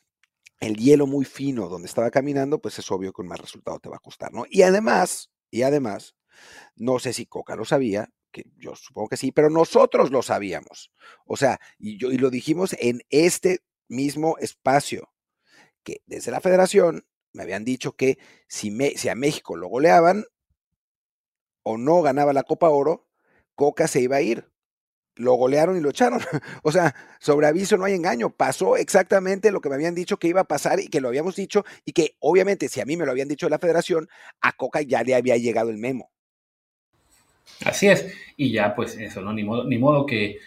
el 0.61 0.77
hielo 0.77 1.07
muy 1.07 1.25
fino 1.25 1.69
donde 1.69 1.87
estaba 1.87 2.11
caminando, 2.11 2.61
pues 2.61 2.79
es 2.79 2.91
obvio 2.91 3.13
que 3.13 3.23
un 3.23 3.29
mal 3.29 3.39
resultado 3.39 3.79
te 3.79 3.89
va 3.89 3.97
a 3.97 4.01
costar, 4.01 4.33
¿no? 4.33 4.45
Y 4.49 4.63
además, 4.63 5.31
y 5.51 5.63
además, 5.63 6.15
no 6.77 6.99
sé 6.99 7.13
si 7.13 7.27
Coca 7.27 7.57
lo 7.57 7.65
sabía, 7.65 8.11
que 8.31 8.45
yo 8.57 8.75
supongo 8.75 9.09
que 9.09 9.17
sí, 9.17 9.33
pero 9.33 9.51
nosotros 9.51 10.11
lo 10.11 10.23
sabíamos. 10.23 10.93
O 11.27 11.37
sea, 11.37 11.61
y, 11.79 11.99
yo, 11.99 12.11
y 12.11 12.19
lo 12.19 12.31
dijimos 12.31 12.75
en 12.81 13.01
este 13.11 13.61
mismo 13.89 14.37
espacio, 14.39 15.13
que 15.85 16.03
desde 16.07 16.33
la 16.33 16.41
federación 16.41 17.07
me 17.33 17.43
habían 17.43 17.65
dicho 17.65 17.93
que 17.97 18.19
si, 18.49 18.77
si 18.97 19.09
a 19.09 19.15
México 19.15 19.57
lo 19.57 19.69
goleaban 19.69 20.25
o 21.63 21.79
no 21.79 22.03
ganaba 22.03 22.33
la 22.33 22.45
Copa 22.45 22.69
Oro, 22.69 23.09
Coca 23.55 23.89
se 23.89 24.01
iba 24.01 24.17
a 24.17 24.23
ir. 24.23 24.51
lo 25.17 25.35
golearon 25.35 25.77
y 25.77 25.81
lo 25.81 25.91
echaron. 25.91 26.21
o 26.65 26.73
sea, 26.73 26.95
sobre 27.21 27.47
aviso 27.47 27.77
no 27.77 27.85
hay 27.85 27.95
engaño. 27.95 28.31
Pasó 28.31 28.77
exactamente 28.77 29.53
lo 29.53 29.61
que 29.61 29.69
me 29.69 29.77
habían 29.77 29.95
dicho 29.95 30.19
que 30.19 30.29
iba 30.29 30.41
a 30.43 30.49
pasar 30.49 30.81
y 30.81 30.89
que 30.89 31.01
lo 31.01 31.09
habíamos 31.09 31.37
dicho 31.37 31.65
y 31.85 31.93
que 31.93 32.17
obviamente 32.21 32.69
si 32.69 32.81
a 32.81 32.85
mí 32.85 32.97
me 32.97 33.07
lo 33.07 33.13
habían 33.13 33.29
dicho 33.29 33.47
de 33.47 33.51
la 33.51 33.59
federación, 33.59 34.09
a 34.41 34.53
Coca 34.53 34.83
ya 34.83 35.03
le 35.05 35.15
había 35.15 35.37
llegado 35.37 35.71
el 35.71 35.79
memo. 35.79 36.11
Así 37.65 37.89
es. 37.89 38.13
Y 38.37 38.51
ya 38.53 38.75
pues 38.75 38.97
eso, 38.99 39.21
¿no? 39.21 39.33
Ni 39.33 39.45
modo, 39.45 39.65
ni 39.65 39.79
modo 39.79 40.07
que 40.07 40.39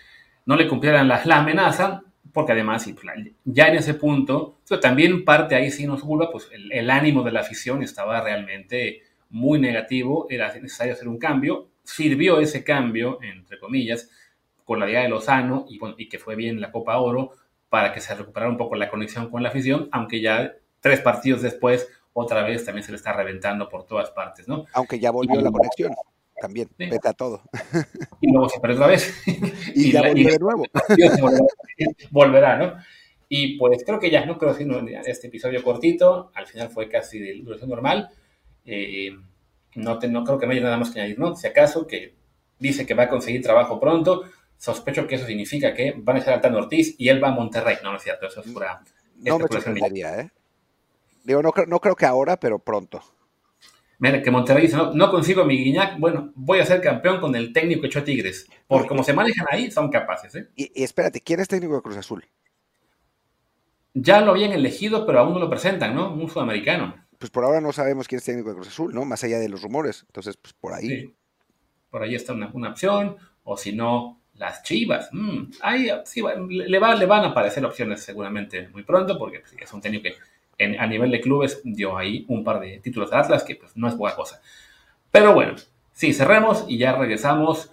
no 0.46 0.56
le 0.56 0.68
cumplieran 0.68 1.08
la, 1.08 1.22
la 1.26 1.38
amenaza, 1.40 2.04
porque 2.34 2.52
además 2.52 2.88
pues, 2.94 3.34
ya 3.46 3.68
en 3.68 3.76
ese 3.76 3.96
punto, 3.96 4.60
también 4.82 5.26
parte 5.26 5.56
ahí 5.56 5.72
sí 5.72 5.86
nos 5.86 6.04
culpa, 6.04 6.30
pues 6.32 6.50
el, 6.52 6.90
ánimo 6.90 7.24
de 7.24 7.32
la 7.32 7.42
afición 7.42 7.84
estaba 7.84 8.22
realmente 8.22 9.02
muy 9.30 9.60
negativo, 9.60 10.28
era 10.30 10.54
necesario 10.54 10.94
hacer 10.94 11.08
un 11.08 11.18
cambio, 11.18 11.70
sirvió 11.84 12.40
ese 12.40 12.64
cambio, 12.64 13.20
entre 13.22 13.60
comillas, 13.60 14.10
con 14.64 14.80
la 14.80 14.86
Liga 14.86 15.02
de 15.02 15.10
Lozano 15.10 15.66
y, 15.70 15.80
y 15.98 16.10
que 16.10 16.20
fue 16.20 16.36
bien 16.36 16.62
la 16.62 16.72
Copa 16.72 16.98
Oro 16.98 17.32
para 17.70 17.92
que 17.92 18.02
se 18.02 18.16
recuperara 18.16 18.52
un 18.52 18.58
poco 18.58 18.76
la 18.76 18.90
conexión 18.90 19.30
con 19.30 19.44
la 19.44 19.50
afición, 19.50 19.90
aunque 19.92 20.22
ya 20.22 20.54
tres 20.80 21.02
partidos 21.02 21.42
después 21.42 21.90
otra 22.14 22.44
vez 22.44 22.66
también 22.66 22.84
se 22.84 22.92
le 22.92 22.98
está 22.98 23.14
reventando 23.14 23.68
por 23.68 23.86
todas 23.86 24.12
partes, 24.12 24.48
¿no? 24.48 24.66
Aunque 24.74 25.00
ya 25.00 25.12
volvió 25.12 25.42
la 25.42 25.52
conexión 25.52 25.94
también, 26.40 26.68
sí. 26.78 26.86
vete 26.90 27.10
a 27.10 27.14
todo. 27.14 27.42
Y 28.22 28.32
luego 28.32 28.50
se 28.50 28.60
perdió 28.60 28.78
otra 28.78 28.88
vez. 28.88 29.14
Y, 29.74 29.88
y 29.88 29.92
ya 29.92 30.02
volvió 30.02 30.32
de 30.32 30.40
nuevo. 30.40 30.64
Volverá, 32.12 32.58
¿no? 32.58 32.74
Y 33.30 33.58
pues 33.58 33.84
creo 33.86 34.00
que 34.00 34.10
ya, 34.10 34.26
no 34.26 34.38
creo 34.38 34.56
que 34.56 34.66
este 35.06 35.28
episodio 35.28 35.64
cortito, 35.64 36.32
al 36.34 36.48
final 36.48 36.70
fue 36.70 36.88
casi 36.88 37.20
de 37.20 37.42
duración 37.42 37.70
normal. 37.70 38.10
Eh, 38.66 39.12
no, 39.76 40.00
te, 40.00 40.08
no 40.08 40.24
creo 40.24 40.40
que 40.40 40.46
no 40.46 40.54
haya 40.54 40.62
nada 40.62 40.78
más 40.78 40.92
que 40.92 41.00
añadir, 41.00 41.20
¿no? 41.20 41.36
Si 41.36 41.46
acaso 41.46 41.86
que 41.86 42.16
dice 42.58 42.86
que 42.86 42.94
va 42.94 43.04
a 43.04 43.10
conseguir 43.10 43.42
trabajo 43.42 43.80
pronto, 43.80 44.24
sospecho 44.58 45.08
que 45.08 45.16
eso 45.16 45.26
significa 45.26 45.74
que 45.74 45.94
van 45.98 46.16
a 46.16 46.20
echar 46.20 46.36
a 46.36 46.42
Tano 46.42 46.58
Ortiz 46.58 46.96
y 46.98 47.10
él 47.10 47.22
va 47.22 47.30
a 47.30 47.32
Monterrey. 47.32 47.78
No, 47.84 47.92
no 47.92 47.98
es 47.98 48.04
cierto, 48.04 48.28
eso 48.28 48.42
es 48.42 48.52
pura. 48.52 48.82
No 49.18 49.40
me 49.40 49.48
sorprendería, 49.48 50.22
¿eh? 50.22 50.32
Digo, 51.24 51.42
no, 51.42 51.52
no 51.68 51.80
creo 51.80 51.96
que 51.96 52.06
ahora, 52.06 52.38
pero 52.38 52.60
pronto. 52.60 53.02
Mira, 54.00 54.22
que 54.22 54.30
Monterrey 54.30 54.64
dice, 54.64 54.78
no, 54.78 54.94
no 54.94 55.10
consigo 55.10 55.44
mi 55.44 55.58
Guiñac, 55.58 56.00
bueno, 56.00 56.32
voy 56.36 56.60
a 56.60 56.66
ser 56.66 56.82
campeón 56.82 57.20
con 57.20 57.36
el 57.36 57.52
técnico 57.52 57.82
que 57.82 57.88
echó 57.88 58.00
a 58.00 58.04
Tigres. 58.04 58.48
Por 58.68 58.88
como 58.88 59.04
se 59.04 59.14
manejan 59.14 59.48
ahí, 59.50 59.72
son 59.72 59.90
capaces, 59.90 60.36
¿eh? 60.36 60.50
Y, 60.56 60.72
y, 60.80 60.84
espérate, 60.84 61.22
¿quién 61.22 61.40
es 61.40 61.48
técnico 61.48 61.76
de 61.76 61.82
Cruz 61.82 61.98
Azul? 61.98 62.24
Ya 63.96 64.22
lo 64.22 64.32
habían 64.32 64.52
elegido, 64.52 65.06
pero 65.06 65.20
aún 65.20 65.34
no 65.34 65.40
lo 65.40 65.50
presentan, 65.50 65.96
¿no? 65.96 66.14
Un 66.14 66.30
sudamericano. 66.30 67.08
Pues 67.18 67.32
por 67.32 67.44
ahora 67.44 67.60
no 67.60 67.74
sabemos 67.74 68.08
quién 68.08 68.20
es 68.20 68.26
técnico 68.26 68.50
de 68.50 68.56
Cruz 68.56 68.68
Azul, 68.68 68.94
¿no? 68.94 69.04
Más 69.04 69.24
allá 69.24 69.40
de 69.40 69.50
los 69.50 69.64
rumores. 69.64 70.04
Entonces, 70.08 70.38
pues 70.38 70.54
por 70.54 70.74
ahí. 70.74 70.88
Sí. 70.88 71.16
Por 71.90 72.04
ahí 72.04 72.14
está 72.14 72.34
una, 72.34 72.52
una 72.54 72.70
opción, 72.70 73.18
o 73.44 73.58
si 73.58 73.74
no, 73.74 74.22
las 74.36 74.64
Chivas. 74.64 75.10
Mm, 75.12 75.50
ahí 75.62 75.90
sí, 76.06 76.22
le, 76.50 76.80
va, 76.80 76.96
le 76.96 77.06
van 77.06 77.24
a 77.24 77.30
aparecer 77.30 77.66
opciones 77.66 78.02
seguramente 78.02 78.70
muy 78.70 78.84
pronto, 78.84 79.18
porque 79.18 79.40
pues, 79.40 79.56
es 79.60 79.74
un 79.74 79.82
técnico 79.82 80.04
que 80.04 80.16
en, 80.58 80.80
a 80.80 80.88
nivel 80.88 81.12
de 81.12 81.22
clubes 81.22 81.62
dio 81.64 81.98
ahí 81.98 82.26
un 82.28 82.44
par 82.44 82.60
de 82.60 82.80
títulos 82.80 83.12
de 83.12 83.18
Atlas, 83.18 83.44
que 83.44 83.56
pues 83.56 83.76
no 83.76 83.88
es 83.88 83.96
buena 83.96 84.16
cosa. 84.16 84.42
Pero 85.12 85.34
bueno, 85.34 85.56
sí, 85.94 86.14
cerremos 86.14 86.66
y 86.68 86.78
ya 86.78 86.96
regresamos, 86.96 87.72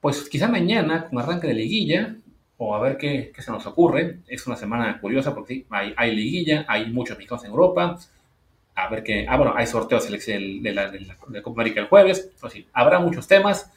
pues 0.00 0.28
quizá 0.28 0.48
mañana 0.48 1.08
con 1.08 1.18
arranque 1.18 1.46
de 1.46 1.54
liguilla, 1.54 2.16
o 2.56 2.74
a 2.74 2.80
ver 2.80 2.96
qué, 2.96 3.32
qué 3.34 3.42
se 3.42 3.50
nos 3.50 3.66
ocurre. 3.66 4.18
Es 4.28 4.46
una 4.46 4.56
semana 4.56 5.00
curiosa 5.00 5.34
porque 5.34 5.54
sí, 5.54 5.66
hay, 5.70 6.14
liguilla, 6.14 6.64
hay 6.68 6.90
muchos 6.90 7.16
mexicanos 7.16 7.44
en 7.44 7.50
Europa. 7.50 7.98
A 8.76 8.88
ver 8.88 9.02
qué. 9.02 9.26
Ah, 9.28 9.36
bueno, 9.36 9.54
hay 9.56 9.66
sorteos 9.66 10.04
de 10.10 10.72
la, 10.72 10.90
de 10.90 11.00
la 11.00 11.42
Copa 11.42 11.60
América 11.60 11.80
el 11.80 11.88
jueves. 11.88 12.30
Pues 12.40 12.52
sí, 12.52 12.66
habrá 12.72 12.98
muchos 12.98 13.26
temas. 13.26 13.70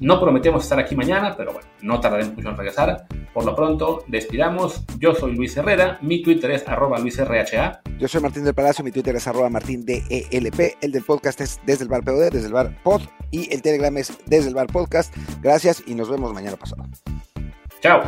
No 0.00 0.20
prometemos 0.20 0.62
estar 0.64 0.78
aquí 0.78 0.96
mañana, 0.96 1.34
pero 1.36 1.52
bueno, 1.52 1.68
no 1.82 2.00
tardaremos 2.00 2.34
mucho 2.34 2.48
en 2.48 2.56
regresar. 2.56 3.06
Por 3.32 3.44
lo 3.44 3.54
pronto, 3.54 4.04
despidamos. 4.08 4.82
Yo 4.98 5.14
soy 5.14 5.34
Luis 5.34 5.56
Herrera, 5.56 5.98
mi 6.02 6.22
Twitter 6.22 6.50
es 6.50 6.66
arroba 6.68 6.98
luisrha. 6.98 7.80
Yo 7.98 8.08
soy 8.08 8.20
Martín 8.20 8.44
del 8.44 8.54
Palacio, 8.54 8.84
mi 8.84 8.90
Twitter 8.90 9.14
es 9.16 9.26
arroba 9.26 9.48
martindelp. 9.48 10.04
El 10.10 10.92
del 10.92 11.04
podcast 11.04 11.40
es 11.40 11.60
desde 11.66 11.84
el 11.84 11.90
bar 11.90 12.02
POD, 12.04 12.30
desde 12.30 12.46
el 12.46 12.52
bar 12.52 12.76
pod. 12.82 13.02
Y 13.30 13.52
el 13.52 13.62
Telegram 13.62 13.96
es 13.96 14.18
desde 14.26 14.48
el 14.48 14.54
bar 14.54 14.66
podcast. 14.66 15.14
Gracias 15.40 15.82
y 15.86 15.94
nos 15.94 16.10
vemos 16.10 16.32
mañana 16.32 16.56
pasado. 16.56 16.84
Chao. 17.80 18.02